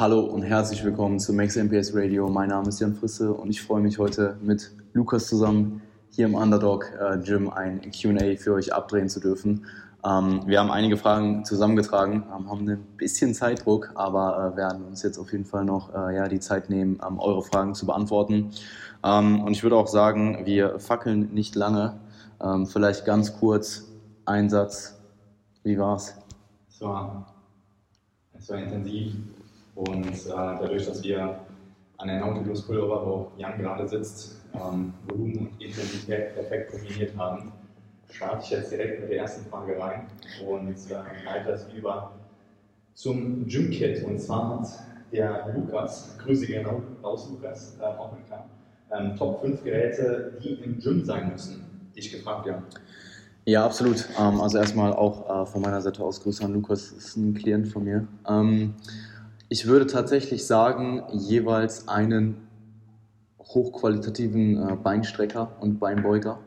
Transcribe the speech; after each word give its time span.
Hallo 0.00 0.20
und 0.20 0.42
herzlich 0.42 0.84
willkommen 0.84 1.18
zu 1.18 1.32
Max 1.32 1.56
MPS 1.56 1.92
Radio. 1.92 2.28
Mein 2.28 2.50
Name 2.50 2.68
ist 2.68 2.78
Jan 2.78 2.94
Frisse 2.94 3.32
und 3.32 3.50
ich 3.50 3.60
freue 3.60 3.80
mich 3.80 3.98
heute 3.98 4.36
mit 4.40 4.70
Lukas 4.92 5.26
zusammen 5.26 5.82
hier 6.10 6.26
im 6.26 6.36
Underdog 6.36 6.92
äh, 7.00 7.18
Gym 7.18 7.50
ein 7.50 7.80
QA 7.90 8.36
für 8.36 8.52
euch 8.52 8.72
abdrehen 8.72 9.08
zu 9.08 9.18
dürfen. 9.18 9.66
Ähm, 10.04 10.42
wir 10.46 10.60
haben 10.60 10.70
einige 10.70 10.96
Fragen 10.96 11.44
zusammengetragen, 11.44 12.22
ähm, 12.32 12.48
haben 12.48 12.68
ein 12.68 12.78
bisschen 12.96 13.34
Zeitdruck, 13.34 13.90
aber 13.96 14.52
äh, 14.52 14.56
werden 14.56 14.84
uns 14.84 15.02
jetzt 15.02 15.18
auf 15.18 15.32
jeden 15.32 15.44
Fall 15.44 15.64
noch 15.64 15.92
äh, 15.92 16.14
ja, 16.14 16.28
die 16.28 16.38
Zeit 16.38 16.70
nehmen, 16.70 17.00
ähm, 17.04 17.18
eure 17.18 17.42
Fragen 17.42 17.74
zu 17.74 17.84
beantworten. 17.84 18.52
Und 19.02 19.50
ich 19.50 19.64
würde 19.64 19.76
auch 19.76 19.88
sagen, 19.88 20.44
wir 20.44 20.78
fackeln 20.80 21.32
nicht 21.32 21.54
lange. 21.54 22.00
Vielleicht 22.66 23.04
ganz 23.04 23.38
kurz 23.38 23.84
ein 24.24 24.50
Satz. 24.50 24.98
Wie 25.62 25.78
war's? 25.78 26.16
Es 26.68 26.80
es 26.80 28.48
war 28.50 28.58
intensiv 28.58 29.14
und 29.78 30.08
äh, 30.08 30.30
dadurch, 30.34 30.86
dass 30.86 31.04
wir 31.04 31.38
an 31.98 32.08
der 32.08 32.18
Nautilus 32.18 32.66
Pullover, 32.66 33.06
wo 33.06 33.32
Jan 33.36 33.58
gerade 33.58 33.86
sitzt, 33.86 34.40
ähm, 34.52 34.92
Volumen 35.06 35.38
und 35.38 35.62
Intensität 35.62 36.34
perfekt 36.34 36.72
kombiniert 36.72 37.16
haben, 37.16 37.52
starte 38.10 38.42
ich 38.42 38.50
jetzt 38.50 38.72
direkt 38.72 39.02
mit 39.02 39.10
der 39.10 39.18
ersten 39.18 39.48
Frage 39.48 39.78
rein 39.78 40.06
und 40.48 40.68
äh, 40.68 41.24
leite 41.24 41.52
das 41.52 41.72
über 41.72 42.10
zum 42.94 43.46
Gym-Kit. 43.46 44.02
Und 44.02 44.20
zwar 44.20 44.58
hat 44.58 44.68
der 45.12 45.46
Lukas, 45.54 46.16
Grüße 46.24 46.46
gerne 46.46 46.82
raus, 47.00 47.28
Lukas, 47.30 47.76
äh, 47.80 47.84
auch 47.84 48.10
mit 48.12 48.26
klar, 48.26 48.46
ähm, 48.90 49.14
Top 49.16 49.40
5 49.42 49.62
Geräte, 49.62 50.32
die 50.42 50.54
im 50.54 50.80
Gym 50.80 51.04
sein 51.04 51.30
müssen. 51.30 51.64
Dich 51.94 52.10
gefragt, 52.10 52.46
ja. 52.46 52.60
Ja, 53.44 53.64
absolut. 53.64 54.08
Ähm, 54.18 54.40
also 54.40 54.58
erstmal 54.58 54.92
auch 54.92 55.42
äh, 55.42 55.46
von 55.46 55.62
meiner 55.62 55.80
Seite 55.80 56.02
aus 56.02 56.20
Grüße 56.20 56.44
an 56.44 56.52
Lukas, 56.52 56.90
ist 56.90 57.16
ein 57.16 57.32
Klient 57.34 57.68
von 57.68 57.84
mir. 57.84 58.08
Ähm, 58.28 58.74
ich 59.48 59.66
würde 59.66 59.86
tatsächlich 59.86 60.46
sagen, 60.46 61.02
jeweils 61.12 61.88
einen 61.88 62.48
hochqualitativen 63.40 64.68
äh, 64.68 64.76
Beinstrecker 64.76 65.52
und 65.60 65.80
Beinbeuger. 65.80 66.38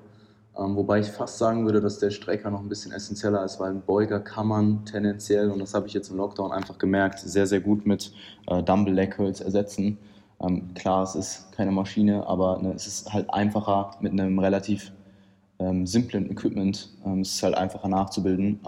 Ähm, 0.57 0.75
wobei 0.75 0.99
ich 0.99 1.07
fast 1.07 1.37
sagen 1.37 1.65
würde, 1.65 1.81
dass 1.81 1.97
der 1.97 2.11
Strecker 2.11 2.51
noch 2.51 2.59
ein 2.59 2.69
bisschen 2.69 2.91
essentieller 2.91 3.43
ist, 3.43 3.59
weil 3.59 3.71
ein 3.71 3.81
Beuger 3.81 4.19
kann 4.19 4.47
man 4.47 4.85
tendenziell, 4.85 5.49
und 5.49 5.59
das 5.59 5.73
habe 5.73 5.87
ich 5.87 5.93
jetzt 5.93 6.09
im 6.11 6.17
Lockdown 6.17 6.51
einfach 6.51 6.77
gemerkt, 6.77 7.19
sehr, 7.19 7.47
sehr 7.47 7.61
gut 7.61 7.85
mit 7.87 8.13
äh, 8.47 8.61
Dumble 8.61 8.93
Leg 8.93 9.11
Curls 9.11 9.41
ersetzen. 9.41 9.97
Ähm, 10.41 10.73
klar, 10.75 11.03
es 11.03 11.15
ist 11.15 11.51
keine 11.53 11.71
Maschine, 11.71 12.27
aber 12.27 12.61
ne, 12.61 12.73
es 12.73 12.85
ist 12.85 13.11
halt 13.11 13.33
einfacher 13.33 13.91
mit 14.01 14.11
einem 14.11 14.37
relativ 14.37 14.91
ähm, 15.59 15.87
simplen 15.87 16.29
Equipment. 16.29 16.89
Es 17.21 17.35
ist 17.35 17.43
halt 17.43 17.55
einfacher 17.55 17.87
nachzubilden. 17.87 18.59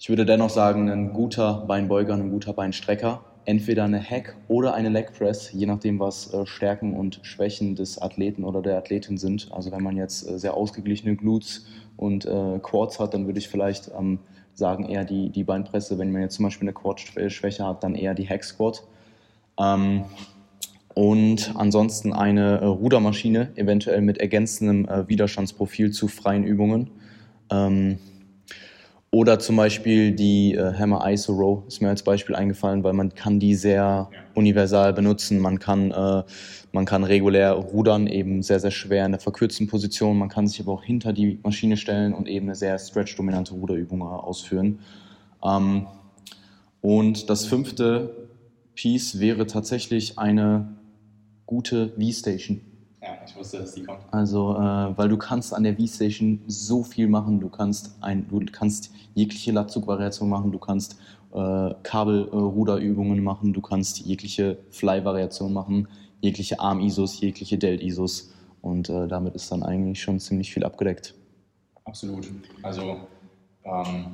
Ähm, 0.00 0.02
ich 0.02 0.08
würde 0.08 0.24
dennoch 0.24 0.50
sagen, 0.50 0.88
ein 0.90 1.12
guter 1.12 1.64
Beinbeuger, 1.66 2.14
ein 2.14 2.30
guter 2.30 2.52
Beinstrecker 2.52 3.20
entweder 3.44 3.84
eine 3.84 4.02
Hack 4.02 4.36
oder 4.48 4.74
eine 4.74 4.88
Leg 4.88 5.12
Press, 5.12 5.52
je 5.52 5.66
nachdem, 5.66 5.98
was 5.98 6.32
äh, 6.32 6.46
Stärken 6.46 6.94
und 6.94 7.20
Schwächen 7.22 7.74
des 7.74 8.00
Athleten 8.00 8.44
oder 8.44 8.62
der 8.62 8.78
Athletin 8.78 9.18
sind. 9.18 9.48
Also 9.50 9.72
wenn 9.72 9.82
man 9.82 9.96
jetzt 9.96 10.28
äh, 10.28 10.38
sehr 10.38 10.54
ausgeglichene 10.54 11.16
Glutes 11.16 11.66
und 11.96 12.26
äh, 12.26 12.58
Quads 12.62 13.00
hat, 13.00 13.14
dann 13.14 13.26
würde 13.26 13.38
ich 13.38 13.48
vielleicht 13.48 13.90
ähm, 13.98 14.20
sagen 14.54 14.84
eher 14.84 15.04
die, 15.04 15.30
die 15.30 15.44
Beinpresse. 15.44 15.98
Wenn 15.98 16.12
man 16.12 16.22
jetzt 16.22 16.36
zum 16.36 16.44
Beispiel 16.44 16.68
eine 16.68 16.74
Quad-Schwäche 16.74 17.64
hat, 17.66 17.82
dann 17.82 17.94
eher 17.94 18.14
die 18.14 18.28
Hack 18.28 18.44
Squat. 18.44 18.84
Ähm, 19.58 20.04
und 20.94 21.52
ansonsten 21.56 22.12
eine 22.12 22.66
Rudermaschine, 22.66 23.50
eventuell 23.54 24.00
mit 24.02 24.18
ergänzendem 24.18 24.88
Widerstandsprofil 25.06 25.92
zu 25.92 26.08
freien 26.08 26.42
Übungen. 26.42 26.90
Oder 29.12 29.40
zum 29.40 29.56
Beispiel 29.56 30.12
die 30.12 30.54
äh, 30.54 30.72
Hammer 30.74 31.10
ISO 31.10 31.32
Row 31.32 31.64
ist 31.66 31.82
mir 31.82 31.88
als 31.88 32.04
Beispiel 32.04 32.36
eingefallen, 32.36 32.84
weil 32.84 32.92
man 32.92 33.12
kann 33.12 33.40
die 33.40 33.56
sehr 33.56 33.74
ja. 33.82 34.08
universal 34.34 34.92
benutzen. 34.92 35.40
Man 35.40 35.58
kann, 35.58 35.90
äh, 35.90 36.22
man 36.70 36.84
kann 36.84 37.02
regulär 37.02 37.54
rudern, 37.54 38.06
eben 38.06 38.44
sehr, 38.44 38.60
sehr 38.60 38.70
schwer 38.70 39.04
in 39.04 39.10
der 39.10 39.20
verkürzten 39.20 39.66
Position. 39.66 40.16
Man 40.16 40.28
kann 40.28 40.46
sich 40.46 40.60
aber 40.60 40.72
auch 40.72 40.84
hinter 40.84 41.12
die 41.12 41.40
Maschine 41.42 41.76
stellen 41.76 42.14
und 42.14 42.28
eben 42.28 42.46
eine 42.46 42.54
sehr 42.54 42.78
stretch-dominante 42.78 43.52
Ruderübung 43.52 44.02
ausführen. 44.02 44.78
Ähm, 45.44 45.88
und 46.80 47.28
das 47.28 47.46
fünfte 47.46 48.28
Piece 48.76 49.18
wäre 49.18 49.48
tatsächlich 49.48 50.20
eine 50.20 50.76
gute 51.46 51.88
V-Station. 51.98 52.60
Ja, 53.02 53.16
ich 53.26 53.34
wusste, 53.34 53.58
dass 53.58 53.74
die 53.74 53.84
kommt. 53.84 54.00
Also, 54.10 54.54
äh, 54.56 54.96
weil 54.96 55.08
du 55.08 55.16
kannst 55.16 55.54
an 55.54 55.62
der 55.62 55.76
V-Station 55.76 56.42
so 56.46 56.82
viel 56.82 57.08
machen. 57.08 57.40
Du 57.40 57.48
kannst, 57.48 57.96
ein, 58.02 58.28
du 58.28 58.44
kannst 58.52 58.90
jegliche 59.14 59.52
Latzugvariation 59.52 60.28
machen, 60.28 60.52
du 60.52 60.58
kannst 60.58 61.00
äh, 61.32 61.74
Kabelruderübungen 61.82 63.22
machen, 63.22 63.52
du 63.52 63.62
kannst 63.62 64.00
jegliche 64.00 64.58
Fly-Variation 64.70 65.52
machen, 65.52 65.88
jegliche 66.20 66.60
Arm-ISOs, 66.60 67.20
jegliche 67.20 67.56
Delt-ISOs. 67.56 68.34
Und 68.60 68.90
äh, 68.90 69.08
damit 69.08 69.34
ist 69.34 69.50
dann 69.50 69.62
eigentlich 69.62 70.02
schon 70.02 70.20
ziemlich 70.20 70.52
viel 70.52 70.64
abgedeckt. 70.64 71.14
Absolut. 71.84 72.30
Also, 72.62 72.98
ähm, 73.64 74.06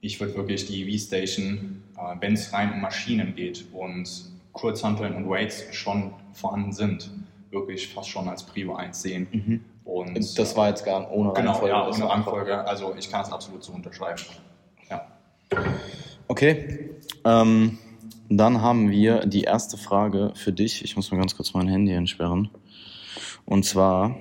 ich 0.00 0.20
würde 0.20 0.36
wirklich 0.36 0.66
die 0.66 0.92
V-Station, 0.92 1.82
äh, 1.96 2.16
wenn 2.20 2.34
es 2.34 2.52
rein 2.52 2.72
um 2.72 2.80
Maschinen 2.80 3.34
geht 3.34 3.64
und 3.72 4.30
Kurzhanteln 4.52 5.14
und 5.14 5.28
Weights 5.28 5.64
schon 5.74 6.12
vorhanden 6.32 6.72
sind, 6.72 7.10
wirklich 7.52 7.88
fast 7.88 8.08
schon 8.08 8.28
als 8.28 8.42
Prio 8.42 8.74
1 8.74 9.00
sehen. 9.00 9.28
Mhm. 9.30 9.64
Und 9.84 10.38
das 10.38 10.56
war 10.56 10.68
jetzt 10.68 10.84
gar 10.84 11.10
ohne 11.10 11.32
genau, 11.32 11.52
Rangfolge. 11.52 11.74
Genau, 11.74 11.90
ja, 11.90 11.94
ohne 11.94 12.08
Rangfolge. 12.08 12.66
Also 12.66 12.94
ich 12.98 13.10
kann 13.10 13.22
es 13.22 13.32
absolut 13.32 13.62
so 13.62 13.72
unterschreiben. 13.72 14.22
Ja. 14.90 15.06
Okay. 16.28 16.90
Ähm, 17.24 17.78
dann 18.28 18.62
haben 18.62 18.90
wir 18.90 19.26
die 19.26 19.42
erste 19.42 19.76
Frage 19.76 20.32
für 20.34 20.52
dich. 20.52 20.84
Ich 20.84 20.96
muss 20.96 21.10
mal 21.10 21.18
ganz 21.18 21.36
kurz 21.36 21.52
mein 21.52 21.68
Handy 21.68 21.92
entsperren. 21.92 22.48
Und 23.44 23.64
zwar. 23.64 24.16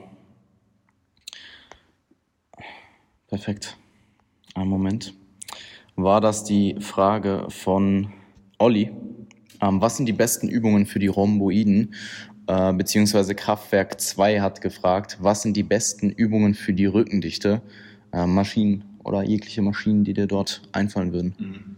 Perfekt. 3.27 3.77
Einen 4.55 4.69
Moment. 4.69 5.13
War 5.95 6.19
das 6.19 6.43
die 6.43 6.75
Frage 6.79 7.45
von 7.49 8.11
Olli? 8.57 8.91
Ähm, 9.61 9.81
was 9.81 9.97
sind 9.97 10.07
die 10.07 10.13
besten 10.13 10.49
Übungen 10.49 10.85
für 10.85 10.99
die 10.99 11.07
Rhomboiden? 11.07 11.93
Äh, 12.47 12.73
beziehungsweise 12.73 13.35
Kraftwerk 13.35 13.99
2 13.99 14.41
hat 14.41 14.61
gefragt, 14.61 15.17
was 15.21 15.41
sind 15.41 15.55
die 15.55 15.63
besten 15.63 16.09
Übungen 16.09 16.53
für 16.53 16.73
die 16.73 16.85
Rückendichte? 16.85 17.61
Äh, 18.11 18.25
Maschinen 18.25 18.83
oder 19.03 19.23
jegliche 19.23 19.61
Maschinen, 19.61 20.03
die 20.03 20.13
dir 20.13 20.27
dort 20.27 20.61
einfallen 20.71 21.13
würden. 21.13 21.35
Mhm. 21.37 21.75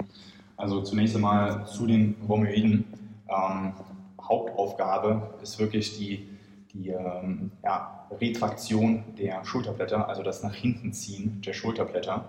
Also 0.58 0.82
zunächst 0.82 1.16
einmal 1.16 1.66
zu 1.68 1.86
den 1.86 2.16
Rhomboiden. 2.28 2.86
Ähm, 3.28 3.74
Hauptaufgabe 4.22 5.34
ist 5.42 5.60
wirklich 5.60 5.98
die, 5.98 6.30
die 6.74 6.90
ähm, 6.90 7.52
ja, 7.64 8.08
Retraktion 8.22 9.04
der 9.18 9.44
Schulterblätter, 9.44 10.08
also 10.08 10.24
das 10.24 10.44
nach 10.44 10.56
hinten 10.56 10.94
ziehen 10.94 11.42
der 11.46 11.54
Schulterblätter 11.54 12.26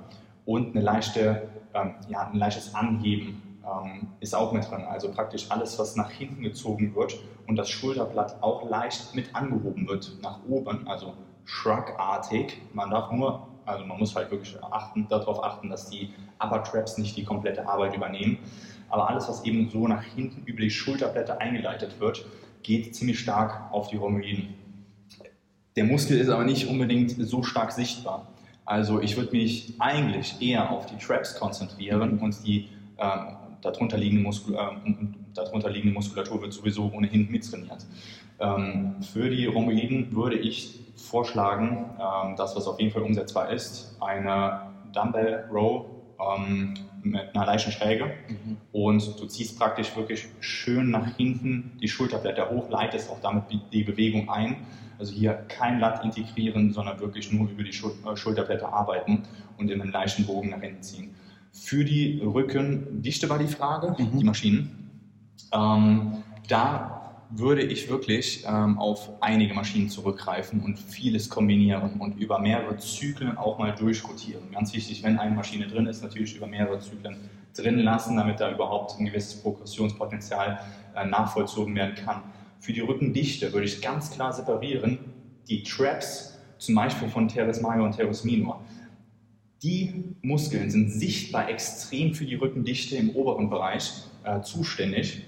und 0.46 0.74
eine 0.74 0.84
leichte, 0.84 1.48
ähm, 1.74 1.94
ja, 2.08 2.28
ein 2.28 2.38
leichtes 2.38 2.74
Anheben 2.74 3.40
ähm, 3.64 4.08
ist 4.20 4.34
auch 4.34 4.52
mit 4.52 4.69
drin. 4.70 4.82
Also 4.82 5.10
praktisch 5.10 5.50
alles, 5.50 5.78
was 5.78 5.97
nach 5.97 6.10
hinten 6.10 6.42
gezogen 6.42 6.94
wird 6.94 7.19
und 7.47 7.56
das 7.56 7.70
Schulterblatt 7.70 8.42
auch 8.42 8.69
leicht 8.69 9.14
mit 9.14 9.34
angehoben 9.34 9.88
wird 9.88 10.19
nach 10.22 10.41
oben, 10.48 10.86
also 10.86 11.14
shrug-artig. 11.44 12.60
Man 12.72 12.91
darf 12.91 13.10
nur, 13.12 13.47
also 13.66 13.84
man 13.84 13.98
muss 13.98 14.14
halt 14.14 14.30
wirklich 14.30 14.56
achten, 14.62 15.06
darauf 15.08 15.43
achten, 15.43 15.69
dass 15.69 15.90
die 15.90 16.12
Upper 16.38 16.62
Traps 16.62 16.99
nicht 16.99 17.16
die 17.16 17.25
komplette 17.25 17.66
Arbeit 17.69 17.96
übernehmen. 17.96 18.38
Aber 18.88 19.08
alles, 19.08 19.28
was 19.28 19.44
eben 19.44 19.69
so 19.70 19.88
nach 19.88 20.02
hinten 20.02 20.43
über 20.44 20.61
die 20.61 20.70
Schulterblätter 20.70 21.40
eingeleitet 21.40 21.99
wird, 22.00 22.25
geht 22.62 22.94
ziemlich 22.94 23.19
stark 23.19 23.72
auf 23.72 23.88
die 23.88 23.96
Rhomboiden. 23.96 24.55
Der 25.76 25.84
Muskel 25.84 26.19
ist 26.19 26.28
aber 26.28 26.44
nicht 26.44 26.69
unbedingt 26.69 27.11
so 27.11 27.43
stark 27.43 27.72
sichtbar. 27.72 28.28
Also 28.64 29.00
ich 29.00 29.16
würde 29.16 29.32
mich 29.32 29.75
eigentlich 29.78 30.40
eher 30.40 30.70
auf 30.70 30.87
die 30.87 30.96
Traps 30.96 31.38
konzentrieren 31.38 32.19
und 32.20 32.46
die 32.46 32.69
ähm, 32.99 33.37
darunter 33.64 33.96
liegende, 33.96 34.22
Muskul 34.22 34.55
äh, 34.55 34.58
darunter 35.34 35.70
liegende 35.70 35.94
Muskulatur 35.94 36.43
wird 36.43 36.52
sowieso 36.52 36.90
ohnehin 36.93 37.31
mittrainiert. 37.31 37.87
Ähm, 38.40 38.96
für 39.02 39.31
die 39.31 39.46
Rhomboiden 39.46 40.14
würde 40.14 40.37
ich 40.37 40.81
vorschlagen, 40.96 41.90
ähm, 41.99 42.37
das, 42.37 42.55
was 42.56 42.66
auf 42.66 42.78
jeden 42.78 42.93
Fall 42.93 43.02
umsetzbar 43.02 43.50
ist, 43.50 43.96
eine 44.00 44.62
Dumbbell 44.93 45.44
Row 45.52 45.87
ähm, 46.20 46.75
mit 47.02 47.34
einer 47.34 47.46
leichten 47.46 47.70
Schräge 47.70 48.06
mhm. 48.28 48.56
und 48.72 49.20
du 49.20 49.26
ziehst 49.26 49.58
praktisch 49.58 49.94
wirklich 49.96 50.26
schön 50.40 50.90
nach 50.90 51.16
hinten 51.16 51.72
die 51.81 51.88
Schulterblätter 51.88 52.50
hoch, 52.50 52.70
leitest 52.70 53.11
auch 53.11 53.20
damit 53.20 53.44
die 53.72 53.82
Bewegung 53.82 54.31
ein. 54.31 54.56
Also 54.99 55.12
hier 55.12 55.32
kein 55.49 55.81
Latt 55.81 56.05
integrieren, 56.05 56.72
sondern 56.72 57.00
wirklich 57.00 57.32
nur 57.32 57.50
über 57.50 57.62
die 57.62 57.70
äh, 57.70 58.16
Schulterblätter 58.16 58.72
arbeiten 58.72 59.25
und 59.58 59.70
in 59.70 59.81
einen 59.82 59.93
leichten 59.93 60.25
Bogen 60.25 60.50
nach 60.50 60.61
hinten 60.61 60.82
ziehen. 60.82 61.14
Für 61.54 61.84
die 61.84 62.20
Rückendichte 62.20 63.30
war 63.30 63.38
die 63.38 63.46
Frage, 63.46 63.94
mhm. 63.96 64.18
die 64.18 64.24
Maschinen. 64.24 64.90
Ähm, 65.52 66.24
da 66.48 66.94
würde 67.30 67.62
ich 67.62 67.88
wirklich 67.88 68.44
ähm, 68.46 68.78
auf 68.78 69.10
einige 69.22 69.54
Maschinen 69.54 69.88
zurückgreifen 69.88 70.60
und 70.60 70.78
vieles 70.78 71.30
kombinieren 71.30 72.00
und 72.00 72.18
über 72.18 72.38
mehrere 72.38 72.76
Zyklen 72.76 73.38
auch 73.38 73.58
mal 73.58 73.72
durchrotieren. 73.72 74.50
Ganz 74.52 74.74
wichtig, 74.74 75.02
wenn 75.02 75.18
eine 75.18 75.34
Maschine 75.34 75.66
drin 75.66 75.86
ist, 75.86 76.02
natürlich 76.02 76.36
über 76.36 76.46
mehrere 76.46 76.80
Zyklen 76.80 77.16
drin 77.56 77.78
lassen, 77.78 78.16
damit 78.16 78.40
da 78.40 78.52
überhaupt 78.52 78.98
ein 78.98 79.06
gewisses 79.06 79.40
Progressionspotenzial 79.40 80.60
äh, 80.94 81.06
nachvollzogen 81.06 81.74
werden 81.74 81.94
kann. 81.94 82.22
Für 82.60 82.72
die 82.72 82.80
Rückendichte 82.80 83.52
würde 83.52 83.66
ich 83.66 83.80
ganz 83.80 84.10
klar 84.10 84.32
separieren 84.32 84.98
die 85.48 85.62
Traps, 85.62 86.38
zum 86.58 86.74
Beispiel 86.74 87.08
von 87.08 87.28
Teres 87.28 87.60
Major 87.60 87.84
und 87.84 87.92
Teres 87.92 88.24
Minor. 88.24 88.60
Die 89.62 90.16
Muskeln 90.22 90.70
sind 90.70 90.90
sichtbar 90.90 91.48
extrem 91.48 92.14
für 92.14 92.26
die 92.26 92.34
Rückendichte 92.34 92.96
im 92.96 93.10
oberen 93.10 93.48
Bereich 93.48 93.92
äh, 94.24 94.40
zuständig. 94.42 95.22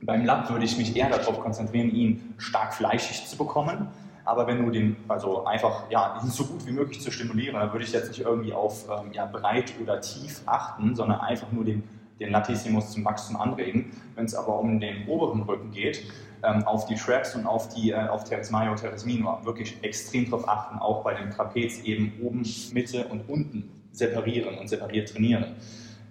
Beim 0.00 0.24
Lab 0.24 0.50
würde 0.50 0.64
ich 0.64 0.78
mich 0.78 0.94
eher 0.96 1.10
darauf 1.10 1.40
konzentrieren, 1.40 1.90
ihn 1.90 2.34
stark 2.38 2.74
fleischig 2.74 3.26
zu 3.26 3.36
bekommen. 3.36 3.88
Aber 4.24 4.46
wenn 4.46 4.64
du 4.64 4.70
den, 4.70 4.96
also 5.08 5.44
einfach, 5.44 5.90
ja, 5.90 6.20
ihn 6.22 6.30
so 6.30 6.44
gut 6.44 6.66
wie 6.66 6.72
möglich 6.72 7.00
zu 7.00 7.10
stimulieren, 7.10 7.54
dann 7.54 7.72
würde 7.72 7.84
ich 7.84 7.92
jetzt 7.92 8.08
nicht 8.08 8.20
irgendwie 8.20 8.52
auf 8.52 8.86
ähm, 8.88 9.12
ja, 9.12 9.24
breit 9.24 9.72
oder 9.80 10.00
tief 10.00 10.42
achten, 10.46 10.94
sondern 10.96 11.20
einfach 11.20 11.50
nur 11.52 11.64
den, 11.64 11.84
den 12.18 12.30
Latissimus 12.30 12.90
zum 12.90 13.04
Wachstum 13.04 13.36
anregen. 13.36 13.92
Wenn 14.14 14.24
es 14.24 14.34
aber 14.34 14.58
um 14.58 14.80
den 14.80 15.06
oberen 15.06 15.42
Rücken 15.42 15.70
geht, 15.70 16.02
auf 16.42 16.86
die 16.86 16.94
Traps 16.94 17.34
und 17.34 17.46
auf 17.46 17.68
die 17.74 17.90
äh, 17.90 18.08
auf 18.08 18.24
Teres 18.24 18.50
Major, 18.50 18.76
Teres 18.76 19.04
Minor 19.04 19.44
wirklich 19.44 19.76
extrem 19.82 20.24
darauf 20.26 20.48
achten, 20.48 20.78
auch 20.78 21.02
bei 21.02 21.14
dem 21.14 21.30
Trapez 21.30 21.80
eben 21.84 22.12
oben, 22.22 22.44
Mitte 22.72 23.06
und 23.08 23.28
unten 23.28 23.70
separieren 23.92 24.58
und 24.58 24.68
separiert 24.68 25.08
trainieren 25.08 25.56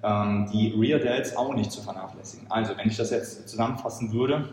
ähm, 0.05 0.47
die 0.53 0.73
Rear 0.77 0.99
Delts 0.99 1.35
auch 1.35 1.53
nicht 1.53 1.71
zu 1.71 1.81
vernachlässigen. 1.81 2.45
Also, 2.49 2.77
wenn 2.77 2.87
ich 2.87 2.97
das 2.97 3.09
jetzt 3.09 3.49
zusammenfassen 3.49 4.13
würde, 4.13 4.49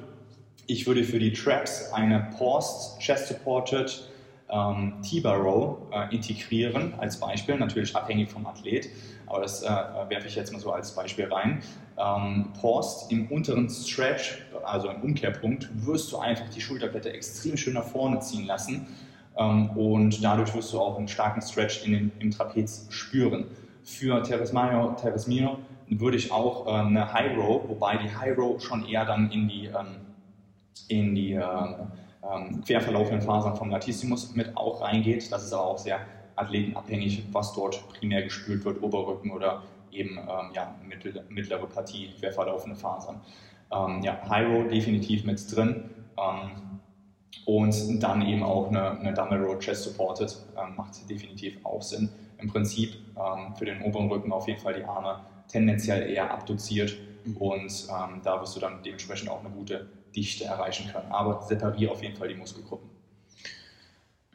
ich 0.67 0.87
würde 0.87 1.05
für 1.05 1.19
die 1.19 1.33
Traps 1.33 1.93
eine 1.93 2.31
Paused 2.39 2.99
Chest 3.01 3.29
Supported 3.29 4.09
ähm, 4.52 4.94
T-Bar 5.02 5.38
Row 5.38 5.78
äh, 5.90 6.14
integrieren, 6.14 6.94
als 6.99 7.19
Beispiel, 7.19 7.56
natürlich 7.56 7.96
abhängig 7.96 8.31
vom 8.31 8.46
Athlet, 8.46 8.90
aber 9.26 9.40
das 9.40 9.62
äh, 9.62 9.66
werfe 9.66 10.26
ich 10.26 10.37
jetzt 10.37 10.52
mal 10.52 10.60
so 10.60 10.72
als 10.72 10.94
Beispiel 10.94 11.32
rein. 11.32 11.62
Ähm, 11.96 12.52
Paused 12.60 13.10
im 13.10 13.28
unteren 13.28 13.69
Stretch, 13.70 14.43
also 14.64 14.88
im 14.88 15.00
Umkehrpunkt, 15.00 15.69
wirst 15.87 16.12
du 16.12 16.19
einfach 16.19 16.49
die 16.50 16.60
Schulterblätter 16.60 17.12
extrem 17.14 17.56
schön 17.56 17.75
nach 17.75 17.84
vorne 17.84 18.20
ziehen 18.20 18.46
lassen 18.46 18.87
ähm, 19.37 19.70
und 19.70 20.22
dadurch 20.22 20.54
wirst 20.54 20.72
du 20.72 20.81
auch 20.81 20.99
einen 20.99 21.08
starken 21.08 21.40
Stretch 21.40 21.84
in 21.84 21.93
den, 21.93 22.12
im 22.19 22.31
Trapez 22.31 22.87
spüren. 22.90 23.46
Für 23.82 24.22
Teres 24.22 24.52
Major, 24.52 24.96
Teres 24.96 25.26
Minor 25.26 25.58
würde 25.88 26.16
ich 26.16 26.31
auch 26.31 26.66
äh, 26.66 26.70
eine 26.70 27.12
High 27.12 27.37
Row, 27.37 27.62
wobei 27.69 27.96
die 27.96 28.14
High 28.14 28.37
Row 28.37 28.62
schon 28.62 28.87
eher 28.87 29.04
dann 29.04 29.31
in 29.31 29.49
die, 29.49 29.66
ähm, 29.66 29.96
in 30.88 31.14
die 31.14 31.32
äh, 31.32 31.44
ähm, 32.31 32.63
quer 32.65 32.81
verlaufenden 32.81 33.23
Fasern 33.23 33.57
vom 33.57 33.71
Latissimus 33.71 34.35
mit 34.35 34.57
auch 34.57 34.81
reingeht. 34.81 35.31
Das 35.31 35.45
ist 35.45 35.53
aber 35.53 35.67
auch 35.67 35.79
sehr 35.79 36.01
athletenabhängig, 36.37 37.25
was 37.33 37.53
dort 37.53 37.87
primär 37.89 38.23
gespült 38.23 38.65
wird, 38.65 38.83
Oberrücken 38.83 39.31
oder 39.31 39.63
eben 39.91 40.19
ähm, 40.19 40.51
ja, 40.55 40.75
mittel, 40.87 41.25
mittlere 41.29 41.67
Partie, 41.67 42.11
quer 42.19 42.33
verlaufende 42.33 42.77
Fasern. 42.77 43.21
Ähm, 43.71 44.03
ja, 44.03 44.19
High 44.29 44.49
Row 44.49 44.69
definitiv 44.69 45.25
mit 45.25 45.55
drin. 45.55 45.91
Ähm, 46.17 46.73
und 47.45 48.03
dann 48.03 48.23
eben 48.23 48.43
auch 48.43 48.69
eine, 48.69 48.99
eine 48.99 49.15
Dumbbell 49.15 49.43
Row 49.43 49.59
Chest 49.59 49.85
Supported 49.85 50.37
ähm, 50.57 50.77
macht 50.77 51.09
definitiv 51.11 51.59
auch 51.65 51.83
Sinn 51.83 52.09
im 52.39 52.49
Prinzip 52.49 52.95
ähm, 53.17 53.55
für 53.57 53.65
den 53.65 53.83
oberen 53.83 54.09
Rücken 54.09 54.33
auf 54.33 54.47
jeden 54.47 54.61
Fall 54.61 54.75
die 54.75 54.85
Arme 54.85 55.21
tendenziell 55.49 56.09
eher 56.11 56.31
abduziert 56.31 56.97
mhm. 57.25 57.37
und 57.37 57.89
ähm, 57.89 58.21
da 58.23 58.41
wirst 58.41 58.57
du 58.57 58.61
dann 58.61 58.83
dementsprechend 58.85 59.31
auch 59.31 59.41
eine 59.41 59.51
gute 59.51 59.89
Dichte 60.14 60.44
erreichen 60.44 60.91
können. 60.93 61.11
Aber 61.11 61.43
separiere 61.43 61.93
auf 61.93 62.03
jeden 62.03 62.17
Fall 62.17 62.29
die 62.29 62.35
Muskelgruppen. 62.35 62.93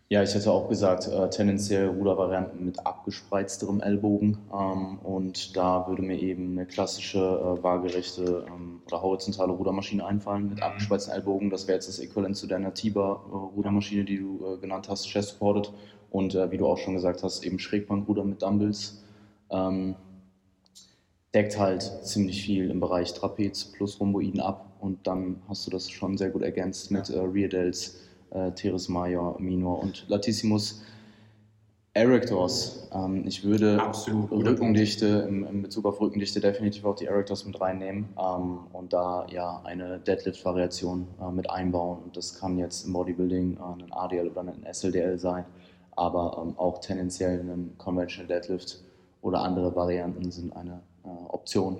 Ja, 0.09 0.24
ich 0.24 0.33
hätte 0.33 0.50
auch 0.53 0.69
gesagt, 0.69 1.06
äh, 1.09 1.29
tendenziell 1.29 1.88
Rudervarianten 1.89 2.63
mit 2.63 2.85
abgespreizterem 2.85 3.81
Ellbogen. 3.81 4.38
Ähm, 4.53 5.00
und 5.00 5.57
da 5.57 5.85
würde 5.85 6.01
mir 6.01 6.18
eben 6.18 6.51
eine 6.51 6.65
klassische 6.65 7.19
äh, 7.19 7.62
waagerechte 7.62 8.45
ähm, 8.47 8.81
oder 8.88 9.01
horizontale 9.01 9.51
Rudermaschine 9.51 10.06
einfallen 10.06 10.47
mit 10.47 10.59
mhm. 10.59 10.63
abgespreizten 10.63 11.13
Ellbogen. 11.13 11.50
Das 11.50 11.68
wäre 11.68 11.75
jetzt 11.75 11.89
das 11.89 12.00
Äquivalent 12.00 12.38
zu 12.38 12.47
deiner 12.47 12.74
Tiber-Rudermaschine, 12.74 14.03
äh, 14.03 14.06
die 14.06 14.19
du 14.19 14.45
äh, 14.45 14.57
genannt 14.59 14.88
hast, 14.88 15.07
Chest 15.09 15.31
Supported. 15.31 15.74
Und 16.09 16.35
äh, 16.35 16.51
wie 16.51 16.57
du 16.57 16.68
auch 16.68 16.77
schon 16.77 16.94
gesagt 16.94 17.21
hast, 17.24 17.44
eben 17.44 17.59
Schrägbankruder 17.59 18.24
mit 18.24 18.41
Dumbbells. 18.41 19.03
Ähm, 19.50 19.95
deckt 21.33 21.57
halt 21.59 21.83
ziemlich 22.03 22.41
viel 22.44 22.69
im 22.69 22.79
Bereich 22.79 23.13
Trapez 23.13 23.65
plus 23.65 24.00
Rhomboiden 24.00 24.39
ab 24.39 24.71
und 24.79 25.06
dann 25.07 25.41
hast 25.47 25.65
du 25.68 25.71
das 25.71 25.89
schon 25.89 26.18
sehr 26.18 26.29
gut 26.29 26.41
ergänzt 26.41 26.91
mit 26.91 27.09
äh, 27.09 27.19
Rear 27.19 27.50
Delts, 27.50 28.00
äh, 28.31 28.51
Teres 28.51 28.89
Major, 28.89 29.39
Minor 29.39 29.79
und 29.79 30.06
Latissimus. 30.07 30.83
Erectors. 31.94 32.88
Ähm, 32.94 33.24
ich 33.25 33.44
würde 33.44 33.81
Absolut, 33.81 34.31
Rückendichte, 34.31 35.25
im, 35.27 35.44
in 35.45 35.63
Bezug 35.63 35.85
auf 35.85 36.00
Rückendichte 36.00 36.39
definitiv 36.39 36.85
auch 36.85 36.95
die 36.95 37.06
Erectors 37.06 37.44
mit 37.45 37.59
reinnehmen 37.59 38.09
ähm, 38.19 38.59
und 38.71 38.94
da 38.94 39.25
ja 39.31 39.62
eine 39.63 40.00
Deadlift-Variation 40.00 41.07
äh, 41.19 41.31
mit 41.31 41.50
einbauen. 41.50 42.03
Und 42.03 42.15
das 42.15 42.39
kann 42.39 42.59
jetzt 42.59 42.85
im 42.85 42.94
Bodybuilding 42.94 43.57
äh, 43.57 43.83
ein 43.83 43.91
ADL 43.91 44.27
oder 44.27 44.41
ein 44.41 44.65
SLDL 44.71 45.18
sein 45.18 45.45
aber 45.97 46.38
ähm, 46.41 46.57
auch 46.57 46.79
tendenziell 46.79 47.39
ein 47.39 47.74
Conventional 47.77 48.27
Deadlift 48.27 48.79
oder 49.21 49.41
andere 49.41 49.75
Varianten 49.75 50.31
sind 50.31 50.56
eine 50.56 50.81
Option. 51.30 51.80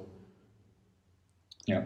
Ja, 1.66 1.84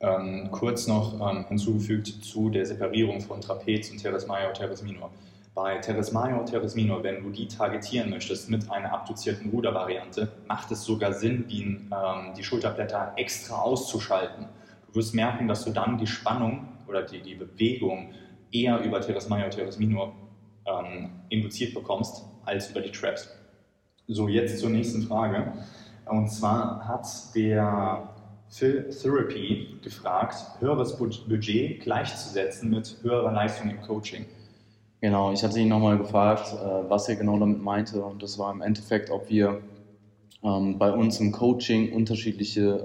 ähm, 0.00 0.48
kurz 0.50 0.88
noch 0.88 1.14
ähm, 1.30 1.44
hinzugefügt 1.48 2.08
zu 2.08 2.50
der 2.50 2.66
Separierung 2.66 3.20
von 3.20 3.40
Trapez 3.40 3.90
und 3.90 3.98
Teres 3.98 4.26
Major 4.26 4.52
Teres 4.52 4.82
Minor. 4.82 5.10
Bei 5.54 5.78
Teres 5.78 6.12
Major 6.12 6.44
Teres 6.44 6.74
Minor, 6.74 7.02
wenn 7.04 7.22
du 7.22 7.30
die 7.30 7.46
targetieren 7.46 8.10
möchtest 8.10 8.50
mit 8.50 8.68
einer 8.70 8.92
abduzierten 8.92 9.50
Rudervariante, 9.50 10.32
macht 10.48 10.72
es 10.72 10.82
sogar 10.82 11.12
Sinn, 11.12 11.46
die, 11.46 11.62
ähm, 11.62 12.34
die 12.36 12.42
Schulterblätter 12.42 13.12
extra 13.16 13.60
auszuschalten. 13.60 14.46
Du 14.88 14.96
wirst 14.96 15.14
merken, 15.14 15.46
dass 15.46 15.64
du 15.64 15.70
dann 15.70 15.98
die 15.98 16.06
Spannung 16.06 16.66
oder 16.88 17.02
die, 17.02 17.20
die 17.20 17.34
Bewegung 17.34 18.12
eher 18.50 18.80
über 18.80 19.00
Teres 19.00 19.28
Major 19.28 19.50
Teres 19.50 19.78
Minor 19.78 20.14
ähm, 20.66 21.10
induziert 21.28 21.74
bekommst, 21.74 22.24
als 22.44 22.70
über 22.70 22.80
die 22.80 22.90
Traps. 22.90 23.28
So, 24.08 24.26
jetzt 24.28 24.58
zur 24.58 24.70
nächsten 24.70 25.02
Frage. 25.02 25.52
Und 26.06 26.28
zwar 26.28 26.86
hat 26.86 27.06
der 27.34 28.08
Phil 28.48 28.90
Therapy 28.90 29.78
gefragt, 29.82 30.36
höheres 30.60 30.96
Budget 30.96 31.80
gleichzusetzen 31.80 32.70
mit 32.70 32.98
höherer 33.02 33.32
Leistung 33.32 33.70
im 33.70 33.80
Coaching. 33.80 34.26
Genau, 35.00 35.32
ich 35.32 35.42
hatte 35.42 35.58
ihn 35.58 35.68
nochmal 35.68 35.98
gefragt, 35.98 36.52
äh, 36.52 36.88
was 36.88 37.08
er 37.08 37.16
genau 37.16 37.38
damit 37.38 37.60
meinte. 37.60 38.04
Und 38.04 38.22
das 38.22 38.38
war 38.38 38.52
im 38.52 38.62
Endeffekt, 38.62 39.10
ob 39.10 39.28
wir 39.28 39.60
ähm, 40.44 40.78
bei 40.78 40.92
uns 40.92 41.18
im 41.18 41.32
Coaching 41.32 41.92
unterschiedliche 41.92 42.84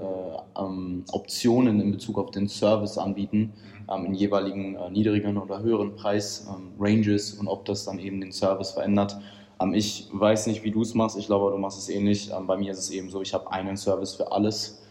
äh, 0.56 0.60
ähm, 0.60 1.04
Optionen 1.12 1.80
in 1.80 1.92
Bezug 1.92 2.18
auf 2.18 2.30
den 2.30 2.48
Service 2.48 2.98
anbieten, 2.98 3.52
mhm. 3.86 3.92
ähm, 3.94 4.06
in 4.06 4.14
jeweiligen 4.14 4.74
äh, 4.76 4.90
niedrigeren 4.90 5.36
oder 5.36 5.60
höheren 5.60 5.96
Preis-Ranges 5.96 7.34
und 7.34 7.48
ob 7.48 7.64
das 7.64 7.84
dann 7.84 7.98
eben 7.98 8.20
den 8.20 8.32
Service 8.32 8.72
verändert. 8.72 9.16
Ähm, 9.60 9.74
ich 9.74 10.08
weiß 10.12 10.46
nicht, 10.46 10.64
wie 10.64 10.70
du 10.70 10.82
es 10.82 10.94
machst, 10.94 11.18
ich 11.18 11.26
glaube, 11.26 11.50
du 11.50 11.58
machst 11.58 11.78
es 11.78 11.88
ähnlich. 11.88 12.30
Ähm, 12.30 12.46
bei 12.46 12.56
mir 12.56 12.72
ist 12.72 12.78
es 12.78 12.90
eben 12.90 13.10
so, 13.10 13.22
ich 13.22 13.34
habe 13.34 13.50
einen 13.52 13.76
Service 13.76 14.14
für 14.14 14.32
alles. 14.32 14.82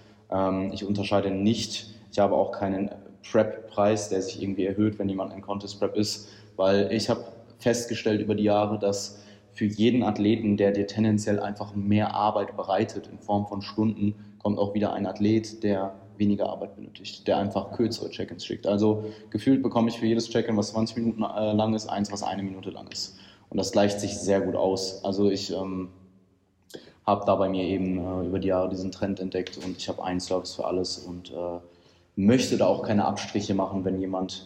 ich 0.74 0.83
unterscheide 0.83 1.31
nicht, 1.31 1.88
ich 2.12 2.19
habe 2.19 2.36
auch 2.36 2.51
keinen 2.51 2.91
Prep-Preis, 3.31 4.09
der 4.09 4.21
sich 4.21 4.41
irgendwie 4.41 4.65
erhöht, 4.65 5.00
wenn 5.00 5.07
jemand 5.07 5.31
ein 5.31 5.41
Contest 5.41 5.79
Prep 5.79 5.95
ist, 5.95 6.27
weil 6.57 6.91
ich 6.91 7.09
habe 7.09 7.24
festgestellt 7.59 8.19
über 8.19 8.36
die 8.36 8.43
Jahre, 8.43 8.77
dass 8.77 9.19
für 9.53 9.65
jeden 9.65 10.03
Athleten, 10.03 10.57
der 10.57 10.71
dir 10.71 10.86
tendenziell 10.86 11.39
einfach 11.39 11.74
mehr 11.74 12.13
Arbeit 12.13 12.55
bereitet 12.55 13.07
in 13.07 13.17
Form 13.17 13.47
von 13.47 13.62
Stunden, 13.62 14.15
kommt 14.38 14.59
auch 14.59 14.74
wieder 14.74 14.93
ein 14.93 15.07
Athlet, 15.07 15.63
der 15.63 15.95
weniger 16.17 16.50
Arbeit 16.50 16.75
benötigt, 16.75 17.27
der 17.27 17.38
einfach 17.38 17.71
kürzere 17.71 18.09
Check-ins 18.09 18.45
schickt. 18.45 18.67
Also 18.67 19.05
gefühlt 19.29 19.63
bekomme 19.63 19.89
ich 19.89 19.97
für 19.97 20.05
jedes 20.05 20.29
Check-in, 20.29 20.57
was 20.57 20.69
20 20.69 20.97
Minuten 20.97 21.24
äh, 21.24 21.53
lang 21.53 21.74
ist, 21.74 21.88
eins, 21.88 22.12
was 22.12 22.24
eine 22.24 22.43
Minute 22.43 22.69
lang 22.69 22.88
ist. 22.91 23.17
Und 23.50 23.58
das 23.58 23.72
gleicht 23.72 24.00
sich 24.00 24.18
sehr 24.18 24.42
gut 24.42 24.56
aus. 24.56 25.04
Also 25.04 25.30
ich 25.30 25.54
ähm, 25.54 25.89
habe 27.06 27.25
da 27.25 27.36
bei 27.36 27.48
mir 27.48 27.63
eben 27.63 27.98
äh, 27.98 28.27
über 28.27 28.39
die 28.39 28.50
Jahre 28.50 28.70
diesen 28.70 28.92
Trend 28.92 29.20
entdeckt 29.20 29.58
und 29.58 29.77
ich 29.77 29.88
habe 29.88 30.04
einen 30.04 30.20
Service 30.20 30.56
für 30.56 30.66
alles 30.66 30.98
und 30.98 31.32
äh, 31.32 31.60
möchte 32.16 32.58
da 32.58 32.68
auch 32.68 32.84
keine 32.84 33.06
Abstriche 33.06 33.54
machen, 33.54 33.86
wenn 33.86 34.00
jemand 34.00 34.46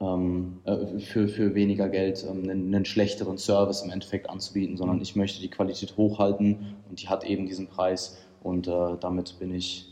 ähm, 0.00 0.60
äh, 0.64 0.98
für, 0.98 1.28
für 1.28 1.54
weniger 1.54 1.88
Geld 1.88 2.24
ähm, 2.28 2.44
einen, 2.44 2.74
einen, 2.74 2.84
schlechteren 2.84 3.38
Service 3.38 3.82
im 3.82 3.90
Endeffekt 3.90 4.30
anzubieten, 4.30 4.76
sondern 4.76 5.00
ich 5.00 5.16
möchte 5.16 5.40
die 5.40 5.48
Qualität 5.48 5.96
hochhalten 5.96 6.76
und 6.88 7.02
die 7.02 7.08
hat 7.08 7.24
eben 7.24 7.46
diesen 7.46 7.66
Preis 7.66 8.18
und 8.42 8.68
äh, 8.68 8.96
damit 9.00 9.38
bin 9.38 9.54
ich, 9.54 9.88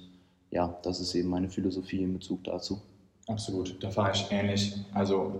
ja, 0.50 0.78
das 0.82 1.00
ist 1.00 1.14
eben 1.14 1.28
meine 1.28 1.48
Philosophie 1.48 2.02
in 2.02 2.14
Bezug 2.14 2.44
dazu. 2.44 2.80
Absolut, 3.26 3.82
da 3.82 3.90
fahre 3.90 4.12
ich 4.12 4.26
ähnlich, 4.30 4.74
also 4.92 5.38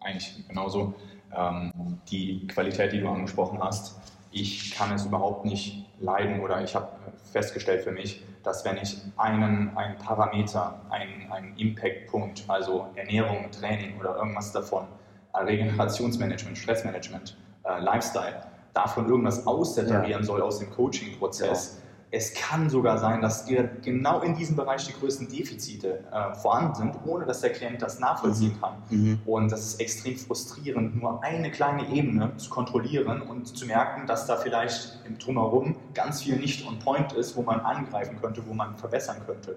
eigentlich 0.00 0.46
genauso. 0.48 0.94
Ähm, 1.34 1.72
die 2.10 2.46
Qualität, 2.46 2.92
die 2.92 3.00
du 3.00 3.08
angesprochen 3.08 3.58
hast, 3.62 3.98
ich 4.30 4.74
kann 4.74 4.92
es 4.92 5.06
überhaupt 5.06 5.44
nicht 5.44 5.86
leiden 6.00 6.40
oder 6.40 6.62
ich 6.62 6.74
habe 6.74 6.88
festgestellt 7.32 7.82
für 7.82 7.92
mich, 7.92 8.22
dass 8.42 8.64
wenn 8.64 8.76
ich 8.76 9.00
einen, 9.16 9.76
einen 9.76 9.98
Parameter, 9.98 10.80
einen, 10.90 11.30
einen 11.30 11.56
Impact-Punkt, 11.56 12.44
also 12.48 12.88
Ernährung, 12.94 13.50
Training 13.50 13.98
oder 13.98 14.16
irgendwas 14.16 14.52
davon, 14.52 14.86
äh, 15.34 15.38
Regenerationsmanagement, 15.38 16.56
Stressmanagement, 16.56 17.36
äh, 17.64 17.80
Lifestyle, 17.80 18.42
davon 18.74 19.08
irgendwas 19.08 19.46
ausseparieren 19.46 20.22
ja. 20.22 20.26
soll 20.26 20.42
aus 20.42 20.58
dem 20.60 20.70
Coaching-Prozess, 20.70 21.82
es 22.10 22.32
kann 22.32 22.70
sogar 22.70 22.98
sein, 22.98 23.20
dass 23.20 23.46
genau 23.82 24.20
in 24.20 24.34
diesem 24.34 24.56
Bereich 24.56 24.86
die 24.86 24.94
größten 24.94 25.28
Defizite 25.28 26.04
äh, 26.10 26.34
vorhanden 26.34 26.74
sind, 26.74 26.94
ohne 27.04 27.26
dass 27.26 27.42
der 27.42 27.50
Klient 27.50 27.82
das 27.82 28.00
nachvollziehen 28.00 28.54
mhm. 28.54 28.60
kann. 28.60 28.74
Mhm. 28.88 29.20
Und 29.26 29.52
das 29.52 29.60
ist 29.60 29.80
extrem 29.80 30.16
frustrierend, 30.16 30.96
nur 30.96 31.22
eine 31.22 31.50
kleine 31.50 31.88
Ebene 31.90 32.34
zu 32.38 32.48
kontrollieren 32.48 33.20
und 33.22 33.46
zu 33.46 33.66
merken, 33.66 34.06
dass 34.06 34.26
da 34.26 34.36
vielleicht 34.36 35.00
im 35.06 35.18
Drumherum 35.18 35.76
ganz 35.92 36.22
viel 36.22 36.36
nicht 36.36 36.66
on 36.66 36.78
point 36.78 37.12
ist, 37.12 37.36
wo 37.36 37.42
man 37.42 37.60
angreifen 37.60 38.18
könnte, 38.20 38.42
wo 38.46 38.54
man 38.54 38.76
verbessern 38.76 39.18
könnte. 39.26 39.56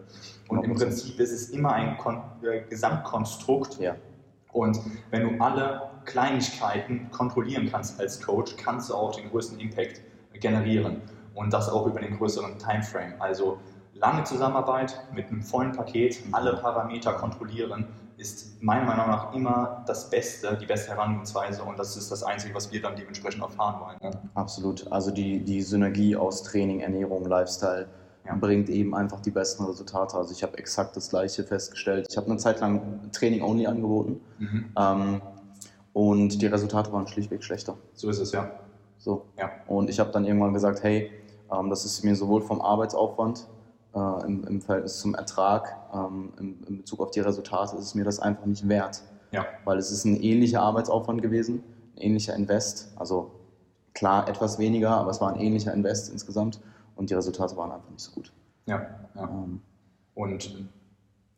Und 0.50 0.64
im 0.64 0.74
Prinzip 0.74 1.20
ist 1.20 1.32
es 1.32 1.50
immer 1.52 1.72
ein 1.72 1.98
Kon 1.98 2.22
äh, 2.44 2.62
Gesamtkonstrukt. 2.70 3.80
Ja. 3.80 3.96
Und 4.52 4.78
wenn 5.10 5.24
du 5.24 5.44
alle 5.44 5.90
Kleinigkeiten 6.04 7.10
kontrollieren 7.12 7.70
kannst 7.72 7.98
als 8.02 8.22
Coach, 8.22 8.58
kannst 8.58 8.90
du 8.90 8.96
auch 8.96 9.16
den 9.16 9.30
größten 9.30 9.58
Impact 9.60 10.02
generieren 10.34 11.02
und 11.42 11.52
das 11.52 11.70
auch 11.70 11.88
über 11.88 12.00
den 12.00 12.18
größeren 12.18 12.58
Timeframe. 12.60 13.16
Also 13.20 13.58
lange 13.96 14.24
Zusammenarbeit 14.24 14.96
mit 15.14 15.28
einem 15.28 15.42
vollen 15.42 15.72
Paket, 15.72 16.22
alle 16.32 16.58
Parameter 16.58 17.14
kontrollieren, 17.14 17.88
ist 18.18 18.62
meiner 18.62 18.86
Meinung 18.86 19.08
nach 19.08 19.34
immer 19.34 19.84
das 19.88 20.12
Beste, 20.12 20.56
die 20.56 20.68
beste 20.68 20.92
Herangehensweise 20.92 21.64
und 21.64 21.80
das 21.80 21.98
ist 21.98 22.12
das 22.12 22.22
Einzige, 22.22 22.54
was 22.54 22.72
wir 22.72 22.80
dann 22.80 22.96
dementsprechend 22.96 23.42
erfahren 23.42 23.82
wollen. 23.82 23.98
Ja. 24.02 24.12
Absolut. 24.36 24.92
Also 24.92 25.10
die, 25.10 25.40
die 25.40 25.64
Synergie 25.64 26.16
aus 26.16 26.44
Training, 26.44 26.82
Ernährung, 26.82 27.26
Lifestyle 27.26 27.88
ja. 28.28 28.36
bringt 28.36 28.70
eben 28.70 28.94
einfach 28.94 29.22
die 29.22 29.32
besten 29.32 29.66
Resultate. 29.66 30.16
Also 30.16 30.34
ich 30.34 30.44
habe 30.44 30.60
exakt 30.60 30.96
das 30.96 31.10
Gleiche 31.10 31.44
festgestellt. 31.44 32.06
Ich 32.12 32.18
habe 32.18 32.28
eine 32.28 32.38
Zeit 32.38 32.60
lang 32.60 33.12
Training 33.12 33.42
only 33.42 33.66
angeboten 33.66 34.22
mhm. 34.38 34.66
ähm, 34.78 35.22
und 35.94 36.40
die 36.40 36.46
Resultate 36.46 36.94
waren 36.94 37.08
schlichtweg 37.08 37.44
schlechter. 37.44 37.76
So 37.96 38.12
ist 38.12 38.20
es, 38.20 38.32
ja. 38.32 38.52
So. 39.00 39.26
Ja. 39.40 39.50
Und 39.66 39.90
ich 39.90 40.00
habe 40.00 40.12
dann 40.12 40.26
irgendwann 40.26 40.54
gesagt, 40.54 40.84
hey, 40.84 41.10
das 41.70 41.86
ist 41.86 42.04
mir 42.04 42.16
sowohl 42.16 42.42
vom 42.42 42.62
Arbeitsaufwand 42.62 43.48
äh, 43.94 44.26
im, 44.26 44.46
im, 44.46 44.62
Verhältnis 44.62 45.00
zum 45.00 45.16
Ertrag, 45.16 45.78
ähm, 45.94 46.34
in, 46.40 46.64
in, 46.64 46.78
Bezug 46.78 47.02
auf 47.02 47.12
die 47.12 47.20
Resultate, 47.20 47.76
ist 47.76 47.86
es 47.86 47.96
mir 47.96 48.06
das 48.06 48.20
einfach 48.20 48.46
nicht 48.46 48.68
wert. 48.68 49.02
Ja. 49.32 49.46
Weil 49.66 49.78
es 49.78 49.92
ist 49.92 50.06
ein 50.06 50.22
ähnlicher 50.22 50.62
Arbeitsaufwand 50.62 51.22
gewesen, 51.22 51.64
ein 51.96 52.02
ähnlicher 52.02 52.36
Invest. 52.36 52.94
Also 52.96 53.32
klar 53.94 54.28
etwas 54.28 54.60
weniger, 54.60 54.92
aber 54.92 55.12
es 55.12 55.22
war 55.22 55.34
ein 55.34 55.40
ähnlicher 55.40 55.74
Invest 55.74 56.12
insgesamt 56.12 56.62
und 56.96 57.10
die 57.10 57.14
Resultate 57.14 57.58
waren 57.58 57.72
einfach 57.72 57.90
nicht 57.90 58.04
so 58.04 58.12
gut. 58.12 58.32
Ja, 58.66 58.88
ja. 59.16 59.24
Ähm, 59.24 59.62
und 60.14 60.66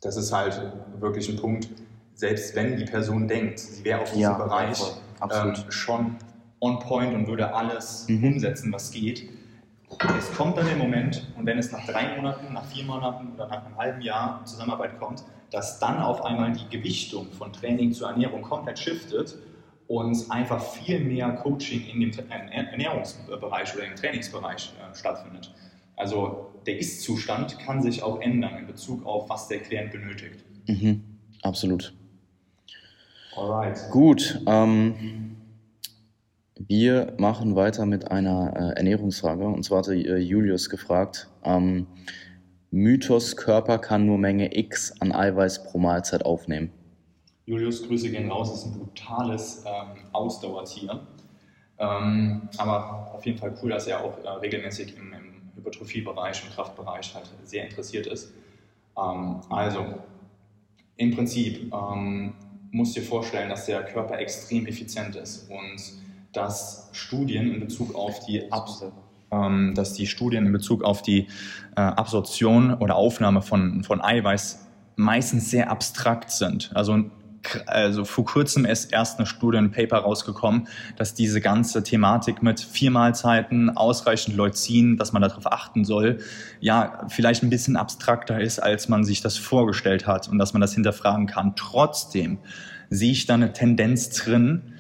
das 0.01 0.17
ist 0.17 0.31
halt 0.33 0.61
wirklich 0.99 1.29
ein 1.29 1.37
Punkt, 1.37 1.69
selbst 2.13 2.55
wenn 2.55 2.77
die 2.77 2.85
Person 2.85 3.27
denkt, 3.27 3.59
sie 3.59 3.83
wäre 3.83 4.01
auf 4.01 4.09
diesem 4.09 4.21
ja, 4.21 4.33
Bereich 4.33 4.79
ähm, 5.31 5.55
schon 5.69 6.17
on 6.59 6.79
point 6.79 7.13
und 7.13 7.27
würde 7.27 7.53
alles 7.53 8.07
mhm. 8.07 8.23
umsetzen, 8.23 8.71
was 8.71 8.91
geht. 8.91 9.29
Es 10.17 10.33
kommt 10.33 10.57
dann 10.57 10.65
der 10.65 10.75
Moment, 10.75 11.27
und 11.37 11.45
wenn 11.45 11.57
es 11.57 11.71
nach 11.71 11.85
drei 11.85 12.15
Monaten, 12.15 12.53
nach 12.53 12.65
vier 12.65 12.85
Monaten 12.85 13.33
oder 13.33 13.47
nach 13.47 13.65
einem 13.65 13.77
halben 13.77 14.01
Jahr 14.01 14.43
Zusammenarbeit 14.45 14.99
kommt, 14.99 15.23
dass 15.51 15.79
dann 15.79 15.99
auf 15.99 16.23
einmal 16.23 16.51
die 16.51 16.67
Gewichtung 16.75 17.31
von 17.31 17.53
Training 17.53 17.93
zur 17.93 18.09
Ernährung 18.09 18.41
komplett 18.41 18.79
shiftet 18.79 19.35
und 19.87 20.31
einfach 20.31 20.63
viel 20.63 20.99
mehr 20.99 21.29
Coaching 21.33 21.85
in 21.87 21.99
dem 21.99 22.11
Ernährungsbereich 22.29 23.75
oder 23.75 23.85
im 23.85 23.95
Trainingsbereich 23.95 24.73
äh, 24.79 24.95
stattfindet. 24.95 25.53
Also 25.95 26.51
der 26.65 26.79
Ist-Zustand 26.79 27.59
kann 27.59 27.81
sich 27.81 28.01
auch 28.01 28.19
ändern 28.21 28.57
in 28.57 28.67
Bezug 28.67 29.05
auf, 29.05 29.29
was 29.29 29.47
der 29.47 29.59
Klient 29.59 29.91
benötigt. 29.91 30.43
Mhm, 30.67 31.03
absolut. 31.43 31.93
Alright. 33.35 33.79
Gut. 33.91 34.41
Ähm 34.47 35.35
wir 36.55 37.13
machen 37.17 37.55
weiter 37.55 37.85
mit 37.85 38.11
einer 38.11 38.53
äh, 38.55 38.77
Ernährungsfrage. 38.77 39.45
Und 39.45 39.63
zwar 39.63 39.79
hatte 39.79 39.95
äh, 39.95 40.17
Julius 40.17 40.69
gefragt, 40.69 41.29
ähm, 41.43 41.87
Mythos, 42.71 43.35
Körper 43.35 43.77
kann 43.77 44.05
nur 44.05 44.17
Menge 44.17 44.57
X 44.57 44.99
an 44.99 45.11
Eiweiß 45.11 45.65
pro 45.65 45.77
Mahlzeit 45.77 46.25
aufnehmen. 46.25 46.71
Julius, 47.45 47.85
Grüße 47.87 48.09
gehen 48.09 48.31
raus, 48.31 48.53
ist 48.53 48.65
ein 48.65 48.79
brutales 48.79 49.63
ähm, 49.65 50.05
Ausdauertier. 50.11 51.01
Ähm, 51.77 52.49
aber 52.57 53.11
auf 53.13 53.25
jeden 53.25 53.37
Fall 53.37 53.53
cool, 53.61 53.71
dass 53.71 53.87
er 53.87 54.03
auch 54.03 54.17
äh, 54.23 54.29
regelmäßig 54.29 54.95
im, 54.97 55.13
im 55.13 55.51
Hypertrophiebereich, 55.55 56.43
im 56.45 56.53
Kraftbereich 56.53 57.13
halt 57.13 57.29
sehr 57.43 57.65
interessiert 57.65 58.07
ist. 58.07 58.31
Ähm, 58.97 59.41
also, 59.49 59.85
im 60.97 61.11
Prinzip 61.11 61.73
ähm, 61.73 62.33
musst 62.71 62.95
du 62.95 63.01
dir 63.01 63.05
vorstellen, 63.05 63.49
dass 63.49 63.65
der 63.65 63.83
Körper 63.83 64.17
extrem 64.19 64.65
effizient 64.67 65.15
ist 65.15 65.49
und 65.49 65.81
dass 66.33 66.89
Studien 66.91 67.53
in 67.53 67.59
Bezug 67.59 67.95
auf 67.95 68.19
die 68.25 68.51
Abs 68.51 68.83
ähm, 69.31 69.73
dass 69.75 69.93
die 69.93 70.07
Studien 70.07 70.45
in 70.45 70.51
Bezug 70.51 70.83
auf 70.83 71.01
die 71.01 71.27
äh, 71.75 71.81
Absorption 71.81 72.73
oder 72.75 72.95
Aufnahme 72.95 73.41
von, 73.41 73.83
von 73.83 74.01
Eiweiß 74.01 74.67
meistens 74.95 75.49
sehr 75.49 75.71
abstrakt 75.71 76.29
sind. 76.29 76.71
Also 76.75 77.05
also 77.65 78.05
vor 78.05 78.23
kurzem 78.23 78.63
ist 78.65 78.93
erst 78.93 79.19
eine 79.19 79.25
Studie, 79.25 79.57
ein 79.57 79.71
Paper 79.71 79.97
rausgekommen, 79.97 80.67
dass 80.95 81.13
diese 81.13 81.41
ganze 81.41 81.83
Thematik 81.83 82.41
mit 82.41 82.61
vier 82.61 82.89
Mahlzeiten, 82.89 83.75
ausreichend 83.75 84.35
Leucin, 84.37 84.97
dass 84.97 85.11
man 85.11 85.21
darauf 85.21 85.51
achten 85.51 85.83
soll, 85.83 86.19
ja, 86.61 87.05
vielleicht 87.09 87.43
ein 87.43 87.49
bisschen 87.49 87.75
abstrakter 87.75 88.39
ist, 88.39 88.59
als 88.59 88.87
man 88.87 89.03
sich 89.03 89.21
das 89.21 89.37
vorgestellt 89.37 90.07
hat 90.07 90.29
und 90.29 90.37
dass 90.37 90.53
man 90.53 90.61
das 90.61 90.73
hinterfragen 90.73 91.27
kann. 91.27 91.55
Trotzdem 91.57 92.37
sehe 92.89 93.11
ich 93.11 93.25
da 93.25 93.33
eine 93.33 93.51
Tendenz 93.51 94.09
drin, 94.11 94.72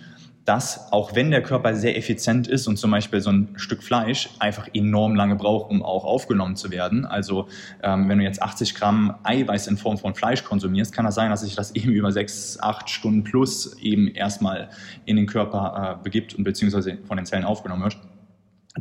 dass 0.45 0.91
auch 0.91 1.15
wenn 1.15 1.31
der 1.31 1.41
Körper 1.41 1.73
sehr 1.75 1.97
effizient 1.97 2.47
ist 2.47 2.67
und 2.67 2.77
zum 2.77 2.91
Beispiel 2.91 3.21
so 3.21 3.31
ein 3.31 3.49
Stück 3.55 3.81
Fleisch 3.81 4.29
einfach 4.39 4.67
enorm 4.73 5.15
lange 5.15 5.35
braucht, 5.35 5.71
um 5.71 5.83
auch 5.83 6.03
aufgenommen 6.03 6.55
zu 6.55 6.69
werden, 6.69 7.05
also 7.05 7.47
ähm, 7.81 8.09
wenn 8.09 8.17
du 8.17 8.23
jetzt 8.25 8.41
80 8.41 8.75
Gramm 8.75 9.15
Eiweiß 9.23 9.67
in 9.67 9.77
Form 9.77 9.97
von 9.97 10.15
Fleisch 10.15 10.43
konsumierst, 10.43 10.93
kann 10.93 11.05
das 11.05 11.15
sein, 11.15 11.29
dass 11.29 11.41
sich 11.41 11.55
das 11.55 11.71
eben 11.75 11.91
über 11.91 12.11
sechs, 12.11 12.59
acht 12.59 12.89
Stunden 12.89 13.23
plus 13.23 13.77
eben 13.79 14.07
erstmal 14.09 14.69
in 15.05 15.15
den 15.15 15.27
Körper 15.27 15.99
äh, 15.99 16.03
begibt 16.03 16.35
und 16.35 16.43
beziehungsweise 16.43 16.97
von 17.07 17.17
den 17.17 17.25
Zellen 17.25 17.45
aufgenommen 17.45 17.83
wird. 17.83 17.97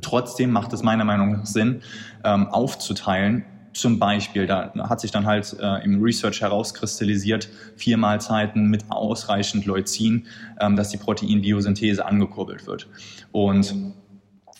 Trotzdem 0.00 0.50
macht 0.50 0.72
es 0.72 0.82
meiner 0.82 1.04
Meinung 1.04 1.32
nach 1.32 1.46
Sinn, 1.46 1.82
ähm, 2.24 2.48
aufzuteilen 2.48 3.44
zum 3.72 3.98
Beispiel, 3.98 4.46
da 4.46 4.72
hat 4.88 5.00
sich 5.00 5.10
dann 5.10 5.26
halt 5.26 5.56
äh, 5.60 5.84
im 5.84 6.02
Research 6.02 6.40
herauskristallisiert, 6.40 7.48
vier 7.76 7.96
Mahlzeiten 7.96 8.66
mit 8.66 8.84
ausreichend 8.90 9.66
Leucin, 9.66 10.26
ähm, 10.60 10.76
dass 10.76 10.90
die 10.90 10.98
Proteinbiosynthese 10.98 12.04
angekurbelt 12.04 12.66
wird. 12.66 12.88
Und 13.32 13.74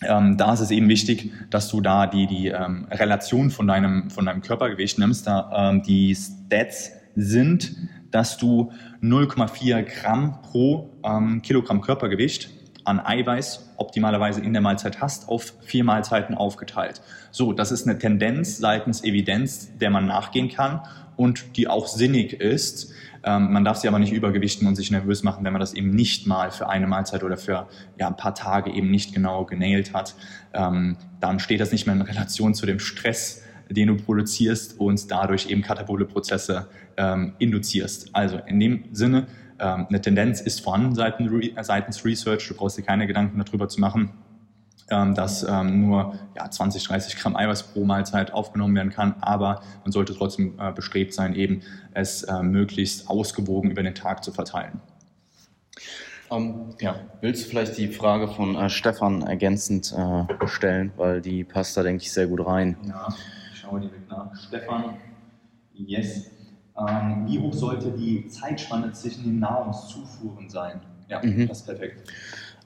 ähm, 0.01 0.37
da 0.37 0.53
ist 0.53 0.59
es 0.59 0.71
eben 0.71 0.89
wichtig, 0.89 1.31
dass 1.49 1.69
du 1.69 1.81
da 1.81 2.07
die, 2.07 2.27
die 2.27 2.47
ähm, 2.47 2.87
Relation 2.89 3.51
von 3.51 3.67
deinem, 3.67 4.09
von 4.09 4.25
deinem 4.25 4.41
Körpergewicht 4.41 4.99
nimmst. 4.99 5.27
Da, 5.27 5.69
ähm, 5.71 5.83
die 5.83 6.15
Stats 6.15 6.91
sind, 7.15 7.75
dass 8.11 8.37
du 8.37 8.71
0,4 9.01 9.83
Gramm 9.83 10.41
pro 10.41 10.89
ähm, 11.03 11.41
Kilogramm 11.41 11.81
Körpergewicht 11.81 12.49
an 12.85 12.99
Eiweiß 12.99 13.73
optimalerweise 13.77 14.41
in 14.41 14.53
der 14.53 14.61
Mahlzeit 14.61 15.01
hast, 15.01 15.29
auf 15.29 15.53
vier 15.61 15.83
Mahlzeiten 15.83 16.35
aufgeteilt. 16.35 17.01
So, 17.31 17.53
das 17.53 17.71
ist 17.71 17.87
eine 17.87 17.97
Tendenz 17.97 18.57
seitens 18.57 19.03
Evidenz, 19.03 19.77
der 19.77 19.89
man 19.89 20.05
nachgehen 20.05 20.49
kann 20.49 20.81
und 21.15 21.57
die 21.57 21.67
auch 21.67 21.87
sinnig 21.87 22.33
ist. 22.33 22.91
Ähm, 23.23 23.53
man 23.53 23.63
darf 23.63 23.77
sie 23.77 23.87
aber 23.87 23.99
nicht 23.99 24.11
übergewichten 24.11 24.67
und 24.67 24.75
sich 24.75 24.91
nervös 24.91 25.23
machen, 25.23 25.45
wenn 25.45 25.53
man 25.53 25.61
das 25.61 25.73
eben 25.73 25.91
nicht 25.91 26.27
mal 26.27 26.51
für 26.51 26.69
eine 26.69 26.87
Mahlzeit 26.87 27.23
oder 27.23 27.37
für 27.37 27.67
ja, 27.97 28.07
ein 28.07 28.17
paar 28.17 28.35
Tage 28.35 28.71
eben 28.71 28.91
nicht 28.91 29.13
genau 29.13 29.45
genailt 29.45 29.93
hat. 29.93 30.15
Ähm, 30.53 30.97
dann 31.19 31.39
steht 31.39 31.61
das 31.61 31.71
nicht 31.71 31.85
mehr 31.85 31.95
in 31.95 32.01
Relation 32.01 32.53
zu 32.53 32.65
dem 32.65 32.79
Stress, 32.79 33.43
den 33.69 33.87
du 33.87 33.95
produzierst 33.95 34.79
und 34.79 35.09
dadurch 35.09 35.49
eben 35.49 35.61
katabole 35.61 36.05
Prozesse 36.05 36.67
ähm, 36.97 37.33
induzierst. 37.39 38.09
Also 38.13 38.39
in 38.45 38.59
dem 38.59 38.85
Sinne, 38.91 39.27
eine 39.57 40.01
Tendenz 40.01 40.41
ist 40.41 40.61
vorhanden 40.61 40.95
seitens 40.95 42.05
Research, 42.05 42.47
du 42.47 42.55
brauchst 42.55 42.77
dir 42.77 42.83
keine 42.83 43.07
Gedanken 43.07 43.43
darüber 43.43 43.67
zu 43.67 43.79
machen, 43.79 44.11
ähm, 44.89 45.15
dass 45.15 45.43
ähm, 45.43 45.87
nur 45.87 46.15
ja, 46.35 46.49
20, 46.49 46.83
30 46.83 47.15
Gramm 47.15 47.35
Eiweiß 47.35 47.63
pro 47.71 47.85
Mahlzeit 47.85 48.33
aufgenommen 48.33 48.75
werden 48.75 48.91
kann, 48.91 49.15
aber 49.21 49.61
man 49.83 49.91
sollte 49.91 50.13
trotzdem 50.13 50.59
äh, 50.59 50.71
bestrebt 50.71 51.13
sein, 51.13 51.35
eben 51.35 51.61
es 51.93 52.23
äh, 52.23 52.43
möglichst 52.43 53.09
ausgewogen 53.09 53.71
über 53.71 53.81
den 53.81 53.95
Tag 53.95 54.23
zu 54.23 54.31
verteilen. 54.31 54.81
Um, 56.29 56.75
ja. 56.81 56.95
Willst 57.21 57.45
du 57.45 57.49
vielleicht 57.49 57.77
die 57.77 57.87
Frage 57.87 58.27
von 58.27 58.55
äh, 58.55 58.69
Stefan 58.69 59.21
ergänzend 59.21 59.93
äh, 59.93 60.47
stellen, 60.47 60.91
weil 60.97 61.21
die 61.21 61.43
passt 61.43 61.77
da, 61.77 61.83
denke 61.83 62.03
ich, 62.03 62.11
sehr 62.11 62.27
gut 62.27 62.45
rein. 62.45 62.75
Ja, 62.87 63.07
ich 63.53 63.59
schaue 63.59 63.81
direkt 63.81 64.09
nach. 64.09 64.35
Stefan, 64.35 64.95
yes. 65.73 66.29
Ähm, 66.77 67.25
wie 67.27 67.39
hoch 67.39 67.53
sollte 67.53 67.91
die 67.91 68.27
Zeitspanne 68.27 68.91
zwischen 68.93 69.23
den 69.23 69.39
Nahrungszufuhren 69.39 70.49
sein? 70.49 70.81
Ja, 71.07 71.21
mhm. 71.23 71.47
das 71.47 71.59
ist 71.59 71.65
perfekt. 71.65 72.09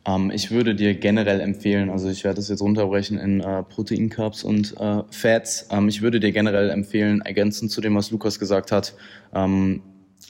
Ähm, 0.06 0.32
ich 0.32 0.50
würde 0.52 0.74
dir 0.74 0.96
generell 0.96 1.42
empfehlen, 1.42 1.90
also 1.90 2.10
ich 2.10 2.24
werde 2.24 2.38
das 2.38 2.48
jetzt 2.48 2.62
runterbrechen 2.62 3.18
in 3.18 3.42
äh, 3.42 3.64
Proteincups 3.64 4.44
und 4.44 4.76
äh, 4.80 5.04
Fats. 5.12 5.68
Ähm, 5.70 5.90
ich 5.90 6.02
würde 6.02 6.20
dir 6.20 6.32
generell 6.32 6.70
empfehlen, 6.70 7.22
ergänzend 7.22 7.72
zu 7.72 7.82
dem, 7.82 7.96
was 7.96 8.12
Lukas 8.12 8.40
gesagt 8.40 8.72
hat, 8.72 8.96
ähm, 9.34 9.82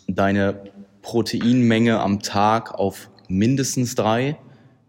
deine 0.08 0.60
Proteinmenge 1.04 2.00
am 2.00 2.22
Tag 2.22 2.74
auf 2.74 3.10
mindestens 3.30 3.94
drei, 3.96 4.38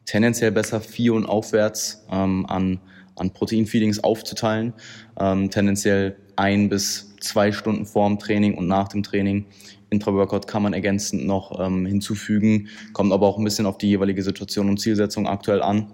tendenziell 0.06 0.52
besser 0.52 0.80
vier 0.80 1.12
und 1.14 1.26
aufwärts 1.26 2.06
ähm, 2.10 2.46
an, 2.46 2.80
an 3.16 3.30
Proteinfeedings 3.32 4.02
aufzuteilen. 4.02 4.72
Ähm, 5.20 5.50
tendenziell 5.50 6.16
ein 6.36 6.68
bis 6.68 7.07
zwei 7.20 7.52
Stunden 7.52 7.86
vor 7.86 8.08
dem 8.08 8.18
Training 8.18 8.54
und 8.54 8.66
nach 8.68 8.88
dem 8.88 9.02
Training. 9.02 9.46
Intra-Workout 9.90 10.46
kann 10.46 10.62
man 10.62 10.74
ergänzend 10.74 11.26
noch 11.26 11.58
ähm, 11.58 11.86
hinzufügen, 11.86 12.68
kommt 12.92 13.12
aber 13.12 13.26
auch 13.26 13.38
ein 13.38 13.44
bisschen 13.44 13.66
auf 13.66 13.78
die 13.78 13.88
jeweilige 13.88 14.22
Situation 14.22 14.68
und 14.68 14.78
Zielsetzung 14.78 15.26
aktuell 15.26 15.62
an. 15.62 15.92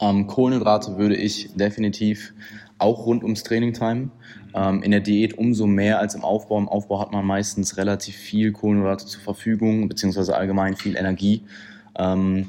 Ähm, 0.00 0.26
Kohlenhydrate 0.26 0.96
würde 0.96 1.16
ich 1.16 1.50
definitiv 1.54 2.32
auch 2.78 3.06
rund 3.06 3.22
ums 3.22 3.42
Training 3.42 3.72
timen. 3.72 4.10
Ähm, 4.54 4.82
in 4.82 4.90
der 4.90 5.00
Diät 5.00 5.38
umso 5.38 5.66
mehr 5.66 6.00
als 6.00 6.14
im 6.14 6.24
Aufbau. 6.24 6.58
Im 6.58 6.68
Aufbau 6.68 7.00
hat 7.00 7.12
man 7.12 7.24
meistens 7.24 7.76
relativ 7.76 8.16
viel 8.16 8.52
Kohlenhydrate 8.52 9.06
zur 9.06 9.20
Verfügung, 9.20 9.88
beziehungsweise 9.88 10.34
allgemein 10.34 10.74
viel 10.76 10.96
Energie. 10.96 11.44
Ähm, 11.96 12.48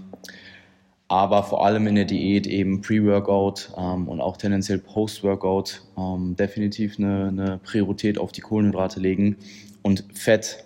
aber 1.12 1.44
vor 1.44 1.66
allem 1.66 1.88
in 1.88 1.96
der 1.96 2.06
Diät 2.06 2.48
eben 2.48 2.80
Pre-Workout 2.80 3.74
ähm, 3.78 4.08
und 4.08 4.22
auch 4.22 4.38
tendenziell 4.38 4.80
Post-Workout 4.80 5.84
ähm, 5.98 6.38
definitiv 6.38 6.98
eine, 6.98 7.28
eine, 7.28 7.60
Priorität 7.62 8.18
auf 8.18 8.32
die 8.32 8.40
Kohlenhydrate 8.40 9.02
legen 9.02 9.36
und 9.82 10.06
Fett 10.14 10.64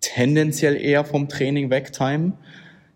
tendenziell 0.00 0.74
eher 0.74 1.04
vom 1.04 1.28
Training 1.28 1.68
wegtimen. 1.68 2.32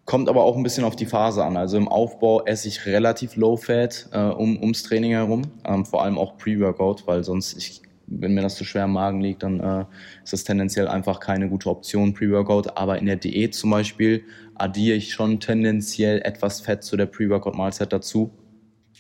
Kommt 0.07 0.31
aber 0.31 0.45
auch 0.45 0.57
ein 0.57 0.63
bisschen 0.63 0.85
auf 0.85 0.97
die 0.97 1.05
Phase 1.05 1.45
an. 1.45 1.59
Also 1.59 1.77
im 1.77 1.89
Aufbau 1.89 2.43
esse 2.47 2.69
ich 2.69 2.87
relativ 2.87 3.37
low 3.37 3.59
fat 3.59 4.09
äh, 4.13 4.19
um, 4.19 4.59
ums 4.59 4.83
Training 4.83 5.11
herum, 5.11 5.43
ähm, 5.67 5.85
vor 5.85 6.05
allem 6.05 6.17
auch 6.17 6.39
Pre-Workout, 6.39 7.07
weil 7.07 7.23
sonst 7.23 7.55
ich 7.59 7.83
wenn 8.09 8.35
mir 8.35 8.43
das 8.43 8.55
zu 8.55 8.65
schwer 8.65 8.85
im 8.85 8.93
Magen 8.93 9.21
liegt, 9.21 9.43
dann 9.43 9.61
äh, 9.61 9.85
ist 10.23 10.33
das 10.33 10.45
tendenziell 10.45 10.89
einfach 10.89 11.21
keine 11.21 11.49
gute 11.49 11.69
Option, 11.69 12.15
Pre-Workout. 12.15 12.77
Aber 12.77 12.99
in 12.99 13.07
der 13.07 13.17
Diät 13.17 13.55
zum 13.55 13.71
Beispiel 13.71 14.25
addiere 14.59 14.97
ich 14.97 15.13
schon 15.13 15.41
tendenziell 15.41 16.21
etwas 16.23 16.61
Fett 16.61 16.83
zu 16.83 16.97
der 16.97 17.07
Pre-Workout-Mahlzeit 17.07 17.93
dazu. 17.93 18.31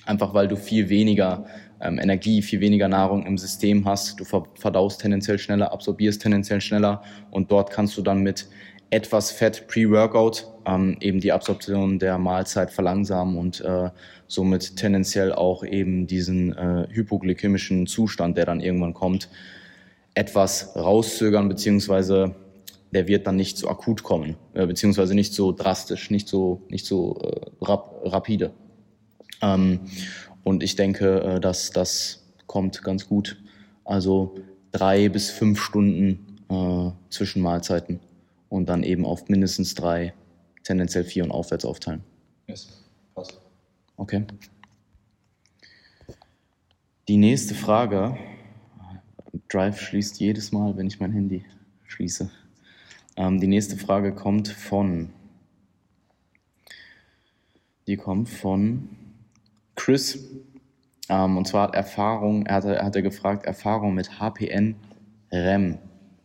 Einfach 0.04 0.34
weil 0.34 0.48
du 0.48 0.56
viel 0.56 0.88
weniger 0.88 1.46
ähm, 1.80 1.98
Energie, 1.98 2.42
viel 2.42 2.60
weniger 2.60 2.88
Nahrung 2.88 3.26
im 3.26 3.38
System 3.38 3.84
hast. 3.84 4.20
Du 4.20 4.25
verdaust 4.25 5.00
tendenziell 5.00 5.38
schneller, 5.38 5.72
absorbierst 5.72 6.22
tendenziell 6.22 6.60
schneller 6.60 7.02
und 7.30 7.50
dort 7.50 7.70
kannst 7.70 7.96
du 7.96 8.02
dann 8.02 8.20
mit 8.20 8.48
etwas 8.90 9.32
Fett 9.32 9.66
Pre-Workout 9.66 10.46
ähm, 10.64 10.96
eben 11.00 11.20
die 11.20 11.32
Absorption 11.32 11.98
der 11.98 12.18
Mahlzeit 12.18 12.70
verlangsamen 12.70 13.36
und 13.36 13.60
äh, 13.60 13.90
somit 14.28 14.76
tendenziell 14.76 15.32
auch 15.32 15.64
eben 15.64 16.06
diesen 16.06 16.56
äh, 16.56 16.86
hypoglykämischen 16.90 17.86
Zustand, 17.86 18.36
der 18.36 18.46
dann 18.46 18.60
irgendwann 18.60 18.94
kommt, 18.94 19.28
etwas 20.14 20.76
rauszögern, 20.76 21.48
beziehungsweise 21.48 22.36
der 22.92 23.08
wird 23.08 23.26
dann 23.26 23.36
nicht 23.36 23.58
so 23.58 23.68
akut 23.68 24.02
kommen, 24.02 24.36
äh, 24.54 24.66
beziehungsweise 24.66 25.14
nicht 25.14 25.34
so 25.34 25.52
drastisch, 25.52 26.10
nicht 26.10 26.28
so, 26.28 26.62
nicht 26.68 26.86
so 26.86 27.18
äh, 27.20 27.64
rap 27.64 28.00
rapide. 28.04 28.52
Ähm, 29.42 29.80
und 30.44 30.62
ich 30.62 30.76
denke, 30.76 31.20
äh, 31.22 31.40
dass 31.40 31.70
das 31.70 32.24
kommt 32.46 32.82
ganz 32.82 33.08
gut. 33.08 33.42
Also 33.84 34.36
drei 34.72 35.08
bis 35.08 35.30
fünf 35.30 35.60
Stunden 35.60 36.38
äh, 36.48 36.90
zwischen 37.10 37.42
Mahlzeiten 37.42 38.00
und 38.48 38.68
dann 38.68 38.82
eben 38.82 39.04
auf 39.04 39.28
mindestens 39.28 39.74
drei, 39.74 40.14
tendenziell 40.64 41.04
vier 41.04 41.24
und 41.24 41.30
aufwärts 41.30 41.64
aufteilen. 41.64 42.02
Yes, 42.46 42.68
passt. 43.14 43.40
Okay. 43.96 44.24
Die 47.08 47.16
nächste 47.16 47.54
Frage. 47.54 48.16
Drive 49.49 49.80
schließt 49.80 50.18
jedes 50.18 50.50
Mal, 50.50 50.76
wenn 50.76 50.86
ich 50.86 50.99
mein 50.99 51.12
Handy 51.12 51.44
schließe. 51.86 52.30
Ähm, 53.16 53.40
die 53.40 53.46
nächste 53.46 53.76
Frage 53.76 54.14
kommt 54.14 54.48
von. 54.48 55.10
Die 57.86 57.96
kommt 57.96 58.28
von 58.28 58.88
Chris. 59.74 60.18
Ähm, 61.08 61.36
und 61.36 61.46
zwar 61.46 61.68
hat 61.68 61.74
Erfahrung, 61.74 62.46
er 62.46 62.56
hatte, 62.56 62.84
hatte 62.84 63.02
gefragt, 63.02 63.46
Erfahrung 63.46 63.94
mit 63.94 64.18
HPN 64.18 64.74
REM. 65.32 65.78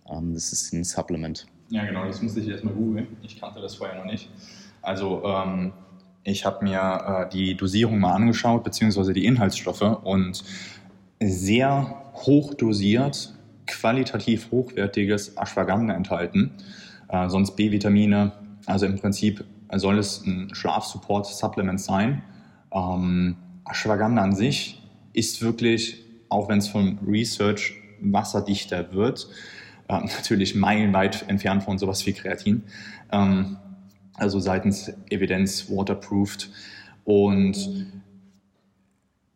Ähm, 0.09 0.33
das 0.33 0.51
ist 0.51 0.73
ein 0.73 0.83
Supplement. 0.83 1.45
Ja, 1.69 1.85
genau, 1.85 2.05
das 2.05 2.21
musste 2.21 2.39
ich 2.39 2.49
erstmal 2.49 2.73
googeln. 2.73 3.07
Ich 3.21 3.39
kannte 3.39 3.61
das 3.61 3.75
vorher 3.75 3.97
noch 3.97 4.11
nicht. 4.11 4.29
Also, 4.81 5.23
ähm, 5.23 5.73
ich 6.23 6.45
habe 6.45 6.63
mir 6.63 7.25
äh, 7.27 7.29
die 7.29 7.55
Dosierung 7.55 7.99
mal 7.99 8.13
angeschaut, 8.13 8.63
beziehungsweise 8.63 9.13
die 9.13 9.25
Inhaltsstoffe 9.25 9.99
und 10.03 10.43
sehr 11.19 12.11
hoch 12.13 12.53
dosiert, 12.53 13.33
qualitativ 13.71 14.51
hochwertiges 14.51 15.37
Ashwagandha 15.37 15.93
enthalten, 15.93 16.51
äh, 17.09 17.29
sonst 17.29 17.55
B-Vitamine. 17.55 18.33
Also 18.65 18.85
im 18.85 18.99
Prinzip 18.99 19.43
soll 19.73 19.97
es 19.97 20.25
ein 20.25 20.53
Schlafsupport-Supplement 20.53 21.79
sein. 21.79 22.23
Ähm, 22.71 23.37
Ashwagandha 23.65 24.21
an 24.21 24.35
sich 24.35 24.81
ist 25.13 25.41
wirklich, 25.41 26.03
auch 26.29 26.49
wenn 26.49 26.59
es 26.59 26.67
von 26.67 26.99
Research 27.07 27.73
wasserdichter 28.01 28.93
wird, 28.93 29.27
äh, 29.87 29.99
natürlich 29.99 30.55
meilenweit 30.55 31.27
entfernt 31.27 31.63
von 31.63 31.77
sowas 31.77 32.05
wie 32.05 32.13
Kreatin. 32.13 32.63
Ähm, 33.11 33.57
also 34.15 34.39
seitens 34.39 34.91
Evidenz 35.09 35.69
waterproofed. 35.69 36.49
Und 37.03 37.87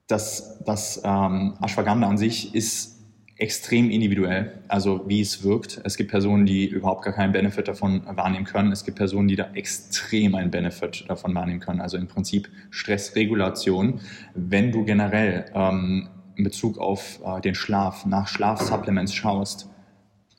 das, 0.07 0.59
das 0.65 1.01
ähm, 1.03 1.55
Ashwagandha 1.61 2.07
an 2.07 2.17
sich 2.17 2.53
ist 2.53 2.94
extrem 3.37 3.89
individuell, 3.89 4.59
also 4.69 5.03
wie 5.07 5.19
es 5.19 5.43
wirkt. 5.43 5.81
Es 5.83 5.97
gibt 5.97 6.09
Personen, 6.09 6.45
die 6.45 6.65
überhaupt 6.65 7.03
gar 7.03 7.13
keinen 7.13 7.33
Benefit 7.33 7.67
davon 7.67 8.01
wahrnehmen 8.05 8.45
können. 8.45 8.71
Es 8.71 8.85
gibt 8.85 8.97
Personen, 8.97 9.27
die 9.27 9.35
da 9.35 9.49
extrem 9.53 10.35
einen 10.35 10.51
Benefit 10.51 11.05
davon 11.09 11.35
wahrnehmen 11.35 11.59
können. 11.59 11.81
Also 11.81 11.97
im 11.97 12.07
Prinzip 12.07 12.49
Stressregulation. 12.69 13.99
Wenn 14.35 14.71
du 14.71 14.85
generell 14.85 15.45
ähm, 15.53 16.07
in 16.35 16.45
Bezug 16.45 16.77
auf 16.77 17.19
äh, 17.25 17.41
den 17.41 17.55
Schlaf 17.55 18.05
nach 18.05 18.29
Schlafsupplements 18.29 19.13
schaust, 19.13 19.69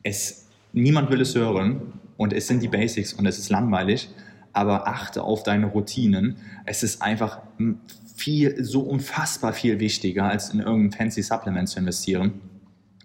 es, 0.02 0.48
niemand 0.72 1.10
will 1.10 1.20
es 1.20 1.34
hören 1.34 2.00
und 2.16 2.32
es 2.32 2.46
sind 2.46 2.62
die 2.62 2.68
Basics 2.68 3.12
und 3.12 3.26
es 3.26 3.38
ist 3.38 3.50
langweilig, 3.50 4.08
aber 4.54 4.88
achte 4.88 5.22
auf 5.22 5.42
deine 5.42 5.66
Routinen. 5.66 6.36
Es 6.64 6.82
ist 6.82 7.02
einfach 7.02 7.40
viel, 8.14 8.64
so 8.64 8.80
unfassbar 8.80 9.52
viel 9.52 9.80
wichtiger, 9.80 10.24
als 10.24 10.48
in 10.48 10.60
irgendein 10.60 10.98
fancy 10.98 11.22
Supplement 11.22 11.68
zu 11.68 11.78
investieren. 11.78 12.40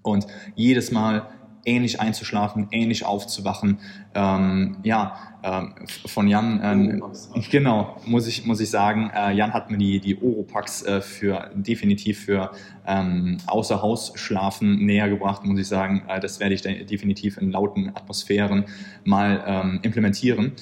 Und 0.03 0.27
jedes 0.55 0.91
Mal 0.91 1.27
ähnlich 1.65 1.99
einzuschlafen, 1.99 2.67
ähnlich 2.71 3.05
aufzuwachen. 3.05 3.79
Ähm, 4.13 4.77
ja, 4.83 5.15
ähm, 5.43 5.73
von 6.05 6.27
Jan, 6.27 6.59
ähm, 6.63 7.03
genau, 7.49 7.97
muss 8.05 8.27
ich, 8.27 8.45
muss 8.45 8.59
ich 8.59 8.69
sagen, 8.69 9.11
äh, 9.15 9.31
Jan 9.33 9.53
hat 9.53 9.71
mir 9.71 9.77
die, 9.77 9.99
die 9.99 10.21
Oropax 10.21 10.83
äh, 10.83 11.01
für, 11.01 11.51
definitiv 11.55 12.25
für 12.25 12.51
ähm, 12.85 13.37
Außerhausschlafen 13.47 14.85
näher 14.85 15.09
gebracht, 15.09 15.43
muss 15.45 15.59
ich 15.59 15.67
sagen. 15.67 16.03
Äh, 16.07 16.19
das 16.19 16.39
werde 16.39 16.55
ich 16.55 16.61
definitiv 16.61 17.37
in 17.37 17.51
lauten 17.51 17.89
Atmosphären 17.89 18.65
mal 19.03 19.43
ähm, 19.45 19.79
implementieren. 19.83 20.53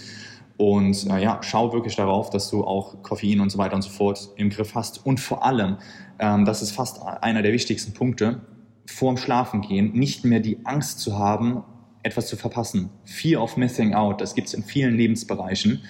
Und 0.58 1.08
äh, 1.10 1.23
ja, 1.23 1.39
schau 1.41 1.71
wirklich 1.71 1.95
darauf, 1.95 2.30
dass 2.30 2.49
du 2.49 2.65
auch 2.65 3.02
Koffein 3.02 3.39
und 3.39 3.49
so 3.49 3.58
weiter 3.58 3.75
und 3.75 3.82
so 3.82 3.89
fort 3.89 4.30
im 4.36 4.49
Griff 4.49 4.75
hast. 4.75 5.06
Und 5.06 5.21
vor 5.21 5.45
allem, 5.45 5.78
ähm, 6.19 6.43
das 6.43 6.62
ist 6.62 6.71
fast 6.71 7.02
einer 7.02 7.41
der 7.41 7.54
wichtigsten 7.54 7.93
Punkte, 7.93 8.41
vorm 8.89 9.17
Schlafengehen 9.17 9.93
nicht 9.93 10.25
mehr 10.25 10.39
die 10.39 10.65
Angst 10.65 10.99
zu 10.99 11.17
haben, 11.17 11.63
etwas 12.04 12.28
zu 12.28 12.38
verpassen. 12.38 12.89
Fear 13.06 13.41
of 13.41 13.58
missing 13.58 13.93
out, 13.93 14.21
das 14.21 14.36
gibt 14.36 14.47
es 14.47 14.54
in 14.54 14.63
vielen 14.63 14.95
Lebensbereichen. 14.95 15.84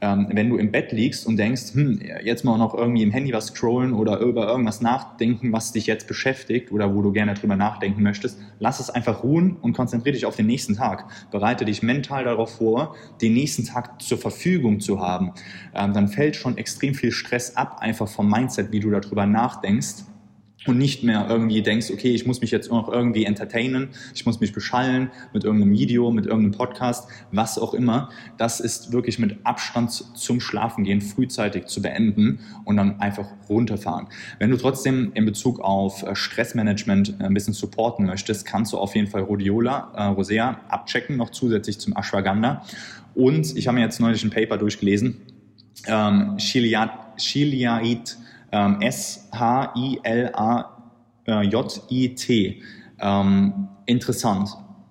Ähm, 0.00 0.26
wenn 0.32 0.50
du 0.50 0.56
im 0.56 0.72
Bett 0.72 0.92
liegst 0.92 1.26
und 1.26 1.36
denkst, 1.36 1.74
hm, 1.74 2.00
jetzt 2.22 2.44
mal 2.44 2.58
noch 2.58 2.74
irgendwie 2.74 3.02
im 3.02 3.12
Handy 3.12 3.32
was 3.32 3.46
scrollen 3.46 3.92
oder 3.92 4.18
über 4.18 4.46
irgendwas 4.46 4.80
nachdenken, 4.80 5.52
was 5.52 5.72
dich 5.72 5.86
jetzt 5.86 6.08
beschäftigt 6.08 6.72
oder 6.72 6.94
wo 6.94 7.00
du 7.00 7.12
gerne 7.12 7.34
drüber 7.34 7.56
nachdenken 7.56 8.02
möchtest, 8.02 8.38
lass 8.58 8.80
es 8.80 8.90
einfach 8.90 9.22
ruhen 9.22 9.56
und 9.56 9.72
konzentriere 9.72 10.14
dich 10.14 10.26
auf 10.26 10.36
den 10.36 10.46
nächsten 10.46 10.74
Tag. 10.76 11.06
Bereite 11.30 11.64
dich 11.64 11.82
mental 11.82 12.24
darauf 12.24 12.56
vor, 12.56 12.96
den 13.22 13.34
nächsten 13.34 13.64
Tag 13.64 14.02
zur 14.02 14.18
Verfügung 14.18 14.80
zu 14.80 15.00
haben. 15.00 15.32
Ähm, 15.74 15.92
dann 15.92 16.08
fällt 16.08 16.36
schon 16.36 16.58
extrem 16.58 16.94
viel 16.94 17.12
Stress 17.12 17.56
ab, 17.56 17.78
einfach 17.80 18.08
vom 18.08 18.28
Mindset, 18.28 18.72
wie 18.72 18.80
du 18.80 18.90
darüber 18.90 19.26
nachdenkst 19.26 20.04
und 20.66 20.78
nicht 20.78 21.02
mehr 21.02 21.26
irgendwie 21.28 21.62
denkst, 21.62 21.90
okay, 21.92 22.14
ich 22.14 22.26
muss 22.26 22.40
mich 22.40 22.50
jetzt 22.50 22.70
noch 22.70 22.88
irgendwie 22.90 23.24
entertainen, 23.24 23.90
ich 24.14 24.24
muss 24.24 24.40
mich 24.40 24.52
beschallen 24.52 25.10
mit 25.32 25.44
irgendeinem 25.44 25.72
Video, 25.72 26.10
mit 26.10 26.26
irgendeinem 26.26 26.52
Podcast, 26.52 27.08
was 27.32 27.58
auch 27.58 27.74
immer. 27.74 28.08
Das 28.38 28.60
ist 28.60 28.92
wirklich 28.92 29.18
mit 29.18 29.38
Abstand 29.44 29.90
zum 29.92 30.40
Schlafengehen 30.40 31.00
frühzeitig 31.00 31.66
zu 31.66 31.82
beenden 31.82 32.40
und 32.64 32.76
dann 32.76 33.00
einfach 33.00 33.26
runterfahren. 33.48 34.06
Wenn 34.38 34.50
du 34.50 34.56
trotzdem 34.56 35.12
in 35.14 35.26
Bezug 35.26 35.60
auf 35.60 36.02
äh, 36.02 36.14
Stressmanagement 36.14 37.16
äh, 37.20 37.24
ein 37.24 37.34
bisschen 37.34 37.54
supporten 37.54 38.06
möchtest, 38.06 38.46
kannst 38.46 38.72
du 38.72 38.78
auf 38.78 38.94
jeden 38.94 39.08
Fall 39.08 39.22
Rhodiola, 39.22 39.92
äh, 39.94 40.02
Rosea 40.04 40.60
abchecken, 40.68 41.16
noch 41.16 41.30
zusätzlich 41.30 41.78
zum 41.78 41.94
Ashwagandha. 41.96 42.64
Und 43.14 43.56
ich 43.56 43.66
habe 43.68 43.76
mir 43.76 43.84
jetzt 43.84 44.00
neulich 44.00 44.24
ein 44.24 44.30
Paper 44.30 44.56
durchgelesen, 44.56 45.16
ähm, 45.86 46.38
Shiliait, 46.38 48.18
ähm, 48.54 48.80
S-H-I-L-A-J-I-T. 48.80 49.32
Ähm, 53.00 53.68
interessant. 53.86 54.50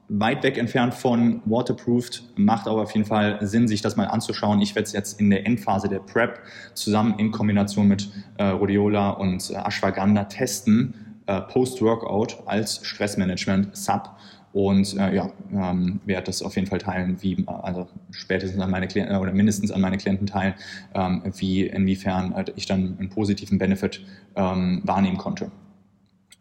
Weit 0.10 0.44
weg 0.44 0.58
entfernt 0.58 0.94
von 0.94 1.42
Waterproofed, 1.46 2.24
macht 2.36 2.68
aber 2.68 2.82
auf 2.82 2.92
jeden 2.92 3.08
Fall 3.08 3.40
Sinn, 3.42 3.70
sich 3.70 3.82
das 3.82 3.96
mal 3.96 4.08
anzuschauen. 4.08 4.60
Ich 4.62 4.76
werde 4.76 4.86
es 4.86 4.92
jetzt 4.92 5.20
in 5.20 5.30
der 5.30 5.46
Endphase 5.48 5.88
der 5.88 6.00
Prep 6.00 6.42
zusammen 6.74 7.18
in 7.18 7.32
Kombination 7.32 7.88
mit 7.88 8.12
äh, 8.38 8.44
Rhodiola 8.44 9.12
und 9.12 9.50
äh, 9.50 9.56
Ashwagandha 9.56 10.26
testen, 10.26 11.22
äh, 11.26 11.40
Post-Workout 11.42 12.44
als 12.46 12.86
Stressmanagement-Sub 12.86 14.10
und 14.54 14.96
äh, 14.98 15.16
ja, 15.16 15.32
ähm, 15.52 16.00
werde 16.06 16.28
das 16.28 16.44
auf 16.44 16.56
jeden 16.56 16.68
Fall 16.68 16.78
teilen, 16.78 17.18
wie, 17.22 17.44
also 17.48 17.88
spätestens 18.12 18.62
an 18.62 18.70
meine 18.70 18.88
Klienten 18.88 19.18
oder 19.18 19.34
mindestens 19.34 19.72
an 19.72 19.82
meine 19.82 19.98
Klienten 19.98 20.28
teilen, 20.28 20.54
ähm, 20.94 21.24
wie, 21.38 21.66
inwiefern 21.66 22.34
äh, 22.34 22.46
ich 22.56 22.68
dann 22.68 22.96
einen 23.00 23.10
positiven 23.10 23.58
Benefit 23.58 24.06
ähm, 24.36 24.82
wahrnehmen 24.86 25.18
konnte. 25.18 25.52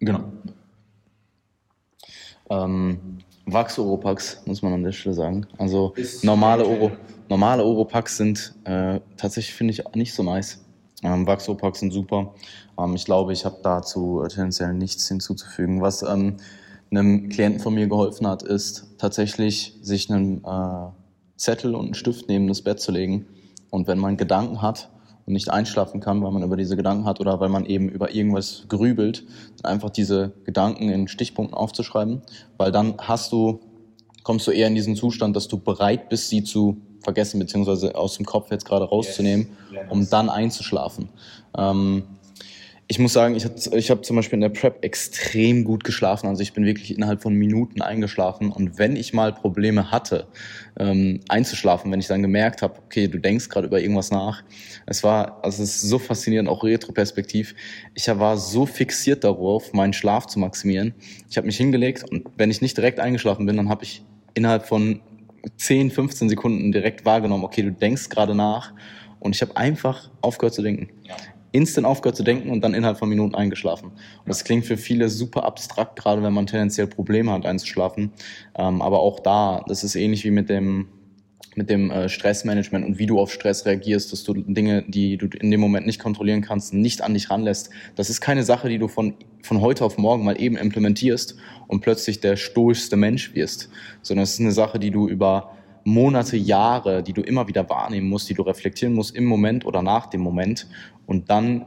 Genau. 0.00 0.24
Ähm, 2.50 2.98
Wachs 3.46 3.78
Oropax, 3.78 4.42
muss 4.46 4.62
man 4.62 4.74
an 4.74 4.82
der 4.82 4.92
Stelle 4.92 5.14
sagen. 5.14 5.46
Also 5.56 5.94
normale, 6.22 6.66
Oro, 6.66 6.92
normale 7.28 7.64
Oropax 7.64 8.18
sind 8.18 8.54
äh, 8.64 9.00
tatsächlich, 9.16 9.54
finde 9.54 9.72
ich, 9.72 9.82
nicht 9.94 10.12
so 10.12 10.22
nice. 10.22 10.62
Ähm, 11.02 11.26
Wachs 11.26 11.48
Oropax 11.48 11.80
sind 11.80 11.92
super. 11.92 12.34
Ähm, 12.78 12.94
ich 12.94 13.06
glaube, 13.06 13.32
ich 13.32 13.44
habe 13.44 13.56
dazu 13.62 14.22
tendenziell 14.28 14.74
nichts 14.74 15.08
hinzuzufügen. 15.08 15.80
Was 15.80 16.02
ähm, 16.02 16.36
einem 16.92 17.28
Klienten 17.28 17.60
von 17.60 17.74
mir 17.74 17.88
geholfen 17.88 18.26
hat, 18.26 18.42
ist 18.42 18.94
tatsächlich 18.98 19.74
sich 19.82 20.10
einen 20.10 20.44
äh, 20.44 20.88
Zettel 21.36 21.74
und 21.74 21.86
einen 21.86 21.94
Stift 21.94 22.28
neben 22.28 22.46
das 22.46 22.62
Bett 22.62 22.80
zu 22.80 22.92
legen. 22.92 23.26
Und 23.70 23.88
wenn 23.88 23.98
man 23.98 24.16
Gedanken 24.16 24.62
hat 24.62 24.90
und 25.26 25.32
nicht 25.32 25.50
einschlafen 25.50 26.00
kann, 26.00 26.22
weil 26.22 26.30
man 26.30 26.42
über 26.42 26.56
diese 26.56 26.76
Gedanken 26.76 27.04
hat 27.04 27.20
oder 27.20 27.40
weil 27.40 27.48
man 27.48 27.64
eben 27.64 27.88
über 27.88 28.14
irgendwas 28.14 28.66
grübelt, 28.68 29.24
einfach 29.62 29.90
diese 29.90 30.32
Gedanken 30.44 30.88
in 30.88 31.08
Stichpunkten 31.08 31.56
aufzuschreiben, 31.56 32.22
weil 32.58 32.70
dann 32.70 32.94
hast 32.98 33.32
du, 33.32 33.60
kommst 34.22 34.46
du 34.46 34.50
eher 34.50 34.68
in 34.68 34.74
diesen 34.74 34.94
Zustand, 34.94 35.34
dass 35.34 35.48
du 35.48 35.58
bereit 35.58 36.08
bist, 36.08 36.28
sie 36.28 36.44
zu 36.44 36.76
vergessen, 37.02 37.40
beziehungsweise 37.40 37.96
aus 37.96 38.16
dem 38.16 38.26
Kopf 38.26 38.50
jetzt 38.50 38.64
gerade 38.64 38.84
rauszunehmen, 38.84 39.48
um 39.88 40.08
dann 40.08 40.28
einzuschlafen. 40.28 41.08
Ähm, 41.56 42.04
ich 42.92 42.98
muss 42.98 43.14
sagen, 43.14 43.34
ich 43.36 43.46
habe 43.46 43.54
ich 43.78 43.90
hab 43.90 44.04
zum 44.04 44.16
Beispiel 44.16 44.36
in 44.36 44.42
der 44.42 44.50
Prep 44.50 44.84
extrem 44.84 45.64
gut 45.64 45.82
geschlafen. 45.82 46.26
Also 46.26 46.42
ich 46.42 46.52
bin 46.52 46.66
wirklich 46.66 46.94
innerhalb 46.94 47.22
von 47.22 47.32
Minuten 47.32 47.80
eingeschlafen. 47.80 48.52
Und 48.52 48.76
wenn 48.76 48.96
ich 48.96 49.14
mal 49.14 49.32
Probleme 49.32 49.90
hatte, 49.90 50.26
ähm, 50.78 51.20
einzuschlafen, 51.26 51.90
wenn 51.90 52.00
ich 52.00 52.08
dann 52.08 52.20
gemerkt 52.20 52.60
habe, 52.60 52.74
okay, 52.84 53.08
du 53.08 53.18
denkst 53.18 53.48
gerade 53.48 53.66
über 53.66 53.80
irgendwas 53.80 54.10
nach, 54.10 54.44
es 54.84 55.02
war, 55.02 55.42
also 55.42 55.62
es 55.62 55.76
ist 55.76 55.88
so 55.88 55.98
faszinierend, 55.98 56.50
auch 56.50 56.64
retroperspektiv. 56.64 57.54
Ich 57.94 58.08
war 58.08 58.36
so 58.36 58.66
fixiert 58.66 59.24
darauf, 59.24 59.72
meinen 59.72 59.94
Schlaf 59.94 60.26
zu 60.26 60.38
maximieren. 60.38 60.92
Ich 61.30 61.38
habe 61.38 61.46
mich 61.46 61.56
hingelegt 61.56 62.04
und 62.10 62.26
wenn 62.36 62.50
ich 62.50 62.60
nicht 62.60 62.76
direkt 62.76 63.00
eingeschlafen 63.00 63.46
bin, 63.46 63.56
dann 63.56 63.70
habe 63.70 63.84
ich 63.84 64.04
innerhalb 64.34 64.66
von 64.66 65.00
10, 65.56 65.92
15 65.92 66.28
Sekunden 66.28 66.72
direkt 66.72 67.06
wahrgenommen, 67.06 67.44
okay, 67.44 67.62
du 67.62 67.72
denkst 67.72 68.10
gerade 68.10 68.34
nach. 68.34 68.74
Und 69.18 69.34
ich 69.34 69.40
habe 69.40 69.56
einfach 69.56 70.10
aufgehört 70.20 70.52
zu 70.52 70.60
denken. 70.60 70.90
Ja 71.04 71.16
instant 71.52 71.86
aufgehört 71.86 72.16
zu 72.16 72.22
denken 72.22 72.50
und 72.50 72.62
dann 72.62 72.74
innerhalb 72.74 72.98
von 72.98 73.08
Minuten 73.08 73.34
eingeschlafen. 73.34 73.90
Und 73.90 74.28
das 74.28 74.44
klingt 74.44 74.64
für 74.64 74.76
viele 74.76 75.08
super 75.08 75.44
abstrakt, 75.44 75.96
gerade 75.98 76.22
wenn 76.22 76.32
man 76.32 76.46
tendenziell 76.46 76.86
Probleme 76.86 77.30
hat 77.32 77.46
einzuschlafen. 77.46 78.12
Ähm, 78.56 78.82
aber 78.82 79.00
auch 79.00 79.20
da, 79.20 79.64
das 79.68 79.84
ist 79.84 79.94
ähnlich 79.94 80.24
wie 80.24 80.30
mit 80.30 80.48
dem 80.48 80.88
mit 81.54 81.68
dem 81.68 81.90
äh, 81.90 82.08
Stressmanagement 82.08 82.86
und 82.86 82.98
wie 82.98 83.06
du 83.06 83.18
auf 83.18 83.32
Stress 83.32 83.66
reagierst, 83.66 84.12
dass 84.12 84.24
du 84.24 84.32
Dinge, 84.34 84.84
die 84.86 85.18
du 85.18 85.26
in 85.26 85.50
dem 85.50 85.60
Moment 85.60 85.86
nicht 85.86 86.00
kontrollieren 86.00 86.40
kannst, 86.40 86.72
nicht 86.72 87.02
an 87.02 87.14
dich 87.14 87.30
ranlässt. 87.30 87.70
Das 87.94 88.10
ist 88.10 88.20
keine 88.20 88.42
Sache, 88.42 88.68
die 88.68 88.78
du 88.78 88.88
von, 88.88 89.14
von 89.42 89.60
heute 89.60 89.84
auf 89.84 89.98
morgen 89.98 90.24
mal 90.24 90.40
eben 90.40 90.56
implementierst 90.56 91.36
und 91.68 91.80
plötzlich 91.80 92.20
der 92.20 92.36
stoischste 92.36 92.96
Mensch 92.96 93.34
wirst, 93.34 93.68
sondern 94.00 94.24
es 94.24 94.34
ist 94.34 94.40
eine 94.40 94.52
Sache, 94.52 94.78
die 94.78 94.90
du 94.90 95.08
über 95.08 95.52
Monate, 95.84 96.36
Jahre, 96.36 97.02
die 97.02 97.12
du 97.12 97.22
immer 97.22 97.48
wieder 97.48 97.68
wahrnehmen 97.68 98.08
musst, 98.08 98.28
die 98.28 98.34
du 98.34 98.42
reflektieren 98.42 98.94
musst 98.94 99.14
im 99.16 99.24
Moment 99.24 99.64
oder 99.64 99.82
nach 99.82 100.06
dem 100.06 100.20
Moment 100.20 100.66
und 101.06 101.30
dann 101.30 101.66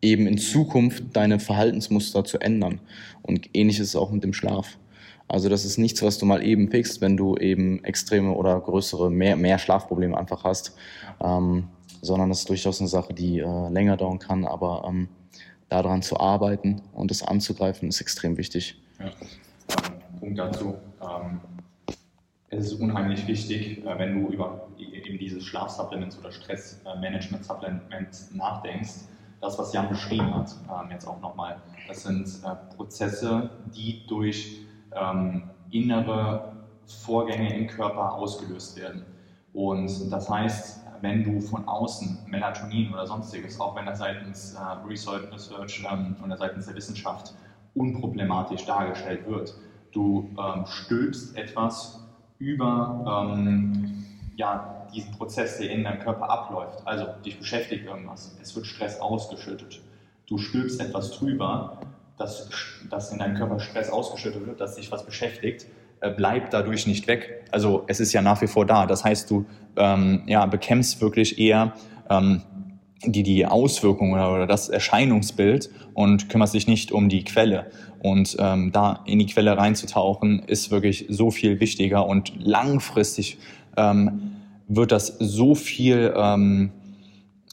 eben 0.00 0.26
in 0.26 0.38
Zukunft 0.38 1.04
deine 1.14 1.40
Verhaltensmuster 1.40 2.24
zu 2.24 2.38
ändern. 2.38 2.80
Und 3.22 3.50
ähnlich 3.54 3.80
ist 3.80 3.88
es 3.88 3.96
auch 3.96 4.10
mit 4.10 4.22
dem 4.22 4.32
Schlaf. 4.32 4.78
Also 5.26 5.48
das 5.48 5.64
ist 5.64 5.76
nichts, 5.76 6.02
was 6.02 6.18
du 6.18 6.26
mal 6.26 6.42
eben 6.42 6.70
fixst, 6.70 7.00
wenn 7.00 7.16
du 7.16 7.36
eben 7.36 7.84
extreme 7.84 8.32
oder 8.32 8.58
größere, 8.60 9.10
mehr, 9.10 9.36
mehr 9.36 9.58
Schlafprobleme 9.58 10.16
einfach 10.16 10.44
hast, 10.44 10.74
ähm, 11.22 11.64
sondern 12.00 12.30
das 12.30 12.40
ist 12.40 12.48
durchaus 12.48 12.80
eine 12.80 12.88
Sache, 12.88 13.12
die 13.12 13.40
äh, 13.40 13.68
länger 13.68 13.96
dauern 13.96 14.18
kann, 14.18 14.46
aber 14.46 14.84
ähm, 14.88 15.08
daran 15.68 16.00
zu 16.00 16.18
arbeiten 16.18 16.80
und 16.94 17.10
es 17.10 17.22
anzugreifen, 17.22 17.88
ist 17.88 18.00
extrem 18.00 18.38
wichtig. 18.38 18.80
Ja. 18.98 19.10
Punkt 20.18 20.38
dazu. 20.38 20.74
Ähm 21.02 21.40
es 22.50 22.72
ist 22.72 22.80
unheimlich 22.80 23.26
wichtig, 23.26 23.84
äh, 23.84 23.98
wenn 23.98 24.22
du 24.22 24.30
über 24.30 24.68
eben 24.78 25.18
dieses 25.18 25.44
Schlafsupplements 25.44 26.18
oder 26.18 26.30
Stressmanagement-Supplements 26.32 28.30
nachdenkst, 28.34 29.04
das, 29.40 29.58
was 29.58 29.72
Jan 29.72 29.88
beschrieben 29.88 30.34
hat, 30.34 30.54
ähm, 30.68 30.90
jetzt 30.90 31.06
auch 31.06 31.20
nochmal, 31.20 31.60
das 31.86 32.02
sind 32.02 32.26
äh, 32.44 32.54
Prozesse, 32.74 33.50
die 33.74 34.04
durch 34.06 34.62
ähm, 34.92 35.42
innere 35.70 36.52
Vorgänge 36.86 37.54
im 37.56 37.68
Körper 37.68 38.14
ausgelöst 38.14 38.76
werden. 38.76 39.04
Und 39.52 40.10
das 40.10 40.28
heißt, 40.28 40.80
wenn 41.00 41.22
du 41.22 41.40
von 41.40 41.68
außen 41.68 42.18
Melatonin 42.26 42.92
oder 42.92 43.06
sonstiges, 43.06 43.60
auch 43.60 43.76
wenn 43.76 43.86
das 43.86 43.98
seitens 43.98 44.54
äh, 44.54 44.58
Research 44.86 45.22
ähm, 45.90 46.16
oder 46.24 46.36
seitens 46.36 46.66
der 46.66 46.74
Wissenschaft 46.74 47.32
unproblematisch 47.74 48.64
dargestellt 48.64 49.26
wird, 49.26 49.54
du 49.92 50.34
stülpst 50.66 51.36
etwas 51.36 52.07
über 52.38 53.34
ähm, 53.36 54.04
ja, 54.36 54.86
diesen 54.94 55.12
Prozess, 55.12 55.58
der 55.58 55.70
in 55.70 55.84
deinem 55.84 56.00
Körper 56.00 56.30
abläuft. 56.30 56.86
Also 56.86 57.06
dich 57.24 57.38
beschäftigt 57.38 57.84
irgendwas, 57.84 58.36
es 58.40 58.54
wird 58.54 58.66
Stress 58.66 59.00
ausgeschüttet. 59.00 59.80
Du 60.26 60.38
stülpst 60.38 60.80
etwas 60.80 61.12
drüber, 61.12 61.78
dass, 62.18 62.48
dass 62.90 63.12
in 63.12 63.18
deinem 63.18 63.36
Körper 63.36 63.60
Stress 63.60 63.90
ausgeschüttet 63.90 64.46
wird, 64.46 64.60
dass 64.60 64.76
dich 64.76 64.90
was 64.92 65.04
beschäftigt, 65.04 65.66
äh, 66.00 66.10
bleibt 66.10 66.52
dadurch 66.52 66.86
nicht 66.86 67.06
weg. 67.06 67.44
Also 67.50 67.84
es 67.86 68.00
ist 68.00 68.12
ja 68.12 68.22
nach 68.22 68.40
wie 68.42 68.46
vor 68.46 68.66
da. 68.66 68.86
Das 68.86 69.04
heißt, 69.04 69.30
du 69.30 69.46
ähm, 69.76 70.22
ja, 70.26 70.46
bekämpfst 70.46 71.00
wirklich 71.00 71.38
eher 71.38 71.72
ähm, 72.10 72.42
die, 73.04 73.22
die 73.22 73.46
Auswirkungen 73.46 74.14
oder, 74.14 74.46
das 74.46 74.68
Erscheinungsbild 74.68 75.70
und 75.94 76.28
kümmerst 76.28 76.54
dich 76.54 76.66
nicht 76.66 76.92
um 76.92 77.08
die 77.08 77.24
Quelle. 77.24 77.70
Und 78.00 78.36
ähm, 78.38 78.72
da 78.72 79.02
in 79.06 79.18
die 79.18 79.26
Quelle 79.26 79.56
reinzutauchen, 79.56 80.40
ist 80.46 80.70
wirklich 80.70 81.06
so 81.08 81.30
viel 81.30 81.60
wichtiger 81.60 82.06
und 82.06 82.32
langfristig 82.38 83.38
ähm, 83.76 84.36
wird 84.68 84.92
das 84.92 85.16
so 85.18 85.54
viel 85.54 86.12
ähm, 86.16 86.70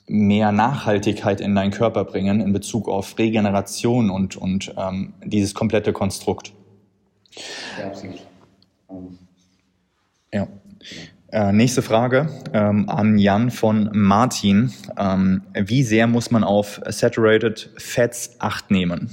mehr 0.08 0.52
Nachhaltigkeit 0.52 1.42
in 1.42 1.56
deinen 1.56 1.72
Körper 1.72 2.04
bringen 2.04 2.42
in 2.42 2.54
Bezug 2.54 2.88
auf 2.88 3.18
Regeneration 3.18 4.10
und, 4.10 4.36
und 4.36 4.74
ähm, 4.78 5.14
dieses 5.24 5.56
komplette 5.56 5.94
Konstrukt. 5.94 6.54
Ja, 7.80 7.88
absolut. 7.88 8.20
Ja. 10.32 10.48
Äh, 11.36 11.52
nächste 11.52 11.82
Frage 11.82 12.30
ähm, 12.54 12.88
an 12.88 13.18
Jan 13.18 13.52
von 13.52 13.90
Martin. 13.92 14.72
Ähm, 14.98 15.42
wie 15.54 15.84
sehr 15.84 16.08
muss 16.08 16.32
man 16.32 16.46
auf 16.46 16.80
Saturated 16.88 17.72
Fats 17.78 18.38
Acht 18.40 18.72
nehmen? 18.72 19.10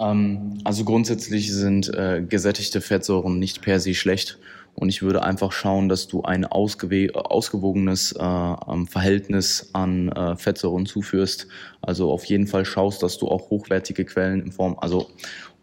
Ähm, 0.00 0.58
also 0.64 0.84
grundsätzlich 0.84 1.52
sind 1.52 1.88
äh, 1.94 2.20
gesättigte 2.28 2.80
Fettsäuren 2.80 3.38
nicht 3.38 3.62
per 3.62 3.78
se 3.78 3.94
schlecht. 3.94 4.40
Und 4.74 4.88
ich 4.88 5.02
würde 5.02 5.22
einfach 5.22 5.52
schauen, 5.52 5.88
dass 5.88 6.08
du 6.08 6.22
ein 6.22 6.44
ausgewogenes 6.44 8.12
äh, 8.12 8.24
ähm, 8.24 8.88
Verhältnis 8.88 9.70
an 9.72 10.08
äh, 10.08 10.36
Fettsäuren 10.36 10.84
zuführst. 10.84 11.46
Also 11.80 12.10
auf 12.10 12.24
jeden 12.24 12.48
Fall 12.48 12.64
schaust, 12.64 13.04
dass 13.04 13.18
du 13.18 13.28
auch 13.28 13.50
hochwertige 13.50 14.04
Quellen 14.04 14.42
in 14.42 14.50
Form, 14.50 14.76
also 14.80 15.08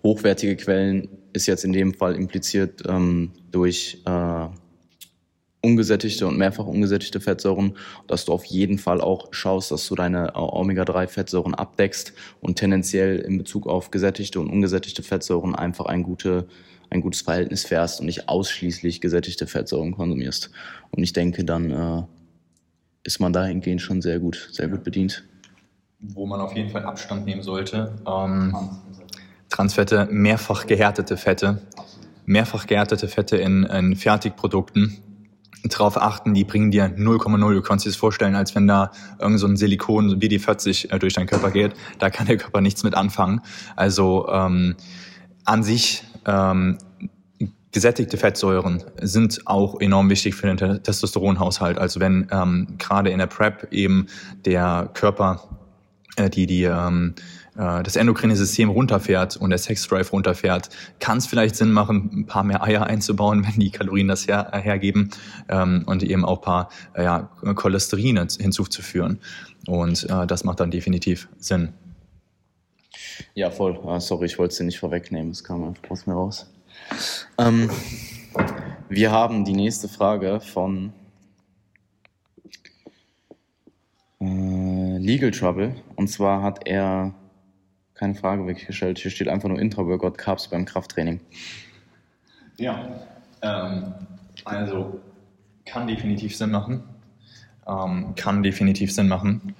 hochwertige 0.04 0.56
Quellen 0.58 1.10
ist 1.32 1.48
jetzt 1.48 1.64
in 1.64 1.74
dem 1.74 1.94
Fall 1.94 2.16
impliziert 2.16 2.84
ähm, 2.88 3.32
durch 3.52 4.02
äh, 4.06 4.48
ungesättigte 5.64 6.28
und 6.28 6.38
mehrfach 6.38 6.66
ungesättigte 6.66 7.22
Fettsäuren, 7.22 7.78
dass 8.08 8.26
du 8.26 8.34
auf 8.34 8.44
jeden 8.46 8.78
Fall 8.78 9.00
auch 9.00 9.30
schaust, 9.32 9.72
dass 9.72 9.88
du 9.88 9.96
deine 9.96 10.30
äh, 10.30 10.38
Omega-3-Fettsäuren 10.38 11.56
abdeckst 11.56 12.14
und 12.42 12.58
tendenziell 12.58 13.20
in 13.20 13.38
Bezug 13.38 13.66
auf 13.68 13.90
gesättigte 13.90 14.40
und 14.42 14.50
ungesättigte 14.50 15.04
Fettsäuren 15.04 15.56
einfach 15.56 15.86
ein, 15.86 16.04
gute, 16.04 16.48
ein 16.90 17.02
gutes 17.02 17.22
Verhältnis 17.22 17.64
fährst 17.64 18.02
und 18.02 18.08
nicht 18.08 18.28
ausschließlich 18.28 19.00
gesättigte 19.00 19.48
Fettsäuren 19.48 19.94
konsumierst. 19.94 20.52
Und 20.92 21.02
ich 21.02 21.14
denke, 21.14 21.46
dann 21.46 21.72
äh, 21.72 22.04
ist 23.04 23.22
man 23.22 23.32
dahingehend 23.32 23.82
schon 23.82 24.02
sehr 24.02 24.20
gut, 24.20 24.50
sehr 24.52 24.68
gut 24.68 24.84
bedient. 24.84 25.24
Wo 26.00 26.26
man 26.26 26.42
auf 26.42 26.54
jeden 26.58 26.70
Fall 26.70 26.84
Abstand 26.84 27.26
nehmen 27.26 27.42
sollte. 27.42 27.96
Ähm, 28.06 28.54
Transfette, 29.54 30.08
mehrfach 30.10 30.66
gehärtete 30.66 31.16
Fette, 31.16 31.62
mehrfach 32.26 32.66
gehärtete 32.66 33.08
Fette 33.08 33.38
in, 33.38 33.64
in 33.64 33.96
Fertigprodukten 33.96 34.98
drauf 35.70 35.96
achten, 35.96 36.34
die 36.34 36.44
bringen 36.44 36.72
dir 36.72 36.88
0,0. 36.88 37.54
Du 37.54 37.62
kannst 37.62 37.86
dir 37.86 37.90
das 37.90 37.96
vorstellen, 37.96 38.36
als 38.36 38.56
wenn 38.56 38.68
da 38.68 38.92
irgend 39.20 39.40
so 39.40 39.48
ein 39.48 39.56
Silikon 39.56 40.20
wie 40.22 40.28
die 40.28 40.40
40 40.40 40.92
äh, 40.92 41.00
durch 41.00 41.14
deinen 41.14 41.28
Körper 41.28 41.52
geht. 41.52 41.74
Da 42.00 42.10
kann 42.10 42.26
der 42.26 42.38
Körper 42.38 42.62
nichts 42.62 42.84
mit 42.84 42.96
anfangen. 42.96 43.42
Also 43.76 44.28
ähm, 44.28 44.76
an 45.46 45.64
sich 45.64 46.04
ähm, 46.26 46.80
gesättigte 47.72 48.18
Fettsäuren 48.18 48.84
sind 49.02 49.46
auch 49.46 49.80
enorm 49.80 50.10
wichtig 50.10 50.36
für 50.36 50.54
den 50.54 50.84
Testosteronhaushalt. 50.84 51.78
Also 51.78 52.00
wenn 52.00 52.28
ähm, 52.32 52.76
gerade 52.80 53.12
in 53.12 53.20
der 53.20 53.28
PrEP 53.28 53.72
eben 53.72 54.08
der 54.46 54.90
Körper 54.94 55.42
äh, 56.16 56.30
die 56.30 56.46
die 56.46 56.64
ähm, 56.64 57.16
äh, 57.18 57.22
das 57.56 57.96
endokrine 57.96 58.36
System 58.36 58.70
runterfährt 58.70 59.38
und 59.38 59.52
der 59.52 59.60
Sexdrive 59.60 60.12
runterfährt, 60.12 60.70
kann 61.00 61.20
es 61.20 61.28
vielleicht 61.28 61.56
Sinn 61.56 61.72
machen, 61.72 62.10
ein 62.14 62.26
paar 62.26 62.44
mehr 62.44 62.64
Eier 62.64 62.88
einzubauen, 62.88 63.46
wenn 63.48 63.60
die 63.60 63.72
Kalorien 63.72 64.08
das 64.08 64.28
her, 64.28 64.50
äh, 64.54 64.60
hergeben 64.60 65.12
ähm, 65.50 65.84
und 65.86 66.04
eben 66.04 66.26
auch 66.26 66.40
ein 66.40 66.44
paar 66.44 66.70
äh, 66.96 67.04
ja, 67.04 67.30
Cholesterine 67.56 68.28
hinzuzuführen. 68.40 69.20
Und 69.68 70.10
äh, 70.10 70.28
das 70.28 70.44
macht 70.44 70.60
dann 70.60 70.72
definitiv 70.72 71.30
Sinn. 71.38 71.74
Ja, 73.34 73.52
voll. 73.52 73.80
Ah, 73.86 74.00
sorry, 74.00 74.26
ich 74.26 74.40
wollte 74.40 74.58
dir 74.58 74.64
nicht 74.64 74.80
vorwegnehmen. 74.80 75.32
Es 75.32 75.44
kam 75.44 75.64
einfach 75.64 75.90
aus 75.90 76.08
mir 76.08 76.14
raus. 76.14 76.52
Ähm, 77.38 77.70
wir 78.90 79.12
haben 79.12 79.46
die 79.46 79.54
nächste 79.54 79.88
Frage 79.88 80.40
von 80.40 80.94
äh, 84.20 84.98
Legal 84.98 85.32
Trouble. 85.32 85.76
Und 85.96 86.08
zwar 86.08 86.42
hat 86.42 86.68
er 86.68 87.14
keine 87.96 88.16
Frage 88.16 88.46
wirklich 88.46 88.68
gestellt. 88.68 89.00
Hier 89.00 89.12
steht 89.12 89.28
einfach 89.28 89.50
nur 89.50 89.60
Intra-Workout 89.60 90.18
Carbs 90.18 90.48
beim 90.48 90.66
Krafttraining. 90.66 91.20
Ja, 92.58 92.90
ähm, 93.42 93.94
also 94.46 95.00
kann 95.66 95.88
definitiv 95.88 96.36
Sinn 96.36 96.52
machen. 96.52 96.84
Ähm, 97.68 98.14
kann 98.16 98.44
definitiv 98.44 98.94
Sinn 98.94 99.08
machen. 99.08 99.56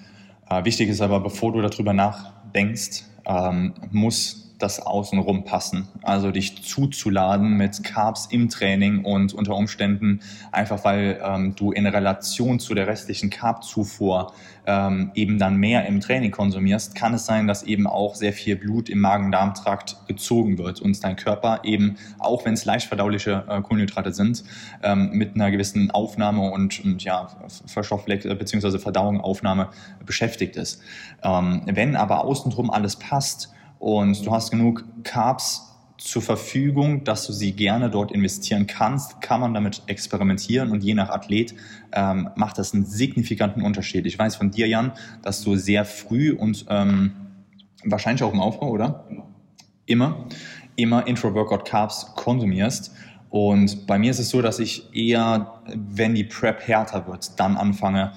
Äh, 0.50 0.66
wichtig 0.66 0.90
ist 0.90 1.02
aber, 1.02 1.20
bevor 1.20 1.54
du 1.54 1.62
darüber 1.62 1.94
nachdenkst, 1.94 3.04
ähm, 3.26 3.74
muss 3.92 4.43
das 4.64 4.80
Außenrum 4.80 5.44
passen. 5.44 5.90
Also 6.02 6.32
dich 6.32 6.64
zuzuladen 6.64 7.58
mit 7.58 7.84
Carbs 7.84 8.28
im 8.32 8.50
Training 8.50 9.04
und 9.04 9.34
unter 9.34 9.56
Umständen 9.56 10.22
einfach, 10.52 10.84
weil 10.86 11.22
ähm, 11.24 11.54
du 11.56 11.72
in 11.72 11.86
Relation 11.86 12.60
zu 12.60 12.74
der 12.74 12.88
restlichen 12.88 13.30
Carb-Zufuhr 13.30 14.32
ähm, 14.66 15.12
eben 15.16 15.38
dann 15.38 15.58
mehr 15.58 15.86
im 15.86 16.00
Training 16.00 16.32
konsumierst, 16.32 16.96
kann 16.96 17.14
es 17.14 17.26
sein, 17.26 17.48
dass 17.48 17.64
eben 17.64 17.86
auch 17.86 18.16
sehr 18.16 18.32
viel 18.32 18.56
Blut 18.56 18.90
im 18.90 19.00
Magen-Darm-Trakt 19.00 20.08
gezogen 20.08 20.58
wird 20.58 20.80
und 20.80 21.04
dein 21.04 21.18
Körper 21.18 21.60
eben, 21.64 21.98
auch 22.20 22.46
wenn 22.46 22.54
es 22.54 22.64
leicht 22.64 22.88
verdauliche 22.88 23.44
äh, 23.50 23.62
Kohlenhydrate 23.62 24.14
sind, 24.14 24.46
ähm, 24.82 25.10
mit 25.12 25.36
einer 25.36 25.52
gewissen 25.52 25.92
Aufnahme 25.92 26.50
und, 26.52 26.84
und 26.86 27.04
ja, 27.04 27.28
Verstoffwechsel 27.66 28.34
bzw. 28.36 28.80
Verdauung, 28.80 29.22
beschäftigt 30.06 30.56
ist. 30.56 30.82
Ähm, 31.22 31.64
wenn 31.66 31.96
aber 31.96 32.24
außenrum 32.24 32.70
alles 32.70 32.96
passt, 32.96 33.54
und 33.84 34.26
du 34.26 34.32
hast 34.32 34.50
genug 34.50 34.86
Carbs 35.04 35.76
zur 35.98 36.22
Verfügung, 36.22 37.04
dass 37.04 37.28
du 37.28 37.34
sie 37.34 37.52
gerne 37.52 37.90
dort 37.90 38.14
investieren 38.14 38.66
kannst, 38.66 39.20
kann 39.20 39.42
man 39.42 39.54
damit 39.54 39.82
experimentieren 39.88 40.72
und 40.72 40.86
je 40.86 40.94
nach 40.94 41.10
Athlet 41.10 41.54
ähm, 41.92 42.30
macht 42.38 42.58
das 42.58 42.74
einen 42.74 42.86
signifikanten 42.86 43.62
Unterschied. 43.62 44.06
Ich 44.06 44.18
weiß 44.18 44.38
von 44.38 44.52
dir, 44.52 44.70
Jan, 44.70 44.94
dass 45.22 45.44
du 45.44 45.58
sehr 45.58 45.84
früh 45.84 46.32
und 46.32 46.66
ähm, 46.70 47.12
wahrscheinlich 47.84 48.24
auch 48.24 48.32
im 48.32 48.40
Aufbau, 48.40 48.70
oder? 48.70 49.06
Immer, 49.86 50.30
immer 50.78 51.06
Intra-Workout 51.06 51.66
Carbs 51.66 52.14
konsumierst. 52.16 52.94
Und 53.30 53.86
bei 53.86 54.00
mir 54.00 54.12
ist 54.12 54.20
es 54.20 54.30
so, 54.30 54.42
dass 54.42 54.60
ich 54.60 54.96
eher, 54.96 55.62
wenn 55.76 56.16
die 56.16 56.24
Prep 56.24 56.66
härter 56.66 57.06
wird, 57.06 57.38
dann 57.38 57.58
anfange, 57.58 58.14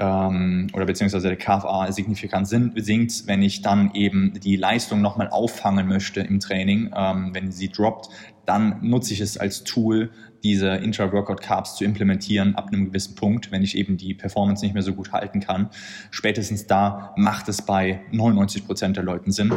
ähm, 0.00 0.68
oder 0.72 0.86
beziehungsweise 0.86 1.28
der 1.28 1.36
KFA 1.36 1.92
signifikant 1.92 2.48
sinkt, 2.48 3.26
wenn 3.26 3.42
ich 3.42 3.62
dann 3.62 3.94
eben 3.94 4.32
die 4.40 4.56
Leistung 4.56 5.02
nochmal 5.02 5.28
auffangen 5.28 5.86
möchte 5.86 6.20
im 6.20 6.40
Training, 6.40 6.90
ähm, 6.96 7.30
wenn 7.34 7.52
sie 7.52 7.68
droppt, 7.68 8.08
dann 8.46 8.78
nutze 8.80 9.12
ich 9.12 9.20
es 9.20 9.36
als 9.36 9.62
Tool, 9.62 10.10
diese 10.42 10.68
Intra-Workout-Carbs 10.68 11.76
zu 11.76 11.84
implementieren 11.84 12.54
ab 12.54 12.68
einem 12.68 12.86
gewissen 12.86 13.14
Punkt, 13.14 13.52
wenn 13.52 13.62
ich 13.62 13.76
eben 13.76 13.98
die 13.98 14.14
Performance 14.14 14.64
nicht 14.64 14.72
mehr 14.72 14.82
so 14.82 14.94
gut 14.94 15.12
halten 15.12 15.40
kann. 15.40 15.68
Spätestens 16.10 16.66
da 16.66 17.12
macht 17.16 17.48
es 17.50 17.60
bei 17.60 18.00
99 18.10 18.66
Prozent 18.66 18.96
der 18.96 19.04
Leuten 19.04 19.32
Sinn. 19.32 19.52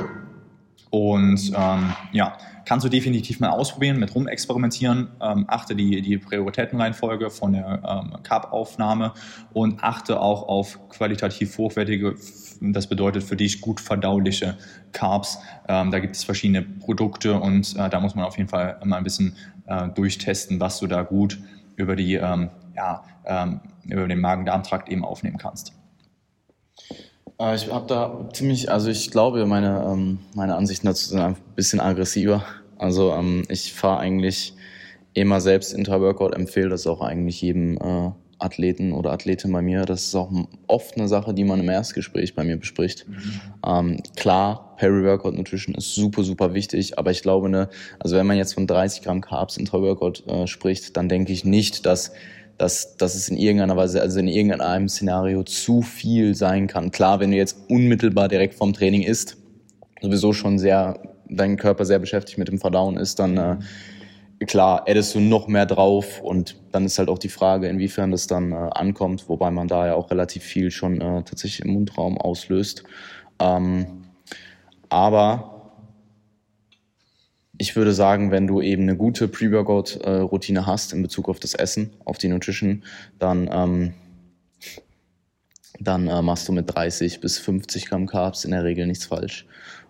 Und 0.94 1.52
ähm, 1.56 1.92
ja, 2.12 2.38
kannst 2.66 2.86
du 2.86 2.90
definitiv 2.90 3.40
mal 3.40 3.50
ausprobieren, 3.50 4.00
mit 4.00 4.14
rumexperimentieren. 4.14 5.10
Ähm, 5.20 5.46
achte 5.48 5.76
die, 5.76 6.04
die 6.04 6.20
Prioritätenreihenfolge 6.20 7.32
von 7.32 7.54
der 7.54 7.82
ähm, 7.84 8.22
Carb-Aufnahme 8.22 9.14
und 9.54 9.84
achte 9.84 10.20
auch 10.20 10.48
auf 10.48 10.78
qualitativ 10.90 11.58
hochwertige, 11.58 12.14
das 12.62 12.86
bedeutet 12.86 13.24
für 13.24 13.36
dich 13.36 13.60
gut 13.60 13.82
verdauliche 13.82 14.56
Carbs. 14.92 15.40
Ähm, 15.68 15.90
da 15.90 15.98
gibt 15.98 16.16
es 16.16 16.24
verschiedene 16.24 16.62
Produkte 16.62 17.40
und 17.40 17.76
äh, 17.76 17.90
da 17.90 18.00
muss 18.00 18.14
man 18.14 18.26
auf 18.26 18.38
jeden 18.38 18.50
Fall 18.50 18.80
mal 18.84 18.98
ein 18.98 19.04
bisschen 19.04 19.36
äh, 19.66 19.90
durchtesten, 19.90 20.60
was 20.60 20.78
du 20.78 20.86
da 20.86 21.02
gut 21.02 21.40
über, 21.76 21.96
die, 21.96 22.14
ähm, 22.18 22.52
ja, 22.76 23.04
ähm, 23.26 23.62
über 23.86 24.08
den 24.08 24.22
Magen-Darm-Trakt 24.22 24.90
eben 24.90 25.04
aufnehmen 25.04 25.40
kannst. 25.40 25.74
Äh, 27.40 27.56
ich 27.56 27.72
habe 27.72 27.88
da 27.88 28.30
ziemlich, 28.34 28.72
also 28.72 28.90
ich 28.90 29.12
glaube, 29.12 29.46
meine, 29.46 29.86
ähm, 29.88 30.20
meine 30.36 30.56
Ansichten 30.56 30.88
dazu 30.88 31.10
sind 31.10 31.20
ein 31.20 31.38
bisschen 31.56 31.80
aggressiver. 31.80 32.44
Also 32.78 33.14
ähm, 33.14 33.44
ich 33.50 33.74
fahre 33.74 34.00
eigentlich 34.00 34.54
immer 35.14 35.42
selbst 35.42 35.74
Intra-Workout, 35.74 36.36
empfehle 36.36 36.70
das 36.70 36.88
auch 36.88 37.02
eigentlich 37.02 37.42
jedem 37.42 37.78
äh, 37.78 38.12
Athleten 38.40 38.92
oder 38.92 39.12
Athletin 39.12 39.52
bei 39.52 39.62
mir. 39.62 39.86
Das 39.86 40.04
ist 40.04 40.16
auch 40.16 40.30
oft 40.68 40.98
eine 40.98 41.08
Sache, 41.08 41.34
die 41.34 41.44
man 41.44 41.60
im 41.60 41.70
Erstgespräch 41.70 42.36
bei 42.36 42.44
mir 42.44 42.58
bespricht. 42.58 43.06
Mhm. 43.08 44.04
Klar, 44.18 44.76
Peri-Workout 44.78 45.36
Nutrition 45.36 45.76
ist 45.76 45.96
super, 45.96 46.24
super 46.24 46.54
wichtig, 46.54 47.00
aber 47.00 47.12
ich 47.12 47.22
glaube, 47.22 47.48
ne, 47.48 47.70
also 48.00 48.18
wenn 48.18 48.28
man 48.28 48.36
jetzt 48.36 48.54
von 48.54 48.68
30 48.68 49.04
Gramm 49.04 49.22
Carbs 49.22 49.56
Intra-Workout 49.56 50.28
äh, 50.28 50.48
spricht, 50.48 50.98
dann 50.98 51.08
denke 51.08 51.32
ich 51.32 51.46
nicht, 51.46 51.86
dass 51.86 52.12
dass, 52.58 52.98
dass 52.98 53.16
es 53.16 53.30
in 53.30 53.38
irgendeiner 53.38 53.76
Weise, 53.76 54.02
also 54.02 54.20
in 54.20 54.28
irgendeinem 54.28 54.88
Szenario 54.88 55.44
zu 55.44 55.82
viel 55.82 56.36
sein 56.36 56.68
kann. 56.68 56.92
Klar, 56.92 57.20
wenn 57.20 57.32
du 57.32 57.38
jetzt 57.38 57.58
unmittelbar 57.70 58.28
direkt 58.28 58.54
vom 58.54 58.74
Training 58.74 59.04
isst, 59.04 59.38
sowieso 60.02 60.34
schon 60.34 60.60
sehr, 60.60 61.00
dein 61.30 61.58
Körper 61.58 61.86
sehr 61.86 62.00
beschäftigt 62.00 62.38
mit 62.38 62.48
dem 62.48 62.60
Verdauen 62.60 62.98
ist, 62.98 63.20
dann 63.20 63.38
äh, 63.38 63.58
klar, 64.46 64.86
addest 64.88 65.16
du 65.16 65.20
noch 65.20 65.48
mehr 65.48 65.66
drauf 65.66 66.22
und 66.22 66.58
dann 66.72 66.86
ist 66.86 67.00
halt 67.00 67.10
auch 67.10 67.20
die 67.20 67.30
Frage, 67.30 67.68
inwiefern 67.68 68.12
das 68.12 68.28
dann 68.28 68.52
äh, 68.52 68.56
ankommt, 68.56 69.30
wobei 69.30 69.52
man 69.52 69.68
da 69.68 69.88
ja 69.88 69.96
auch 69.96 70.12
relativ 70.12 70.44
viel 70.44 70.72
schon 70.72 71.02
äh, 71.02 71.24
tatsächlich 71.24 71.66
im 71.66 71.74
Mundraum 71.74 72.18
auslöst. 72.18 72.84
Ähm, 73.40 74.04
aber 74.90 75.53
ich 77.64 77.78
würde 77.78 77.94
sagen, 77.94 78.30
wenn 78.30 78.46
du 78.46 78.60
eben 78.62 78.84
eine 78.84 78.98
gute 78.98 79.30
Pre-Workout-Routine 79.30 80.66
hast 80.66 80.92
in 80.92 81.02
Bezug 81.02 81.30
auf 81.30 81.40
das 81.40 81.54
Essen, 81.54 81.92
auf 82.04 82.18
die 82.18 82.28
Nutrition, 82.28 82.84
dann, 83.20 83.50
ähm, 83.50 83.94
dann 85.80 86.10
äh, 86.10 86.22
machst 86.22 86.46
du 86.50 86.52
mit 86.52 86.76
30 86.76 87.22
bis 87.22 87.38
50 87.40 87.86
Gramm 87.86 88.06
Carbs 88.06 88.44
in 88.44 88.52
der 88.52 88.66
Regel 88.66 88.86
nichts 88.86 89.06
falsch. 89.06 89.46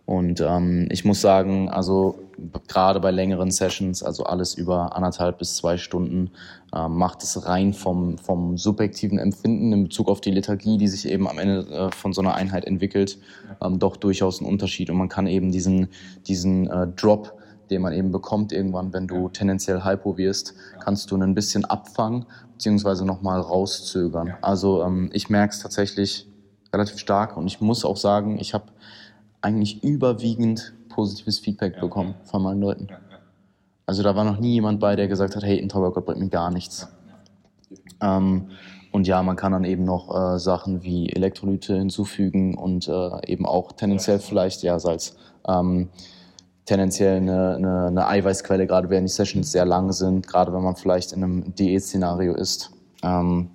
Und 0.05 0.39
ähm, 0.39 0.87
ich 0.91 1.03
muss 1.03 1.21
sagen, 1.21 1.67
also 1.67 2.19
gerade 2.67 2.99
bei 2.99 3.09
längeren 3.09 3.49
Sessions, 3.49 4.03
also 4.03 4.25
alles 4.25 4.53
über 4.53 4.95
anderthalb 4.95 5.39
bis 5.39 5.55
zwei 5.55 5.77
Stunden, 5.77 6.29
äh, 6.75 6.87
macht 6.87 7.23
es 7.23 7.47
rein 7.47 7.73
vom, 7.73 8.19
vom 8.19 8.55
subjektiven 8.55 9.17
Empfinden 9.17 9.73
in 9.73 9.85
Bezug 9.85 10.09
auf 10.09 10.21
die 10.21 10.29
Lethargie, 10.29 10.77
die 10.77 10.89
sich 10.89 11.07
eben 11.09 11.27
am 11.27 11.39
Ende 11.39 11.65
äh, 11.71 11.91
von 11.95 12.13
so 12.13 12.21
einer 12.21 12.35
Einheit 12.35 12.65
entwickelt, 12.65 13.17
ähm, 13.63 13.79
doch 13.79 13.97
durchaus 13.97 14.41
einen 14.41 14.49
Unterschied. 14.51 14.91
Und 14.91 14.97
man 14.97 15.09
kann 15.09 15.25
eben 15.25 15.51
diesen, 15.51 15.87
diesen 16.27 16.69
äh, 16.69 16.85
Drop 16.95 17.39
den 17.69 17.81
man 17.81 17.93
eben 17.93 18.11
bekommt 18.11 18.51
irgendwann, 18.51 18.93
wenn 18.93 19.07
du 19.07 19.29
tendenziell 19.29 19.83
hypo 19.83 20.17
wirst, 20.17 20.53
kannst 20.79 21.11
du 21.11 21.17
ein 21.17 21.35
bisschen 21.35 21.65
abfangen 21.65 22.25
beziehungsweise 22.53 23.05
nochmal 23.05 23.39
rauszögern. 23.39 24.35
Also 24.41 24.83
ähm, 24.83 25.09
ich 25.13 25.29
merke 25.29 25.53
es 25.53 25.59
tatsächlich 25.59 26.27
relativ 26.71 26.97
stark 26.97 27.37
und 27.37 27.47
ich 27.47 27.61
muss 27.61 27.85
auch 27.85 27.97
sagen, 27.97 28.39
ich 28.39 28.53
habe 28.53 28.65
eigentlich 29.41 29.83
überwiegend 29.83 30.73
positives 30.89 31.39
Feedback 31.39 31.79
bekommen 31.79 32.15
von 32.23 32.41
meinen 32.41 32.61
Leuten. 32.61 32.87
Also 33.85 34.03
da 34.03 34.15
war 34.15 34.23
noch 34.23 34.39
nie 34.39 34.53
jemand 34.53 34.79
bei, 34.79 34.95
der 34.95 35.07
gesagt 35.07 35.35
hat, 35.35 35.43
hey, 35.43 35.57
Intra-Workout 35.57 36.05
bringt 36.05 36.19
mir 36.19 36.29
gar 36.29 36.51
nichts. 36.51 36.87
Ähm, 38.01 38.49
und 38.91 39.07
ja, 39.07 39.23
man 39.23 39.35
kann 39.35 39.51
dann 39.51 39.63
eben 39.63 39.83
noch 39.83 40.13
äh, 40.15 40.39
Sachen 40.39 40.83
wie 40.83 41.09
Elektrolyte 41.09 41.75
hinzufügen 41.75 42.55
und 42.55 42.87
äh, 42.87 43.09
eben 43.25 43.45
auch 43.45 43.71
tendenziell 43.71 44.19
vielleicht 44.19 44.63
ja 44.63 44.79
Salz. 44.79 45.17
Ähm, 45.47 45.89
tendenziell 46.65 47.17
eine, 47.17 47.55
eine, 47.55 47.87
eine 47.87 48.07
Eiweißquelle, 48.07 48.67
gerade 48.67 48.89
wenn 48.89 49.05
die 49.05 49.11
Sessions 49.11 49.51
sehr 49.51 49.65
lang 49.65 49.91
sind, 49.91 50.27
gerade 50.27 50.53
wenn 50.53 50.63
man 50.63 50.75
vielleicht 50.75 51.11
in 51.11 51.23
einem 51.23 51.55
Diät-Szenario 51.55 52.35
ist. 52.35 52.71
Ähm, 53.03 53.49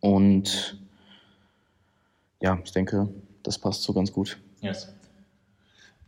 und 0.00 0.78
ja, 2.40 2.58
ich 2.62 2.72
denke, 2.72 3.08
das 3.42 3.58
passt 3.58 3.82
so 3.82 3.92
ganz 3.92 4.12
gut. 4.12 4.38
Yes. 4.60 4.92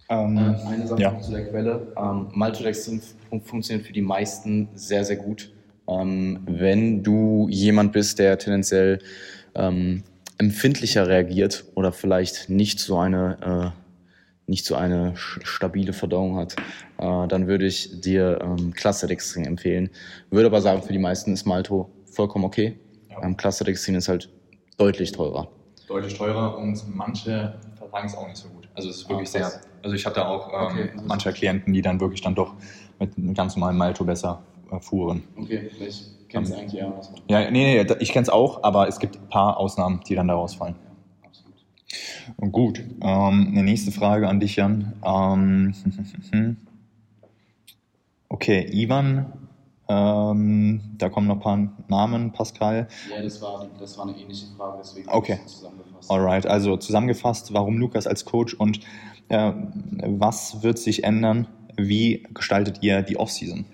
Ähm, 0.08 0.36
äh, 0.36 0.66
eine 0.66 0.86
Sache 0.86 1.00
ja. 1.00 1.20
zu 1.20 1.32
der 1.32 1.48
Quelle. 1.48 1.92
Ähm, 1.96 2.28
Maltodextrin 2.32 3.00
funktioniert 3.42 3.86
für 3.86 3.92
die 3.92 4.02
meisten 4.02 4.68
sehr, 4.74 5.04
sehr 5.04 5.16
gut. 5.16 5.52
Ähm, 5.88 6.40
wenn 6.46 7.02
du 7.02 7.48
jemand 7.50 7.92
bist, 7.92 8.18
der 8.18 8.38
tendenziell 8.38 8.98
ähm, 9.54 10.02
empfindlicher 10.38 11.08
reagiert 11.08 11.64
oder 11.74 11.92
vielleicht 11.92 12.50
nicht 12.50 12.78
so 12.78 12.98
eine, 12.98 13.72
äh, 13.74 13.85
nicht 14.46 14.64
so 14.64 14.74
eine 14.76 15.14
stabile 15.16 15.92
Verdauung 15.92 16.36
hat, 16.36 16.56
äh, 16.98 17.28
dann 17.28 17.46
würde 17.46 17.66
ich 17.66 18.00
dir 18.00 18.38
ähm, 18.42 18.72
Cluster-Dextrin 18.72 19.44
empfehlen. 19.44 19.90
Würde 20.30 20.46
aber 20.46 20.60
sagen, 20.60 20.82
für 20.82 20.92
die 20.92 20.98
meisten 20.98 21.32
ist 21.32 21.46
Malto 21.46 21.90
vollkommen 22.04 22.44
okay. 22.44 22.78
Ja. 23.10 23.22
Ähm, 23.22 23.36
Cluster-Dextrin 23.36 23.96
ist 23.96 24.08
halt 24.08 24.30
deutlich 24.78 25.12
teurer. 25.12 25.48
Deutlich 25.88 26.14
teurer 26.14 26.58
und 26.58 26.82
manche 26.94 27.58
vertragen 27.76 28.06
es 28.06 28.14
auch 28.14 28.26
nicht 28.26 28.36
so 28.36 28.48
gut. 28.48 28.68
Also 28.74 28.90
es 28.90 28.98
ist 28.98 29.08
wirklich 29.08 29.28
ah, 29.30 29.50
sehr, 29.50 29.60
also 29.82 29.96
ich 29.96 30.04
hatte 30.04 30.26
auch 30.26 30.48
ähm, 30.52 30.78
okay, 30.78 30.90
manche 31.04 31.32
Klienten, 31.32 31.72
die 31.72 31.82
dann 31.82 32.00
wirklich 32.00 32.20
dann 32.20 32.34
doch 32.34 32.54
mit 32.98 33.16
einem 33.16 33.34
ganz 33.34 33.56
normalen 33.56 33.76
Malto 33.76 34.04
besser 34.04 34.42
äh, 34.70 34.80
fuhren. 34.80 35.24
Okay, 35.36 35.70
ich 35.80 36.28
kenne 36.28 36.44
es 36.44 36.52
eigentlich 36.52 36.80
eher. 36.80 36.92
Ja, 37.28 37.50
nee, 37.50 37.82
nee, 37.82 37.94
ich 38.00 38.12
kenne 38.12 38.24
es 38.24 38.28
auch, 38.28 38.62
aber 38.62 38.88
es 38.88 38.98
gibt 38.98 39.16
ein 39.16 39.28
paar 39.28 39.56
Ausnahmen, 39.58 40.00
die 40.08 40.14
dann 40.14 40.28
daraus 40.28 40.54
fallen. 40.54 40.76
Gut, 42.50 42.80
ähm, 43.00 43.48
eine 43.50 43.62
nächste 43.62 43.92
Frage 43.92 44.28
an 44.28 44.40
dich, 44.40 44.56
Jan. 44.56 44.94
Ähm, 45.04 45.74
okay, 48.28 48.68
Ivan, 48.72 49.32
ähm, 49.88 50.80
da 50.98 51.08
kommen 51.08 51.28
noch 51.28 51.36
ein 51.36 51.40
paar 51.40 51.58
Namen, 51.88 52.32
Pascal. 52.32 52.88
Ja, 53.10 53.22
das 53.22 53.40
war, 53.40 53.66
das 53.78 53.96
war 53.96 54.08
eine 54.08 54.18
ähnliche 54.18 54.46
Frage, 54.56 54.78
deswegen 54.80 55.08
okay. 55.08 55.38
zusammengefasst. 55.46 56.10
Alright, 56.10 56.46
also 56.46 56.76
zusammengefasst, 56.76 57.52
warum 57.52 57.78
Lukas 57.78 58.06
als 58.06 58.24
Coach 58.24 58.54
und 58.54 58.80
äh, 59.28 59.52
was 60.04 60.62
wird 60.62 60.78
sich 60.78 61.04
ändern? 61.04 61.46
Wie 61.76 62.26
gestaltet 62.34 62.78
ihr 62.82 63.02
die 63.02 63.16
Offseason? 63.16 63.64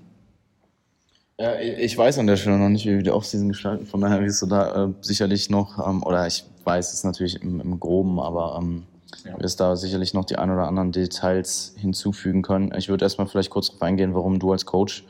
Ja, 1.38 1.58
ich 1.58 1.96
weiß 1.96 2.18
an 2.18 2.26
der 2.26 2.36
Stelle 2.36 2.58
noch 2.58 2.68
nicht, 2.68 2.84
wie 2.84 2.96
wir 2.96 3.02
die 3.02 3.10
Offseason 3.10 3.48
gestalten. 3.48 3.86
Von 3.86 4.00
daher 4.00 4.20
wirst 4.20 4.42
du 4.42 4.46
da 4.46 4.84
äh, 4.84 4.88
sicherlich 5.00 5.50
noch, 5.50 5.84
ähm, 5.86 6.02
oder 6.02 6.26
ich 6.26 6.44
weiß 6.64 6.92
es 6.92 7.04
natürlich 7.04 7.42
im, 7.42 7.60
im 7.60 7.80
Groben, 7.80 8.20
aber 8.20 8.58
ähm, 8.60 8.84
ja. 9.24 9.40
wirst 9.40 9.60
da 9.60 9.76
sicherlich 9.76 10.14
noch 10.14 10.24
die 10.24 10.36
ein 10.36 10.50
oder 10.50 10.66
anderen 10.66 10.92
Details 10.92 11.74
hinzufügen 11.76 12.42
können. 12.42 12.72
Ich 12.76 12.88
würde 12.88 13.04
erstmal 13.04 13.26
vielleicht 13.26 13.50
kurz 13.50 13.68
darauf 13.68 13.82
eingehen, 13.82 14.14
warum 14.14 14.38
du 14.38 14.52
als 14.52 14.66
Coach. 14.66 15.04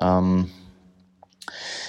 Ähm, 0.00 0.50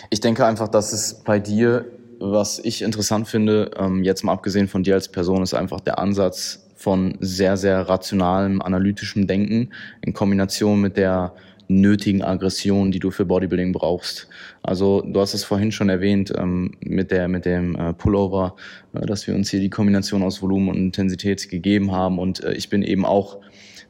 ich 0.10 0.19
denke 0.19 0.45
einfach, 0.45 0.67
dass 0.67 0.93
es 0.93 1.24
bei 1.24 1.39
dir, 1.39 1.86
was 2.19 2.60
ich 2.60 2.82
interessant 2.82 3.28
finde, 3.28 3.71
ähm, 3.78 4.04
jetzt 4.04 4.24
mal 4.24 4.34
abgesehen 4.34 4.67
von 4.67 4.84
dir 4.84 4.95
als 4.95 5.08
Person, 5.08 5.41
ist 5.43 5.54
einfach 5.54 5.80
der 5.80 6.00
Ansatz 6.00 6.67
von 6.76 7.17
sehr, 7.19 7.58
sehr 7.58 7.88
rationalem, 7.88 8.62
analytischem 8.62 9.28
Denken 9.28 9.71
in 10.02 10.13
Kombination 10.13 10.82
mit 10.82 10.97
der 10.97 11.34
nötigen 11.80 12.22
Aggression, 12.22 12.92
die 12.92 13.00
du 13.00 13.12
für 13.12 13.26
Bodybuilding 13.26 13.72
brauchst. 13.72 14.28
Also 14.62 15.02
du 15.02 15.20
hast 15.20 15.34
es 15.34 15.44
vorhin 15.44 15.72
schon 15.72 15.90
erwähnt 15.90 16.34
ähm, 16.38 16.76
mit 16.82 17.12
der 17.12 17.28
mit 17.28 17.46
dem 17.46 17.76
äh, 17.76 17.94
Pullover, 17.94 18.56
äh, 18.94 19.06
dass 19.06 19.28
wir 19.28 19.36
uns 19.36 19.50
hier 19.50 19.60
die 19.60 19.70
Kombination 19.70 20.24
aus 20.24 20.42
Volumen 20.42 20.70
und 20.70 20.78
Intensität 20.78 21.50
gegeben 21.50 21.92
haben 21.92 22.20
und 22.20 22.44
äh, 22.44 22.54
ich 22.54 22.70
bin 22.70 22.84
eben 22.84 23.06
auch 23.06 23.40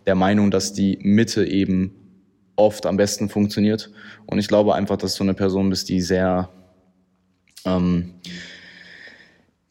der 0.06 0.16
Meinung, 0.16 0.52
dass 0.52 0.74
die 0.74 0.98
Mitte 1.02 1.46
eben 1.46 1.94
oft 2.56 2.86
am 2.86 2.98
besten 2.98 3.30
funktioniert 3.30 3.92
und 4.26 4.40
ich 4.40 4.48
glaube 4.48 4.76
einfach, 4.76 4.98
dass 4.98 5.16
du 5.16 5.24
eine 5.24 5.34
Person 5.34 5.70
bist, 5.70 5.90
die 5.90 6.02
sehr 6.02 6.50
ähm, 7.66 8.14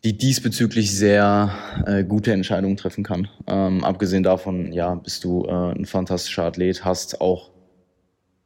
die 0.04 0.16
diesbezüglich 0.16 0.96
sehr 0.96 1.52
äh, 1.86 2.04
gute 2.04 2.32
Entscheidungen 2.32 2.76
treffen 2.76 3.04
kann. 3.04 3.28
Ähm, 3.46 3.84
abgesehen 3.84 4.22
davon, 4.22 4.72
ja, 4.72 4.94
bist 4.94 5.24
du 5.24 5.44
äh, 5.44 5.72
ein 5.72 5.84
fantastischer 5.84 6.44
Athlet, 6.44 6.84
hast 6.84 7.20
auch 7.20 7.49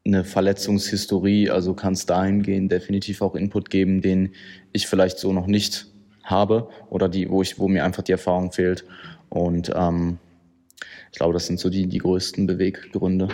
eine 0.06 0.24
Verletzungshistorie, 0.24 1.50
also 1.50 1.74
kann 1.74 1.94
es 1.94 2.06
dahingehend 2.06 2.70
definitiv 2.70 3.22
auch 3.22 3.34
Input 3.34 3.70
geben, 3.70 4.02
den 4.02 4.34
ich 4.72 4.86
vielleicht 4.86 5.18
so 5.18 5.32
noch 5.32 5.46
nicht 5.46 5.86
habe 6.22 6.68
oder 6.90 7.08
die, 7.08 7.30
wo 7.30 7.42
ich, 7.42 7.58
wo 7.58 7.68
mir 7.68 7.84
einfach 7.84 8.02
die 8.02 8.12
Erfahrung 8.12 8.52
fehlt. 8.52 8.84
Und 9.30 9.72
ähm, 9.74 10.18
ich 11.12 11.18
glaube, 11.18 11.32
das 11.32 11.46
sind 11.46 11.58
so 11.58 11.70
die, 11.70 11.86
die 11.86 11.98
größten 11.98 12.46
Beweggründe. 12.46 13.28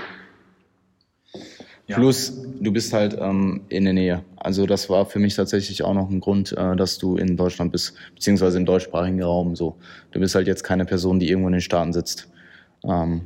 Ja. 1.86 1.96
Plus, 1.96 2.40
du 2.60 2.72
bist 2.72 2.92
halt 2.92 3.16
ähm, 3.18 3.62
in 3.68 3.84
der 3.84 3.92
Nähe. 3.92 4.24
Also 4.36 4.64
das 4.64 4.88
war 4.88 5.06
für 5.06 5.18
mich 5.18 5.34
tatsächlich 5.34 5.82
auch 5.82 5.94
noch 5.94 6.08
ein 6.08 6.20
Grund, 6.20 6.52
äh, 6.52 6.76
dass 6.76 6.98
du 6.98 7.16
in 7.16 7.36
Deutschland 7.36 7.72
bist, 7.72 7.94
beziehungsweise 8.14 8.58
im 8.58 8.64
deutschsprachigen 8.64 9.20
Raum. 9.20 9.56
So, 9.56 9.76
du 10.12 10.20
bist 10.20 10.36
halt 10.36 10.46
jetzt 10.46 10.62
keine 10.62 10.84
Person, 10.84 11.18
die 11.18 11.28
irgendwo 11.28 11.48
in 11.48 11.54
den 11.54 11.60
Staaten 11.60 11.92
sitzt. 11.92 12.28
Ähm, 12.84 13.22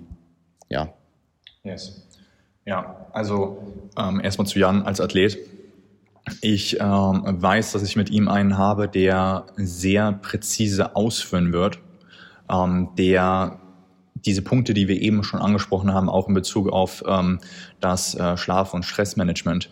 ja. 0.71 0.95
Yes. 1.63 2.04
Ja, 2.67 3.07
also 3.13 3.63
ähm, 3.99 4.21
erstmal 4.21 4.47
zu 4.47 4.59
Jan 4.59 4.83
als 4.83 5.01
Athlet. 5.01 5.39
Ich 6.41 6.81
ähm, 6.81 7.23
weiß, 7.25 7.73
dass 7.73 7.83
ich 7.83 7.97
mit 7.97 8.09
ihm 8.09 8.29
einen 8.29 8.57
habe, 8.57 8.89
der 8.89 9.45
sehr 9.57 10.13
präzise 10.13 10.97
ausführen 10.97 11.53
wird, 11.53 11.79
ähm, 12.51 12.89
der 12.97 13.61
diese 14.15 14.41
Punkte, 14.41 14.73
die 14.73 14.89
wir 14.89 15.01
eben 15.03 15.23
schon 15.23 15.41
angesprochen 15.41 15.93
haben, 15.93 16.09
auch 16.09 16.29
in 16.29 16.35
Bezug 16.35 16.71
auf 16.71 17.05
ähm, 17.07 17.41
das 17.81 18.15
äh, 18.15 18.39
Schlaf- 18.39 18.73
und 18.73 18.85
Stressmanagement, 18.85 19.69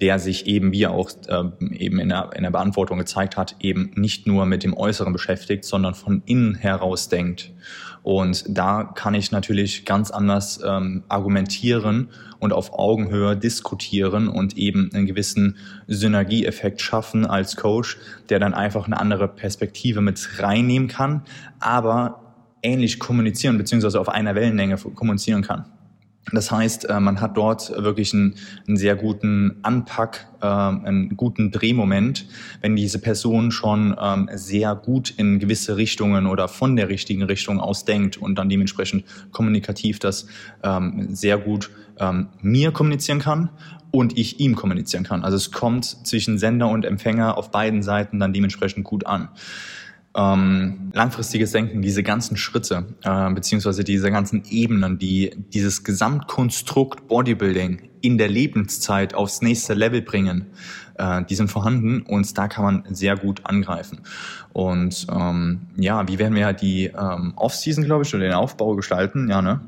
der 0.00 0.20
sich 0.20 0.46
eben, 0.46 0.70
wie 0.70 0.82
er 0.82 0.92
auch 0.92 1.10
äh, 1.26 1.44
eben 1.74 1.98
in 1.98 2.10
der, 2.10 2.30
in 2.36 2.44
der 2.44 2.52
Beantwortung 2.52 2.98
gezeigt 2.98 3.36
hat, 3.36 3.56
eben 3.58 3.90
nicht 3.96 4.28
nur 4.28 4.46
mit 4.46 4.62
dem 4.62 4.76
Äußeren 4.76 5.12
beschäftigt, 5.12 5.64
sondern 5.64 5.94
von 5.94 6.22
innen 6.26 6.54
heraus 6.54 7.08
denkt. 7.08 7.52
Und 8.04 8.44
da 8.48 8.84
kann 8.84 9.14
ich 9.14 9.32
natürlich 9.32 9.84
ganz 9.84 10.12
anders 10.12 10.60
ähm, 10.64 11.02
argumentieren 11.08 12.10
und 12.38 12.52
auf 12.52 12.72
Augenhöhe 12.72 13.36
diskutieren 13.36 14.28
und 14.28 14.56
eben 14.56 14.90
einen 14.92 15.06
gewissen 15.06 15.56
Synergieeffekt 15.86 16.80
schaffen 16.80 17.26
als 17.26 17.56
Coach, 17.56 17.98
der 18.28 18.38
dann 18.38 18.54
einfach 18.54 18.86
eine 18.86 18.98
andere 19.00 19.28
Perspektive 19.28 20.00
mit 20.00 20.28
reinnehmen 20.38 20.88
kann, 20.88 21.22
aber 21.60 22.22
ähnlich 22.62 22.98
kommunizieren 22.98 23.58
beziehungsweise 23.58 24.00
auf 24.00 24.08
einer 24.08 24.34
Wellenlänge 24.34 24.76
kommunizieren 24.76 25.42
kann. 25.42 25.66
Das 26.32 26.50
heißt, 26.50 26.88
äh, 26.88 26.98
man 26.98 27.20
hat 27.20 27.36
dort 27.36 27.70
wirklich 27.70 28.12
einen, 28.12 28.34
einen 28.66 28.76
sehr 28.76 28.96
guten 28.96 29.58
Anpack, 29.62 30.26
äh, 30.40 30.46
einen 30.46 31.16
guten 31.16 31.52
Drehmoment, 31.52 32.26
wenn 32.60 32.74
diese 32.74 32.98
Person 32.98 33.52
schon 33.52 33.96
ähm, 34.00 34.28
sehr 34.34 34.74
gut 34.74 35.10
in 35.10 35.38
gewisse 35.38 35.76
Richtungen 35.76 36.26
oder 36.26 36.48
von 36.48 36.74
der 36.74 36.88
richtigen 36.88 37.22
Richtung 37.22 37.60
aus 37.60 37.84
denkt 37.84 38.16
und 38.16 38.36
dann 38.36 38.48
dementsprechend 38.48 39.04
kommunikativ 39.30 40.00
das 40.00 40.26
ähm, 40.64 41.14
sehr 41.14 41.38
gut 41.38 41.70
ähm, 41.98 42.28
mir 42.42 42.72
kommunizieren 42.72 43.20
kann 43.20 43.50
und 43.92 44.18
ich 44.18 44.40
ihm 44.40 44.56
kommunizieren 44.56 45.04
kann. 45.04 45.22
Also 45.22 45.36
es 45.36 45.52
kommt 45.52 45.84
zwischen 45.84 46.38
Sender 46.38 46.68
und 46.68 46.84
Empfänger 46.84 47.38
auf 47.38 47.52
beiden 47.52 47.84
Seiten 47.84 48.18
dann 48.18 48.32
dementsprechend 48.32 48.84
gut 48.84 49.06
an 49.06 49.28
ähm, 50.16 50.90
langfristiges 50.94 51.52
Denken, 51.52 51.82
diese 51.82 52.02
ganzen 52.02 52.36
Schritte, 52.38 52.86
äh, 53.02 53.30
beziehungsweise 53.32 53.84
diese 53.84 54.10
ganzen 54.10 54.44
Ebenen, 54.48 54.98
die 54.98 55.30
dieses 55.52 55.84
Gesamtkonstrukt 55.84 57.06
Bodybuilding 57.06 57.90
in 58.00 58.16
der 58.16 58.28
Lebenszeit 58.28 59.14
aufs 59.14 59.42
nächste 59.42 59.74
Level 59.74 60.00
bringen, 60.00 60.46
äh, 60.94 61.22
die 61.24 61.34
sind 61.34 61.50
vorhanden 61.50 62.00
und 62.00 62.36
da 62.38 62.48
kann 62.48 62.64
man 62.64 62.84
sehr 62.88 63.16
gut 63.16 63.42
angreifen. 63.44 64.00
Und 64.54 65.06
ähm, 65.12 65.66
ja, 65.76 66.08
wie 66.08 66.18
werden 66.18 66.34
wir 66.34 66.52
die 66.54 66.86
ähm, 66.86 67.34
Off-Season, 67.36 67.84
glaube 67.84 68.04
ich, 68.04 68.14
oder 68.14 68.24
den 68.24 68.32
Aufbau 68.32 68.74
gestalten? 68.74 69.28
Ja, 69.28 69.42
ne? 69.42 69.60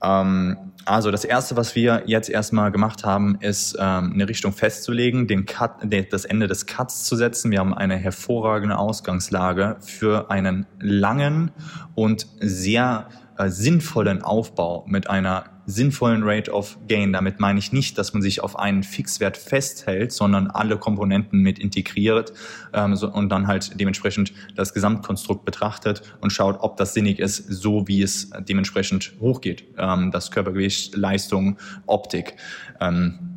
Ähm, 0.00 0.56
also 0.84 1.10
das 1.10 1.24
erste, 1.24 1.56
was 1.56 1.74
wir 1.74 2.02
jetzt 2.06 2.28
erstmal 2.28 2.72
gemacht 2.72 3.04
haben, 3.04 3.38
ist 3.40 3.76
ähm, 3.78 4.12
eine 4.14 4.28
Richtung 4.28 4.52
festzulegen, 4.52 5.26
den 5.26 5.46
Cut, 5.46 5.72
das 6.10 6.24
Ende 6.24 6.48
des 6.48 6.66
Cuts 6.66 7.04
zu 7.04 7.16
setzen. 7.16 7.50
Wir 7.50 7.60
haben 7.60 7.74
eine 7.74 7.96
hervorragende 7.96 8.78
Ausgangslage 8.78 9.76
für 9.80 10.30
einen 10.30 10.66
langen 10.80 11.50
und 11.94 12.26
sehr 12.40 13.08
äh, 13.38 13.48
sinnvollen 13.48 14.22
Aufbau 14.22 14.84
mit 14.86 15.08
einer 15.08 15.44
sinnvollen 15.66 16.22
Rate 16.24 16.50
of 16.52 16.78
Gain. 16.88 17.12
Damit 17.12 17.40
meine 17.40 17.58
ich 17.58 17.72
nicht, 17.72 17.98
dass 17.98 18.12
man 18.12 18.22
sich 18.22 18.42
auf 18.42 18.58
einen 18.58 18.82
Fixwert 18.82 19.36
festhält, 19.36 20.12
sondern 20.12 20.48
alle 20.48 20.76
Komponenten 20.78 21.40
mit 21.40 21.58
integriert 21.58 22.32
ähm, 22.72 22.96
so, 22.96 23.12
und 23.12 23.28
dann 23.28 23.46
halt 23.46 23.78
dementsprechend 23.80 24.32
das 24.54 24.74
Gesamtkonstrukt 24.74 25.44
betrachtet 25.44 26.02
und 26.20 26.30
schaut, 26.30 26.58
ob 26.60 26.76
das 26.76 26.94
sinnig 26.94 27.18
ist, 27.18 27.36
so 27.36 27.86
wie 27.88 28.02
es 28.02 28.30
dementsprechend 28.40 29.12
hochgeht. 29.20 29.64
Ähm, 29.78 30.10
das 30.10 30.30
Körpergewicht, 30.30 30.96
Leistung, 30.96 31.58
Optik. 31.86 32.34
Ähm, 32.80 33.32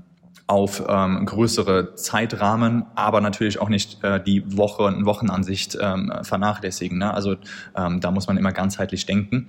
auf 0.48 0.84
ähm, 0.88 1.26
größere 1.26 1.96
Zeitrahmen, 1.96 2.86
aber 2.94 3.20
natürlich 3.20 3.60
auch 3.60 3.70
nicht 3.70 4.04
äh, 4.04 4.22
die 4.22 4.44
Woche, 4.56 4.84
Wochenansicht 5.06 5.76
ähm, 5.82 6.14
vernachlässigen. 6.22 7.00
Ne? 7.00 7.12
Also 7.12 7.36
ähm, 7.76 8.00
da 8.00 8.12
muss 8.12 8.28
man 8.28 8.38
immer 8.38 8.52
ganzheitlich 8.52 9.08
denken. 9.08 9.48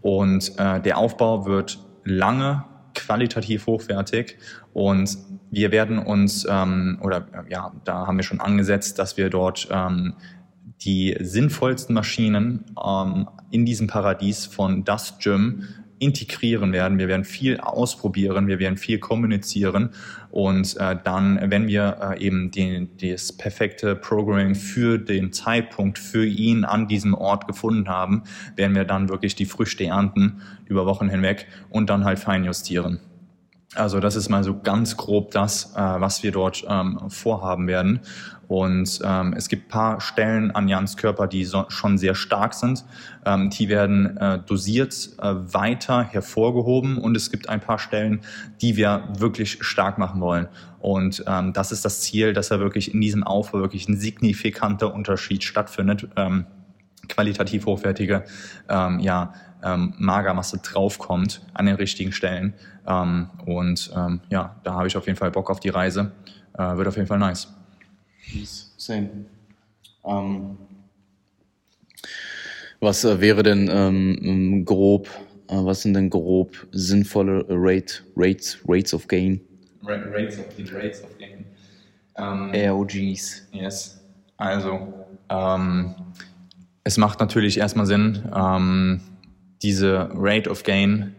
Und 0.00 0.58
äh, 0.58 0.80
der 0.80 0.98
Aufbau 0.98 1.46
wird 1.46 1.78
lange 2.04 2.64
qualitativ 2.94 3.66
hochwertig. 3.66 4.38
Und 4.72 5.16
wir 5.50 5.70
werden 5.70 5.98
uns, 5.98 6.46
ähm, 6.48 6.98
oder 7.02 7.26
ja, 7.48 7.72
da 7.84 8.06
haben 8.06 8.16
wir 8.16 8.24
schon 8.24 8.40
angesetzt, 8.40 8.98
dass 8.98 9.16
wir 9.16 9.30
dort 9.30 9.68
ähm, 9.70 10.14
die 10.80 11.16
sinnvollsten 11.20 11.94
Maschinen 11.94 12.64
ähm, 12.82 13.28
in 13.50 13.64
diesem 13.64 13.86
Paradies 13.86 14.46
von 14.46 14.84
Dust 14.84 15.20
Gym 15.20 15.64
integrieren 16.02 16.72
werden, 16.72 16.98
wir 16.98 17.06
werden 17.06 17.24
viel 17.24 17.60
ausprobieren, 17.60 18.48
wir 18.48 18.58
werden 18.58 18.76
viel 18.76 18.98
kommunizieren 18.98 19.90
und 20.30 20.76
äh, 20.78 20.96
dann, 21.02 21.38
wenn 21.50 21.68
wir 21.68 22.16
äh, 22.18 22.24
eben 22.24 22.50
den, 22.50 22.88
das 23.00 23.32
perfekte 23.32 23.94
Programming 23.94 24.56
für 24.56 24.98
den 24.98 25.32
Zeitpunkt 25.32 26.00
für 26.00 26.26
ihn 26.26 26.64
an 26.64 26.88
diesem 26.88 27.14
Ort 27.14 27.46
gefunden 27.46 27.88
haben, 27.88 28.24
werden 28.56 28.74
wir 28.74 28.84
dann 28.84 29.08
wirklich 29.08 29.36
die 29.36 29.46
Früchte 29.46 29.84
ernten 29.84 30.42
über 30.66 30.86
Wochen 30.86 31.08
hinweg 31.08 31.46
und 31.70 31.88
dann 31.88 32.04
halt 32.04 32.18
feinjustieren. 32.18 32.98
Also 33.74 34.00
das 34.00 34.16
ist 34.16 34.28
mal 34.28 34.44
so 34.44 34.58
ganz 34.60 34.96
grob 34.96 35.30
das, 35.30 35.72
äh, 35.74 35.78
was 35.78 36.22
wir 36.22 36.30
dort 36.30 36.64
ähm, 36.68 37.08
vorhaben 37.08 37.66
werden. 37.66 38.00
Und 38.48 39.00
ähm, 39.02 39.32
es 39.34 39.48
gibt 39.48 39.68
paar 39.68 40.02
Stellen 40.02 40.50
an 40.50 40.68
Jans 40.68 40.98
Körper, 40.98 41.26
die 41.26 41.46
so, 41.46 41.64
schon 41.68 41.96
sehr 41.96 42.14
stark 42.14 42.52
sind. 42.52 42.84
Ähm, 43.24 43.48
die 43.48 43.70
werden 43.70 44.18
äh, 44.18 44.40
dosiert 44.40 45.10
äh, 45.22 45.34
weiter 45.54 46.02
hervorgehoben 46.02 46.98
und 46.98 47.16
es 47.16 47.30
gibt 47.30 47.48
ein 47.48 47.60
paar 47.60 47.78
Stellen, 47.78 48.20
die 48.60 48.76
wir 48.76 49.08
wirklich 49.16 49.64
stark 49.64 49.96
machen 49.96 50.20
wollen. 50.20 50.48
Und 50.80 51.24
ähm, 51.26 51.54
das 51.54 51.72
ist 51.72 51.86
das 51.86 52.02
Ziel, 52.02 52.34
dass 52.34 52.50
er 52.50 52.60
wirklich 52.60 52.92
in 52.92 53.00
diesem 53.00 53.22
Aufbau 53.22 53.60
wirklich 53.60 53.88
ein 53.88 53.96
signifikanter 53.96 54.92
Unterschied 54.92 55.44
stattfindet. 55.44 56.08
Ähm, 56.16 56.44
qualitativ 57.08 57.64
hochwertige 57.64 58.24
ähm, 58.68 59.00
ja, 59.00 59.32
ähm, 59.62 59.94
Magermasse 59.96 60.58
draufkommt 60.58 61.42
an 61.54 61.66
den 61.66 61.76
richtigen 61.76 62.12
Stellen. 62.12 62.54
Ähm, 62.86 63.30
und 63.46 63.90
ähm, 63.96 64.20
ja, 64.30 64.56
da 64.64 64.74
habe 64.74 64.86
ich 64.86 64.96
auf 64.96 65.06
jeden 65.06 65.18
Fall 65.18 65.30
Bock 65.30 65.50
auf 65.50 65.60
die 65.60 65.68
Reise. 65.68 66.12
Äh, 66.58 66.76
wird 66.76 66.88
auf 66.88 66.96
jeden 66.96 67.08
Fall 67.08 67.18
nice. 67.18 67.48
Same. 68.76 69.26
Ähm, 70.04 70.56
was 72.80 73.04
äh, 73.04 73.20
wäre 73.20 73.42
denn 73.42 73.70
ähm, 73.72 74.64
grob, 74.64 75.08
äh, 75.48 75.54
was 75.54 75.82
sind 75.82 75.94
denn 75.94 76.10
grob 76.10 76.66
sinnvolle 76.72 77.44
Rate, 77.48 78.02
Rates, 78.16 78.58
Rates 78.66 78.92
of 78.92 79.06
Gain? 79.06 79.40
Rates 79.84 80.38
of, 80.38 80.46
the 80.56 80.64
Rates 80.64 81.02
of 81.02 81.16
Gain. 81.18 81.44
Ähm, 82.16 82.50
ROGs. 82.70 83.48
Yes. 83.52 84.00
Also, 84.36 84.92
ähm, 85.28 85.94
es 86.84 86.98
macht 86.98 87.20
natürlich 87.20 87.58
erstmal 87.58 87.86
Sinn, 87.86 88.28
ähm, 88.34 89.00
diese 89.62 90.10
Rate 90.12 90.50
of 90.50 90.64
Gain 90.64 91.14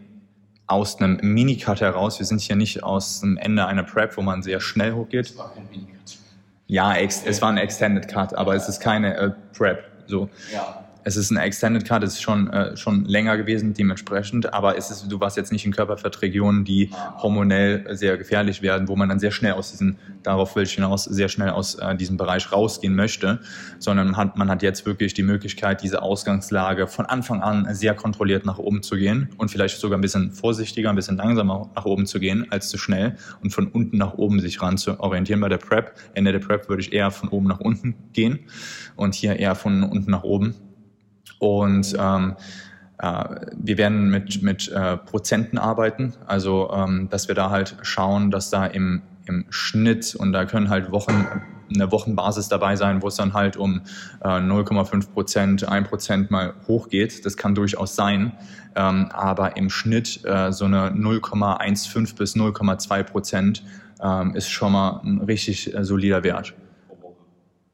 aus 0.66 0.98
einem 1.00 1.18
Minicut 1.22 1.80
heraus. 1.80 2.18
Wir 2.18 2.26
sind 2.26 2.40
hier 2.40 2.56
nicht 2.56 2.82
aus 2.82 3.20
dem 3.20 3.36
Ende 3.36 3.66
einer 3.66 3.82
Prep, 3.82 4.16
wo 4.16 4.22
man 4.22 4.42
sehr 4.42 4.60
schnell 4.60 4.92
hochgeht. 4.94 5.26
Es 5.26 5.38
war 5.38 5.52
kein 5.52 5.68
Minicut. 5.70 6.18
Ja, 6.66 6.96
es 6.96 7.42
war 7.42 7.50
ein 7.50 7.58
Extended 7.58 8.08
Cut, 8.08 8.34
aber 8.34 8.54
es 8.54 8.68
ist 8.68 8.80
keine 8.80 9.16
äh, 9.16 9.30
Prep. 9.52 9.84
So. 10.06 10.28
Ja 10.52 10.83
es 11.04 11.16
ist 11.16 11.30
ein 11.30 11.36
Extended 11.36 11.84
Cut, 11.84 12.02
es 12.02 12.14
ist 12.14 12.22
schon, 12.22 12.48
äh, 12.50 12.76
schon 12.76 13.04
länger 13.04 13.36
gewesen 13.36 13.74
dementsprechend, 13.74 14.52
aber 14.54 14.76
es 14.78 14.90
ist, 14.90 15.06
du 15.08 15.20
warst 15.20 15.36
jetzt 15.36 15.52
nicht 15.52 15.66
in 15.66 15.72
Körperfettregionen, 15.72 16.64
die 16.64 16.90
hormonell 17.22 17.86
sehr 17.94 18.16
gefährlich 18.16 18.62
werden, 18.62 18.88
wo 18.88 18.96
man 18.96 19.10
dann 19.10 19.20
sehr 19.20 19.30
schnell 19.30 19.52
aus 19.52 19.70
diesem, 19.70 19.96
darauf 20.22 20.56
will 20.56 20.64
ich 20.64 20.72
hinaus, 20.72 21.04
sehr 21.04 21.28
schnell 21.28 21.50
aus 21.50 21.74
äh, 21.74 21.94
diesem 21.94 22.16
Bereich 22.16 22.50
rausgehen 22.50 22.94
möchte, 22.94 23.40
sondern 23.78 24.06
man 24.08 24.16
hat, 24.16 24.38
man 24.38 24.50
hat 24.50 24.62
jetzt 24.62 24.86
wirklich 24.86 25.12
die 25.12 25.22
Möglichkeit, 25.22 25.82
diese 25.82 26.02
Ausgangslage 26.02 26.86
von 26.86 27.04
Anfang 27.04 27.42
an 27.42 27.74
sehr 27.74 27.94
kontrolliert 27.94 28.46
nach 28.46 28.58
oben 28.58 28.82
zu 28.82 28.96
gehen 28.96 29.28
und 29.36 29.50
vielleicht 29.50 29.78
sogar 29.78 29.98
ein 29.98 30.02
bisschen 30.02 30.32
vorsichtiger, 30.32 30.88
ein 30.88 30.96
bisschen 30.96 31.18
langsamer 31.18 31.70
nach 31.74 31.84
oben 31.84 32.06
zu 32.06 32.18
gehen 32.18 32.46
als 32.50 32.70
zu 32.70 32.78
schnell 32.78 33.16
und 33.42 33.50
von 33.50 33.68
unten 33.68 33.98
nach 33.98 34.14
oben 34.14 34.40
sich 34.40 34.62
ran 34.62 34.78
zu 34.78 34.98
orientieren. 35.00 35.40
Bei 35.40 35.50
der 35.50 35.58
Prep, 35.58 35.94
Ende 36.14 36.32
der 36.32 36.38
Prep 36.38 36.68
würde 36.68 36.80
ich 36.80 36.92
eher 36.92 37.10
von 37.10 37.28
oben 37.28 37.46
nach 37.46 37.60
unten 37.60 37.94
gehen 38.14 38.40
und 38.96 39.14
hier 39.14 39.38
eher 39.38 39.54
von 39.54 39.82
unten 39.82 40.10
nach 40.10 40.22
oben. 40.22 40.54
Und 41.44 41.94
ähm, 41.98 42.36
äh, 42.98 43.24
wir 43.54 43.76
werden 43.76 44.08
mit, 44.08 44.42
mit 44.42 44.72
äh, 44.72 44.96
Prozenten 44.96 45.58
arbeiten, 45.58 46.14
also 46.26 46.70
ähm, 46.72 47.08
dass 47.10 47.28
wir 47.28 47.34
da 47.34 47.50
halt 47.50 47.76
schauen, 47.82 48.30
dass 48.30 48.48
da 48.48 48.64
im, 48.64 49.02
im 49.26 49.44
Schnitt 49.50 50.14
und 50.14 50.32
da 50.32 50.46
können 50.46 50.70
halt 50.70 50.90
Wochen 50.90 51.26
eine 51.74 51.92
Wochenbasis 51.92 52.48
dabei 52.48 52.76
sein, 52.76 53.02
wo 53.02 53.08
es 53.08 53.16
dann 53.16 53.34
halt 53.34 53.58
um 53.58 53.82
äh, 54.22 54.28
0,5 54.28 55.12
Prozent, 55.12 55.68
1 55.68 55.88
Prozent 55.88 56.30
mal 56.30 56.54
hochgeht. 56.66 57.26
Das 57.26 57.36
kann 57.36 57.54
durchaus 57.54 57.94
sein. 57.94 58.32
Ähm, 58.74 59.10
aber 59.12 59.56
im 59.56 59.68
Schnitt 59.68 60.24
äh, 60.24 60.50
so 60.50 60.64
eine 60.64 60.90
0,15 60.90 62.16
bis 62.16 62.36
0,2 62.36 63.02
Prozent 63.02 63.62
ähm, 64.02 64.34
ist 64.34 64.50
schon 64.50 64.72
mal 64.72 65.00
ein 65.04 65.20
richtig 65.20 65.74
äh, 65.74 65.84
solider 65.84 66.22
Wert. 66.22 66.54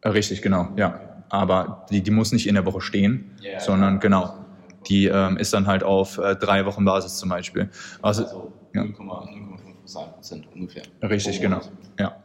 Richtig, 0.05 0.43
genau, 0.43 0.71
ja 0.77 1.10
aber 1.31 1.87
die, 1.91 2.03
die 2.03 2.11
muss 2.11 2.33
nicht 2.33 2.47
in 2.47 2.55
der 2.55 2.67
Woche 2.67 2.81
stehen, 2.81 3.37
yeah, 3.43 3.61
sondern 3.61 4.01
genau, 4.01 4.35
die 4.89 5.07
ähm, 5.07 5.37
ist 5.37 5.53
dann 5.53 5.67
halt 5.67 5.83
auf 5.83 6.19
äh, 6.19 6.37
drei 6.37 6.67
Wochen 6.67 6.85
Basis 6.85 7.17
zum 7.17 7.29
Beispiel. 7.29 7.71
Also, 8.03 8.25
also 8.25 8.53
0,5 8.75 10.13
Prozent 10.13 10.47
ungefähr. 10.55 10.83
Richtig, 11.03 11.41
genau. 11.41 11.61
Ja. 11.99 12.17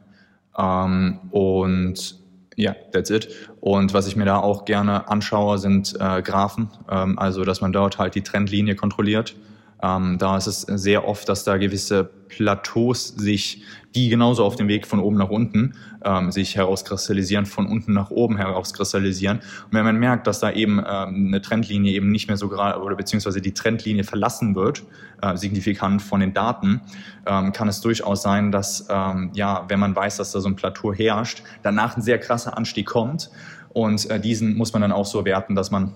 Ähm, 0.58 1.20
und 1.32 2.20
ja, 2.56 2.76
that's 2.92 3.10
it. 3.10 3.30
Und 3.60 3.94
was 3.94 4.08
ich 4.08 4.16
mir 4.16 4.26
da 4.26 4.38
auch 4.38 4.66
gerne 4.66 5.10
anschaue, 5.10 5.58
sind 5.58 5.96
äh, 6.00 6.22
Graphen, 6.22 6.70
ähm, 6.90 7.20
also 7.20 7.44
dass 7.44 7.62
man 7.62 7.74
dort 7.74 7.98
halt 7.98 8.16
die 8.16 8.22
Trendlinie 8.22 8.76
kontrolliert. 8.76 9.36
Ähm, 9.84 10.18
da 10.18 10.38
ist 10.38 10.48
es 10.48 10.62
sehr 10.62 11.08
oft, 11.08 11.28
dass 11.28 11.44
da 11.44 11.58
gewisse 11.58 12.10
Plateaus 12.28 13.10
sich, 13.10 13.64
die 13.94 14.10
genauso 14.10 14.44
auf 14.44 14.56
dem 14.56 14.68
Weg 14.68 14.88
von 14.88 15.00
oben 15.00 15.18
nach 15.18 15.30
unten 15.30 15.74
ähm, 16.04 16.32
sich 16.32 16.56
herauskristallisieren, 16.56 17.46
von 17.46 17.68
unten 17.68 17.94
nach 17.94 18.10
oben 18.10 18.38
herauskristallisieren. 18.38 19.38
Und 19.38 19.74
wenn 19.74 19.86
man 19.86 19.98
merkt, 19.98 20.28
dass 20.28 20.40
da 20.40 20.52
eben 20.52 20.80
ähm, 20.80 21.28
eine 21.28 21.42
Trendlinie 21.42 21.94
eben 21.94 22.12
nicht 22.12 22.28
mehr 22.28 22.38
so 22.38 22.50
gerade 22.50 22.82
oder 22.82 22.96
beziehungsweise 22.96 23.42
die 23.42 23.54
Trendlinie 23.54 24.04
verlassen 24.04 24.56
wird, 24.56 24.84
äh, 25.22 25.36
signifikant 25.38 26.02
von 26.02 26.20
den 26.20 26.34
Daten, 26.34 26.82
ähm, 27.26 27.52
kann 27.52 27.68
es 27.68 27.82
durchaus 27.82 28.22
sein, 28.22 28.52
dass 28.52 28.88
ähm, 28.90 29.32
ja, 29.34 29.66
wenn 29.68 29.80
man 29.80 29.96
weiß, 29.96 30.18
dass 30.18 30.32
da 30.32 30.42
so 30.42 30.50
ein 30.50 30.56
Plateau 30.56 30.94
herrscht, 30.94 31.44
danach 31.64 31.96
ein 31.96 32.02
sehr 32.02 32.20
krasser 32.20 32.58
Anstieg 32.58 32.88
kommt. 32.88 33.30
Und 33.70 34.10
äh, 34.10 34.20
diesen 34.20 34.56
muss 34.56 34.74
man 34.74 34.82
dann 34.82 34.92
auch 34.92 35.06
so 35.06 35.26
werten, 35.26 35.56
dass 35.56 35.70
man 35.70 35.94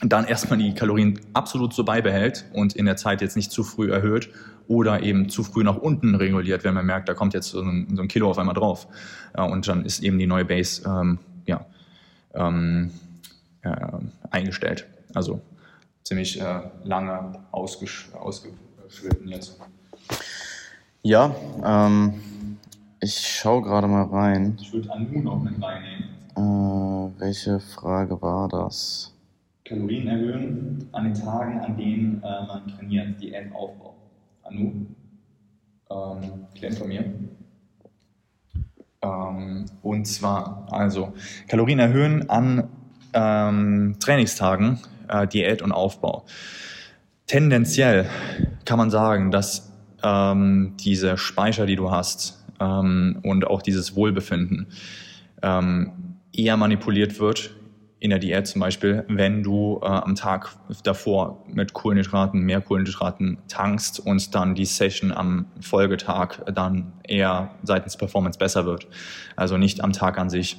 dann 0.00 0.26
erstmal 0.26 0.58
die 0.58 0.74
Kalorien 0.74 1.20
absolut 1.32 1.72
so 1.72 1.84
beibehält 1.84 2.44
und 2.52 2.74
in 2.74 2.86
der 2.86 2.96
Zeit 2.96 3.22
jetzt 3.22 3.36
nicht 3.36 3.50
zu 3.50 3.64
früh 3.64 3.90
erhöht 3.90 4.30
oder 4.68 5.02
eben 5.02 5.28
zu 5.28 5.42
früh 5.42 5.64
nach 5.64 5.76
unten 5.76 6.14
reguliert, 6.14 6.64
wenn 6.64 6.74
man 6.74 6.84
merkt, 6.84 7.08
da 7.08 7.14
kommt 7.14 7.34
jetzt 7.34 7.48
so 7.48 7.62
ein, 7.62 7.88
so 7.94 8.02
ein 8.02 8.08
Kilo 8.08 8.28
auf 8.28 8.38
einmal 8.38 8.54
drauf. 8.54 8.88
Und 9.34 9.66
dann 9.68 9.84
ist 9.84 10.02
eben 10.02 10.18
die 10.18 10.26
neue 10.26 10.44
Base 10.44 10.82
ähm, 10.86 11.18
ja, 11.46 11.64
ähm, 12.34 12.90
äh, 13.62 13.70
eingestellt. 14.30 14.86
Also 15.14 15.40
ziemlich 16.02 16.40
äh, 16.40 16.60
lange 16.84 17.32
ausgesch 17.52 18.10
ausgeschritten 18.14 19.28
jetzt. 19.28 19.58
Ja, 21.02 21.34
ähm, 21.64 22.14
ich 23.00 23.16
schaue 23.18 23.62
gerade 23.62 23.86
mal 23.86 24.04
rein. 24.04 24.58
Ich 24.60 24.72
würde 24.72 24.92
Anu 24.92 25.20
noch 25.20 25.42
mit 25.42 25.62
reinnehmen. 25.62 26.08
Äh, 26.36 27.20
welche 27.20 27.60
Frage 27.60 28.20
war 28.20 28.48
das? 28.48 29.15
Kalorien 29.66 30.06
erhöhen 30.06 30.88
an 30.92 31.04
den 31.04 31.14
Tagen, 31.14 31.58
an 31.58 31.76
denen 31.76 32.22
äh, 32.22 32.46
man 32.46 32.62
trainiert, 32.68 33.20
Diätaufbau. 33.20 33.96
Anu, 34.44 34.86
ähm, 35.90 36.46
Klient 36.54 36.78
von 36.78 36.88
mir. 36.88 37.04
Ähm, 39.02 39.66
und 39.82 40.06
zwar, 40.06 40.68
also 40.70 41.14
Kalorien 41.48 41.80
erhöhen 41.80 42.30
an 42.30 42.68
ähm, 43.12 43.96
Trainingstagen, 43.98 44.78
äh, 45.08 45.26
Diät 45.26 45.62
und 45.62 45.72
Aufbau. 45.72 46.24
Tendenziell 47.26 48.08
kann 48.64 48.78
man 48.78 48.90
sagen, 48.90 49.32
dass 49.32 49.72
ähm, 50.04 50.74
diese 50.78 51.18
Speicher, 51.18 51.66
die 51.66 51.74
du 51.74 51.90
hast 51.90 52.44
ähm, 52.60 53.18
und 53.24 53.48
auch 53.48 53.62
dieses 53.62 53.96
Wohlbefinden 53.96 54.68
ähm, 55.42 55.90
eher 56.32 56.56
manipuliert 56.56 57.18
wird 57.18 57.50
in 58.06 58.10
der 58.10 58.20
Diät 58.20 58.46
zum 58.46 58.60
Beispiel, 58.60 59.04
wenn 59.08 59.42
du 59.42 59.80
äh, 59.82 59.86
am 59.86 60.14
Tag 60.14 60.56
davor 60.84 61.44
mit 61.48 61.72
Kohlenhydraten, 61.72 62.40
mehr 62.40 62.60
Kohlenhydraten 62.60 63.38
tankst 63.48 63.98
und 63.98 64.32
dann 64.32 64.54
die 64.54 64.64
Session 64.64 65.10
am 65.10 65.46
Folgetag 65.60 66.44
dann 66.54 66.92
eher 67.02 67.50
seitens 67.64 67.96
Performance 67.96 68.38
besser 68.38 68.64
wird. 68.64 68.86
Also 69.34 69.56
nicht 69.56 69.82
am 69.82 69.92
Tag 69.92 70.18
an 70.18 70.30
sich. 70.30 70.56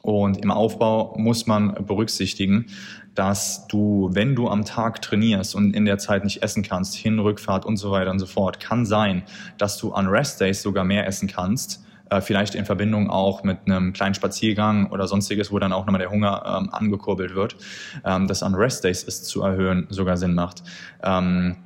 Und 0.00 0.38
im 0.38 0.50
Aufbau 0.50 1.14
muss 1.18 1.46
man 1.46 1.74
berücksichtigen, 1.84 2.66
dass 3.14 3.66
du, 3.66 4.08
wenn 4.14 4.34
du 4.34 4.48
am 4.48 4.64
Tag 4.64 5.02
trainierst 5.02 5.54
und 5.54 5.76
in 5.76 5.84
der 5.84 5.98
Zeit 5.98 6.24
nicht 6.24 6.42
essen 6.42 6.62
kannst, 6.62 6.94
Hin-, 6.94 7.18
Rückfahrt 7.18 7.66
und 7.66 7.76
so 7.76 7.90
weiter 7.90 8.10
und 8.10 8.20
so 8.20 8.26
fort, 8.26 8.58
kann 8.58 8.86
sein, 8.86 9.22
dass 9.58 9.76
du 9.76 9.92
an 9.92 10.06
Rest 10.06 10.40
Days 10.40 10.62
sogar 10.62 10.84
mehr 10.84 11.06
essen 11.06 11.28
kannst, 11.28 11.83
äh, 12.14 12.20
vielleicht 12.20 12.54
in 12.54 12.64
Verbindung 12.64 13.10
auch 13.10 13.42
mit 13.42 13.58
einem 13.66 13.92
kleinen 13.92 14.14
Spaziergang 14.14 14.90
oder 14.90 15.06
sonstiges, 15.08 15.52
wo 15.52 15.58
dann 15.58 15.72
auch 15.72 15.86
nochmal 15.86 16.00
der 16.00 16.10
Hunger 16.10 16.42
ähm, 16.46 16.70
angekurbelt 16.72 17.34
wird, 17.34 17.56
ähm, 18.04 18.26
das 18.26 18.42
an 18.42 18.54
Rest 18.54 18.84
Days 18.84 19.02
ist 19.02 19.26
zu 19.26 19.42
erhöhen, 19.42 19.86
sogar 19.90 20.16
Sinn 20.16 20.34
macht. 20.34 20.62
Ähm, 21.02 21.56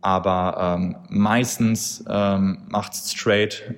aber 0.00 0.76
ähm, 0.78 0.96
meistens 1.08 2.04
ähm, 2.08 2.58
macht 2.68 2.94
straight 2.94 3.74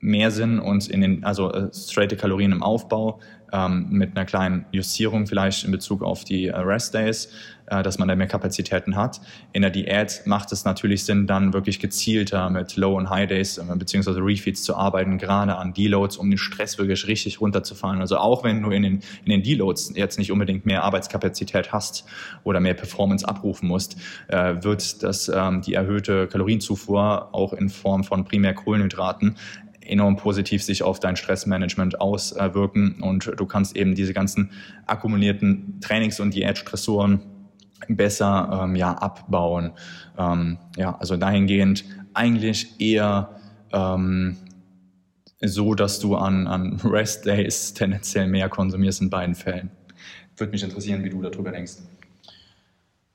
mehr 0.00 0.30
Sinn 0.30 0.58
und 0.58 0.88
in 0.88 1.02
den, 1.02 1.24
also 1.24 1.52
äh, 1.52 1.68
straighte 1.74 2.16
Kalorien 2.16 2.52
im 2.52 2.62
Aufbau 2.62 3.20
ähm, 3.52 3.86
mit 3.90 4.16
einer 4.16 4.24
kleinen 4.24 4.64
Justierung 4.72 5.26
vielleicht 5.26 5.64
in 5.64 5.70
Bezug 5.70 6.02
auf 6.02 6.24
die 6.24 6.48
äh, 6.48 6.56
Rest 6.56 6.94
Days, 6.94 7.28
äh, 7.66 7.82
dass 7.82 7.98
man 7.98 8.08
da 8.08 8.16
mehr 8.16 8.26
Kapazitäten 8.26 8.96
hat. 8.96 9.20
In 9.52 9.62
der 9.62 9.70
Diät 9.70 10.22
macht 10.24 10.52
es 10.52 10.64
natürlich 10.64 11.04
Sinn, 11.04 11.26
dann 11.26 11.52
wirklich 11.52 11.78
gezielter 11.78 12.50
mit 12.50 12.76
Low- 12.76 12.96
und 12.96 13.10
High-Days 13.10 13.58
äh, 13.58 13.64
beziehungsweise 13.76 14.20
Refeeds 14.20 14.62
zu 14.62 14.76
arbeiten, 14.76 15.18
gerade 15.18 15.56
an 15.56 15.72
Deloads, 15.72 16.16
um 16.16 16.30
den 16.30 16.38
Stress 16.38 16.78
wirklich 16.78 17.06
richtig 17.06 17.40
runterzufahren. 17.40 18.00
Also 18.00 18.18
auch 18.18 18.44
wenn 18.44 18.62
du 18.62 18.70
in 18.70 18.82
den, 18.82 18.94
in 19.24 19.30
den 19.30 19.42
Deloads 19.42 19.92
jetzt 19.94 20.18
nicht 20.18 20.32
unbedingt 20.32 20.66
mehr 20.66 20.82
Arbeitskapazität 20.82 21.72
hast 21.72 22.04
oder 22.44 22.60
mehr 22.60 22.74
Performance 22.74 23.26
abrufen 23.26 23.68
musst, 23.68 23.96
äh, 24.28 24.56
wird 24.62 25.02
das, 25.02 25.28
ähm, 25.28 25.62
die 25.62 25.74
erhöhte 25.74 26.26
Kalorienzufuhr 26.26 27.28
auch 27.32 27.52
in 27.52 27.68
Form 27.68 28.04
von 28.04 28.24
primär 28.24 28.54
Kohlenhydraten 28.54 29.36
enorm 29.84 30.16
positiv 30.16 30.62
sich 30.62 30.82
auf 30.82 31.00
dein 31.00 31.16
Stressmanagement 31.16 32.00
auswirken 32.00 33.02
und 33.02 33.32
du 33.36 33.46
kannst 33.46 33.76
eben 33.76 33.94
diese 33.94 34.12
ganzen 34.12 34.50
akkumulierten 34.86 35.80
Trainings- 35.80 36.20
und 36.20 36.34
Diätstressoren 36.34 37.20
besser 37.88 38.64
ähm, 38.64 38.76
ja, 38.76 38.92
abbauen. 38.92 39.72
Ähm, 40.18 40.58
ja, 40.76 40.96
also 40.98 41.16
dahingehend 41.16 41.84
eigentlich 42.14 42.80
eher 42.80 43.36
ähm, 43.72 44.36
so, 45.40 45.74
dass 45.74 46.00
du 46.00 46.16
an, 46.16 46.46
an 46.46 46.80
Rest 46.84 47.26
Days 47.26 47.74
tendenziell 47.74 48.26
mehr 48.26 48.48
konsumierst 48.48 49.00
in 49.00 49.10
beiden 49.10 49.34
Fällen. 49.34 49.70
Würde 50.36 50.52
mich 50.52 50.62
interessieren, 50.62 51.04
wie 51.04 51.10
du 51.10 51.22
darüber 51.22 51.50
denkst. 51.50 51.78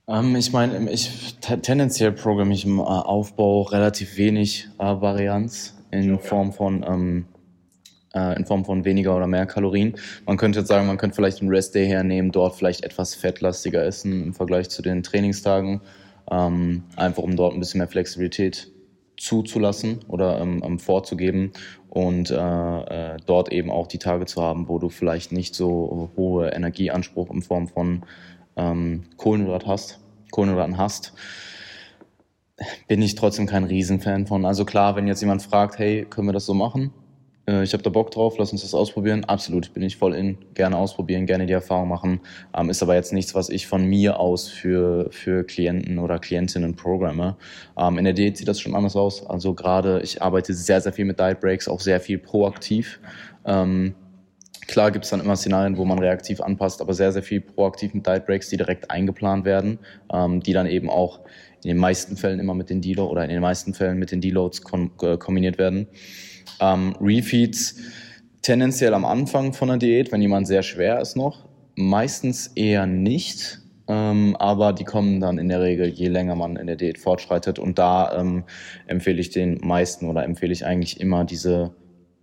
Ähm, 0.07 0.36
ich 0.36 0.51
meine, 0.51 0.91
ich 0.91 1.38
tendenziell 1.39 2.11
programme 2.11 2.53
ich 2.53 2.66
im 2.66 2.80
äh, 2.80 2.84
Aufbau 2.84 3.63
relativ 3.63 4.18
wenig 4.18 4.68
äh, 4.78 4.84
Varianz 4.84 5.74
in 5.95 6.19
Form 6.19 6.53
von 6.53 6.85
ähm, 6.87 7.25
äh, 8.15 8.35
in 8.37 8.45
Form 8.45 8.65
von 8.65 8.85
weniger 8.85 9.15
oder 9.15 9.27
mehr 9.27 9.45
Kalorien. 9.45 9.95
Man 10.25 10.37
könnte 10.37 10.59
jetzt 10.59 10.69
sagen, 10.69 10.87
man 10.87 10.97
könnte 10.97 11.15
vielleicht 11.15 11.41
einen 11.41 11.49
Rest 11.49 11.75
Day 11.75 11.85
hernehmen, 11.85 12.31
dort 12.31 12.55
vielleicht 12.55 12.83
etwas 12.83 13.13
fettlastiger 13.13 13.83
essen 13.83 14.23
im 14.23 14.33
Vergleich 14.33 14.69
zu 14.69 14.81
den 14.81 15.03
Trainingstagen, 15.03 15.81
ähm, 16.31 16.83
einfach 16.95 17.23
um 17.23 17.35
dort 17.35 17.53
ein 17.53 17.59
bisschen 17.59 17.79
mehr 17.79 17.87
Flexibilität 17.87 18.71
zuzulassen 19.17 19.99
oder 20.07 20.39
ähm, 20.39 20.61
ähm, 20.65 20.79
vorzugeben 20.79 21.51
und 21.89 22.31
äh, 22.31 22.35
äh, 22.35 23.17
dort 23.25 23.51
eben 23.51 23.71
auch 23.71 23.87
die 23.87 23.99
Tage 23.99 24.25
zu 24.25 24.41
haben, 24.41 24.67
wo 24.67 24.79
du 24.79 24.89
vielleicht 24.89 25.31
nicht 25.31 25.55
so 25.55 26.09
hohe 26.17 26.49
Energieanspruch 26.49 27.29
in 27.31 27.41
Form 27.41 27.67
von 27.67 28.03
ähm, 28.57 29.03
Kohlenhydrat 29.17 29.65
hast, 29.67 29.99
Kohlenhydraten 30.31 30.77
hast 30.77 31.13
bin 32.87 33.01
ich 33.01 33.15
trotzdem 33.15 33.47
kein 33.47 33.63
Riesenfan 33.63 34.27
von. 34.27 34.45
Also 34.45 34.65
klar, 34.65 34.95
wenn 34.95 35.07
jetzt 35.07 35.21
jemand 35.21 35.43
fragt, 35.43 35.77
hey, 35.77 36.05
können 36.09 36.27
wir 36.27 36.33
das 36.33 36.45
so 36.45 36.53
machen? 36.53 36.91
Äh, 37.47 37.63
ich 37.63 37.73
habe 37.73 37.83
da 37.83 37.89
Bock 37.89 38.11
drauf, 38.11 38.37
lass 38.37 38.51
uns 38.51 38.61
das 38.61 38.73
ausprobieren. 38.73 39.25
Absolut, 39.25 39.73
bin 39.73 39.83
ich 39.83 39.97
voll 39.97 40.15
in. 40.15 40.37
Gerne 40.53 40.77
ausprobieren, 40.77 41.25
gerne 41.25 41.45
die 41.45 41.53
Erfahrung 41.53 41.89
machen. 41.89 42.21
Ähm, 42.55 42.69
ist 42.69 42.81
aber 42.81 42.95
jetzt 42.95 43.13
nichts, 43.13 43.35
was 43.35 43.49
ich 43.49 43.67
von 43.67 43.85
mir 43.85 44.19
aus 44.19 44.47
für, 44.47 45.07
für 45.11 45.43
Klienten 45.43 45.99
oder 45.99 46.19
Klientinnen 46.19 46.75
programme. 46.75 47.37
Ähm, 47.77 47.97
in 47.97 48.05
der 48.05 48.13
Diät 48.13 48.37
sieht 48.37 48.47
das 48.47 48.59
schon 48.59 48.75
anders 48.75 48.95
aus. 48.95 49.25
Also 49.25 49.53
gerade, 49.53 50.01
ich 50.01 50.21
arbeite 50.21 50.53
sehr, 50.53 50.81
sehr 50.81 50.93
viel 50.93 51.05
mit 51.05 51.19
Diet 51.19 51.39
Breaks, 51.39 51.67
auch 51.67 51.79
sehr 51.79 51.99
viel 51.99 52.17
proaktiv. 52.17 52.99
Ähm, 53.45 53.95
Klar 54.68 54.91
gibt 54.91 55.05
es 55.05 55.11
dann 55.11 55.20
immer 55.20 55.36
Szenarien, 55.36 55.78
wo 55.78 55.86
man 55.86 55.99
reaktiv 55.99 56.41
anpasst, 56.41 56.82
aber 56.82 56.93
sehr, 56.93 57.11
sehr 57.11 57.24
viel 57.24 57.41
proaktiv 57.41 57.93
mit 57.93 58.07
Diet 58.07 58.26
Breaks, 58.26 58.49
die 58.49 58.57
direkt 58.57 58.89
eingeplant 58.89 59.45
werden, 59.45 59.80
ähm, 60.11 60.41
die 60.41 60.53
dann 60.53 60.66
eben 60.66 60.89
auch 60.89 61.20
in 61.63 61.70
den 61.70 61.78
meisten 61.78 62.18
Fällen 62.18 62.39
immer 62.39 62.53
mit 62.53 62.70
den 62.70 62.82
Deload 62.82 63.11
oder 63.11 63.24
in 63.24 63.30
den 63.30 63.41
meisten 63.41 63.74
Fällen 63.74 63.97
mit 63.97 64.11
den 64.11 64.22
Deloads 64.22 64.61
äh, 65.01 65.18
kombiniert 65.18 65.57
werden. 65.57 65.88
Ähm, 66.59 66.95
Refeeds 67.01 67.76
tendenziell 68.41 68.93
am 68.93 69.05
Anfang 69.05 69.53
von 69.53 69.70
der 69.70 69.78
Diät, 69.78 70.11
wenn 70.11 70.22
jemand 70.22 70.47
sehr 70.47 70.61
schwer 70.61 70.99
ist 71.01 71.16
noch, 71.16 71.47
meistens 71.76 72.47
eher 72.55 72.86
nicht. 72.86 73.59
Ähm, 73.88 74.36
aber 74.38 74.74
die 74.74 74.84
kommen 74.84 75.20
dann 75.20 75.38
in 75.38 75.49
der 75.49 75.61
Regel, 75.61 75.88
je 75.88 76.07
länger 76.07 76.36
man 76.36 76.55
in 76.55 76.68
der 76.68 76.76
Diät 76.76 76.97
fortschreitet. 76.97 77.59
Und 77.59 77.78
da 77.78 78.20
ähm, 78.20 78.43
empfehle 78.88 79.20
ich 79.20 79.30
den 79.30 79.59
meisten 79.61 80.07
oder 80.07 80.24
empfehle 80.24 80.53
ich 80.53 80.66
eigentlich 80.66 80.99
immer 80.99 81.24
diese, 81.24 81.76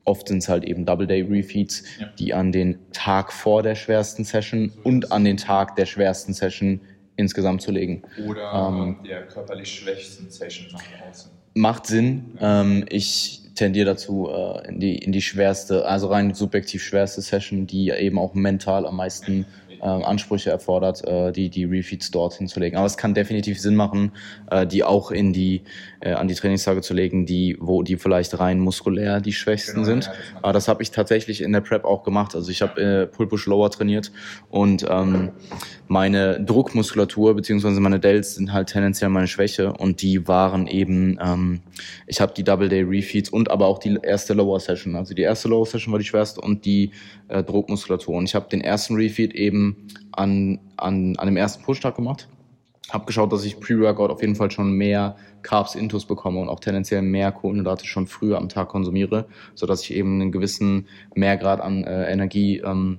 oft 0.05 0.29
sind 0.29 0.39
es 0.39 0.49
halt 0.49 0.65
eben 0.65 0.85
Double 0.85 1.07
Day 1.07 1.23
Refeeds, 1.23 1.85
ja. 2.01 2.07
die 2.19 2.35
an 2.35 2.53
den 2.53 2.79
Tag 2.93 3.33
vor 3.33 3.63
der 3.63 3.75
schwersten 3.75 4.25
Session 4.25 4.71
so 4.71 4.81
und 4.83 5.13
an 5.13 5.25
den 5.25 5.37
Tag 5.37 5.77
der 5.77 5.87
schwersten 5.87 6.33
Session 6.33 6.81
insgesamt 7.17 7.63
zu 7.63 7.71
legen. 7.71 8.03
Oder 8.27 8.53
ähm, 8.53 8.99
der 9.07 9.27
körperlich 9.27 9.71
schwächsten 9.71 10.31
Session 10.31 10.69
nach 10.73 10.83
außen. 11.09 11.31
Macht 11.55 11.87
Sinn. 11.87 12.37
Ja. 12.41 12.63
Ähm, 12.63 12.85
ich 12.89 13.43
tendiere 13.55 13.87
dazu 13.87 14.29
äh, 14.31 14.69
in, 14.69 14.81
die, 14.81 14.97
in 14.97 15.13
die 15.13 15.23
schwerste, 15.23 15.87
also 15.87 16.09
rein 16.09 16.35
subjektiv 16.35 16.83
schwerste 16.83 17.21
Session, 17.21 17.67
die 17.67 17.91
eben 17.91 18.19
auch 18.19 18.35
mental 18.35 18.87
am 18.87 18.97
meisten 18.97 19.47
äh, 19.81 19.85
Ansprüche 19.85 20.51
erfordert, 20.51 21.05
äh, 21.07 21.33
die, 21.33 21.51
die 21.51 21.65
Refeeds 21.65 22.11
dort 22.11 22.35
hinzulegen. 22.35 22.79
Aber 22.79 22.87
es 22.87 22.97
kann 22.97 23.15
definitiv 23.15 23.61
Sinn 23.61 23.75
machen, 23.75 24.13
äh, 24.51 24.67
die 24.67 24.85
auch 24.85 25.11
in 25.11 25.33
die, 25.33 25.63
äh, 26.03 26.13
an 26.13 26.29
die 26.29 26.35
Trainingstage 26.35 26.83
zu 26.83 26.95
legen, 26.95 27.27
die, 27.27 27.57
wo 27.61 27.83
die 27.83 27.97
vielleicht 27.97 28.39
rein 28.39 28.59
muskulär 28.59 29.21
die 29.21 29.33
schwächsten 29.33 29.75
genau, 29.75 29.85
sind. 29.85 30.05
Ja, 30.07 30.11
das 30.11 30.43
Aber 30.43 30.53
das 30.53 30.69
habe 30.69 30.83
ich 30.83 30.91
tatsächlich 30.91 31.41
in 31.41 31.53
der 31.53 31.61
Prep 31.61 31.85
auch 31.85 32.03
gemacht. 32.03 32.35
Also 32.35 32.51
ich 32.51 32.61
habe 32.61 32.81
äh, 32.81 33.07
Pull 33.07 33.29
Push 33.29 33.47
Lower 33.47 33.71
trainiert 33.71 34.11
und 34.51 34.85
ähm, 34.89 35.31
meine 35.87 36.41
Druckmuskulatur 36.41 37.35
beziehungsweise 37.35 37.81
meine 37.81 38.01
Delts 38.01 38.35
sind 38.35 38.53
halt 38.53 38.69
tendenziell 38.69 39.11
meine 39.11 39.29
Schwäche 39.29 39.73
und 39.73 40.03
die 40.03 40.27
waren 40.27 40.67
eben, 40.67 41.19
ähm, 41.23 41.61
ich 42.07 42.21
habe 42.21 42.33
die 42.35 42.43
Double 42.43 42.69
Day 42.69 42.83
Refeeds 42.83 43.31
und 43.31 43.51
aber 43.51 43.67
auch 43.67 43.79
die 43.79 43.97
erste 44.03 44.35
Lower 44.35 44.59
Session. 44.59 44.97
Also 44.97 45.15
die 45.15 45.23
erste 45.23 45.49
Lower 45.49 45.67
Session 45.67 45.93
war 45.93 45.99
die 45.99 46.05
schwerste 46.05 46.41
und 46.41 46.65
die 46.65 46.91
äh, 47.29 47.45
Druckmuskulatur. 47.45 48.17
Und 48.17 48.25
ich 48.25 48.35
habe 48.35 48.49
den 48.49 48.61
ersten 48.61 48.97
Refeed 48.97 49.35
eben 49.35 49.87
an, 50.11 50.59
an, 50.77 51.17
an 51.17 51.27
dem 51.27 51.37
ersten 51.37 51.63
Pushtag 51.63 51.95
gemacht. 51.95 52.29
Habe 52.93 53.07
geschaut, 53.07 53.33
dass 53.33 53.45
ich 53.45 53.59
Pre-Workout 53.59 54.11
auf 54.11 54.21
jeden 54.21 54.35
Fall 54.35 54.51
schon 54.51 54.73
mehr 54.73 55.17
Carbs 55.41 55.75
Intus 55.75 56.05
bekomme 56.05 56.41
und 56.41 56.51
auch 56.51 56.61
tendenziell 56.61 57.01
mehr 57.01 57.33
Kohlenhydrate 57.33 57.87
schon 57.87 58.07
früher 58.07 58.37
am 58.37 58.51
Tag 58.51 58.69
konsumiere, 58.69 59.27
so 59.55 59.67
dass 59.67 59.83
ich 59.83 59.95
eben 59.95 60.21
einen 60.21 60.31
gewissen 60.31 60.87
Mehrgrad 61.15 61.63
an 61.63 61.85
äh, 61.85 62.13
Energie 62.13 62.59
ähm, 62.59 62.99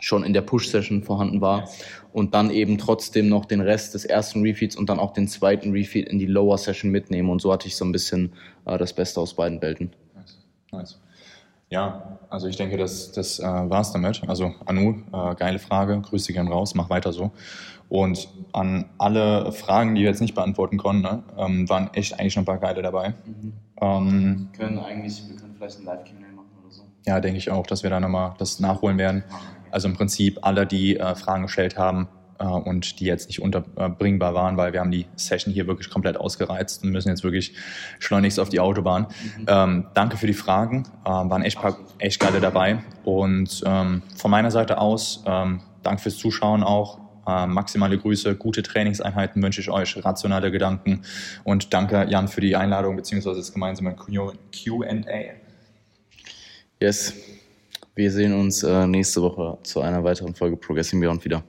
schon 0.00 0.24
in 0.24 0.32
der 0.32 0.40
Push-Session 0.40 1.04
vorhanden 1.04 1.40
war 1.40 1.68
und 2.12 2.34
dann 2.34 2.50
eben 2.50 2.78
trotzdem 2.78 3.28
noch 3.28 3.44
den 3.44 3.60
Rest 3.60 3.94
des 3.94 4.04
ersten 4.04 4.42
Refeeds 4.42 4.74
und 4.74 4.90
dann 4.90 4.98
auch 4.98 5.12
den 5.12 5.28
zweiten 5.28 5.70
Refeed 5.70 6.08
in 6.08 6.18
die 6.18 6.26
Lower-Session 6.26 6.90
mitnehme 6.90 7.30
und 7.30 7.40
so 7.40 7.52
hatte 7.52 7.68
ich 7.68 7.76
so 7.76 7.84
ein 7.84 7.92
bisschen 7.92 8.32
äh, 8.66 8.76
das 8.76 8.92
Beste 8.92 9.20
aus 9.20 9.34
beiden 9.34 9.62
Welten. 9.62 9.92
Nice. 10.16 10.38
nice. 10.72 11.00
Ja, 11.72 12.18
also 12.28 12.48
ich 12.48 12.56
denke, 12.56 12.76
das, 12.76 13.12
das 13.12 13.38
äh, 13.38 13.44
war 13.44 13.82
damit. 13.94 14.22
Also 14.28 14.54
Anu, 14.66 15.02
äh, 15.10 15.34
geile 15.36 15.58
Frage, 15.58 15.98
grüße 15.98 16.26
dich 16.26 16.36
gern 16.36 16.48
raus, 16.48 16.74
mach 16.74 16.90
weiter 16.90 17.14
so. 17.14 17.30
Und 17.88 18.28
an 18.52 18.90
alle 18.98 19.50
Fragen, 19.52 19.94
die 19.94 20.02
wir 20.02 20.10
jetzt 20.10 20.20
nicht 20.20 20.34
beantworten 20.34 20.76
konnten, 20.76 21.00
ne, 21.00 21.22
ähm, 21.38 21.66
waren 21.70 21.88
echt 21.94 22.20
eigentlich 22.20 22.36
noch 22.36 22.42
ein 22.42 22.46
paar 22.46 22.58
geile 22.58 22.82
dabei. 22.82 23.14
Mhm. 23.24 23.52
Ähm, 23.80 24.48
wir 24.52 24.58
können 24.58 24.78
eigentlich, 24.80 25.26
wir 25.26 25.36
können 25.36 25.54
vielleicht 25.56 25.78
ein 25.78 25.86
Live-Q&A 25.86 26.34
machen 26.34 26.50
oder 26.62 26.70
so. 26.70 26.82
Ja, 27.06 27.20
denke 27.20 27.38
ich 27.38 27.50
auch, 27.50 27.66
dass 27.66 27.82
wir 27.82 27.88
da 27.88 28.00
nochmal 28.00 28.34
das 28.36 28.60
nachholen 28.60 28.98
werden. 28.98 29.24
Also 29.70 29.88
im 29.88 29.94
Prinzip 29.94 30.40
alle, 30.42 30.66
die 30.66 30.98
äh, 30.98 31.14
Fragen 31.14 31.44
gestellt 31.44 31.78
haben, 31.78 32.06
und 32.46 33.00
die 33.00 33.04
jetzt 33.04 33.28
nicht 33.28 33.40
unterbringbar 33.40 34.34
waren, 34.34 34.56
weil 34.56 34.72
wir 34.72 34.80
haben 34.80 34.90
die 34.90 35.06
Session 35.16 35.52
hier 35.52 35.66
wirklich 35.66 35.90
komplett 35.90 36.16
ausgereizt 36.16 36.82
und 36.82 36.90
müssen 36.90 37.08
jetzt 37.08 37.24
wirklich 37.24 37.54
schleunigst 37.98 38.40
auf 38.40 38.48
die 38.48 38.60
Autobahn. 38.60 39.06
Mhm. 39.38 39.46
Ähm, 39.48 39.86
danke 39.94 40.16
für 40.16 40.26
die 40.26 40.34
Fragen, 40.34 40.84
äh, 41.04 41.08
waren 41.08 41.42
echt, 41.42 41.60
paar, 41.60 41.78
echt 41.98 42.20
geile 42.20 42.40
dabei 42.40 42.82
und 43.04 43.62
ähm, 43.66 44.02
von 44.16 44.30
meiner 44.30 44.50
Seite 44.50 44.78
aus 44.78 45.22
ähm, 45.26 45.60
danke 45.82 46.02
fürs 46.02 46.16
Zuschauen 46.16 46.62
auch. 46.62 47.00
Äh, 47.24 47.46
maximale 47.46 47.98
Grüße, 47.98 48.34
gute 48.34 48.64
Trainingseinheiten 48.64 49.40
wünsche 49.42 49.60
ich 49.60 49.70
euch, 49.70 50.04
rationale 50.04 50.50
Gedanken 50.50 51.02
und 51.44 51.72
danke 51.72 52.06
Jan 52.08 52.26
für 52.26 52.40
die 52.40 52.56
Einladung 52.56 52.96
bzw. 52.96 53.34
das 53.34 53.52
gemeinsame 53.52 53.94
Q&A. 53.94 55.42
Yes, 56.80 57.14
wir 57.94 58.10
sehen 58.10 58.32
uns 58.32 58.64
äh, 58.64 58.88
nächste 58.88 59.22
Woche 59.22 59.58
zu 59.62 59.82
einer 59.82 60.02
weiteren 60.02 60.34
Folge 60.34 60.56
Progressing 60.56 60.98
Beyond 60.98 61.24
wieder. 61.24 61.44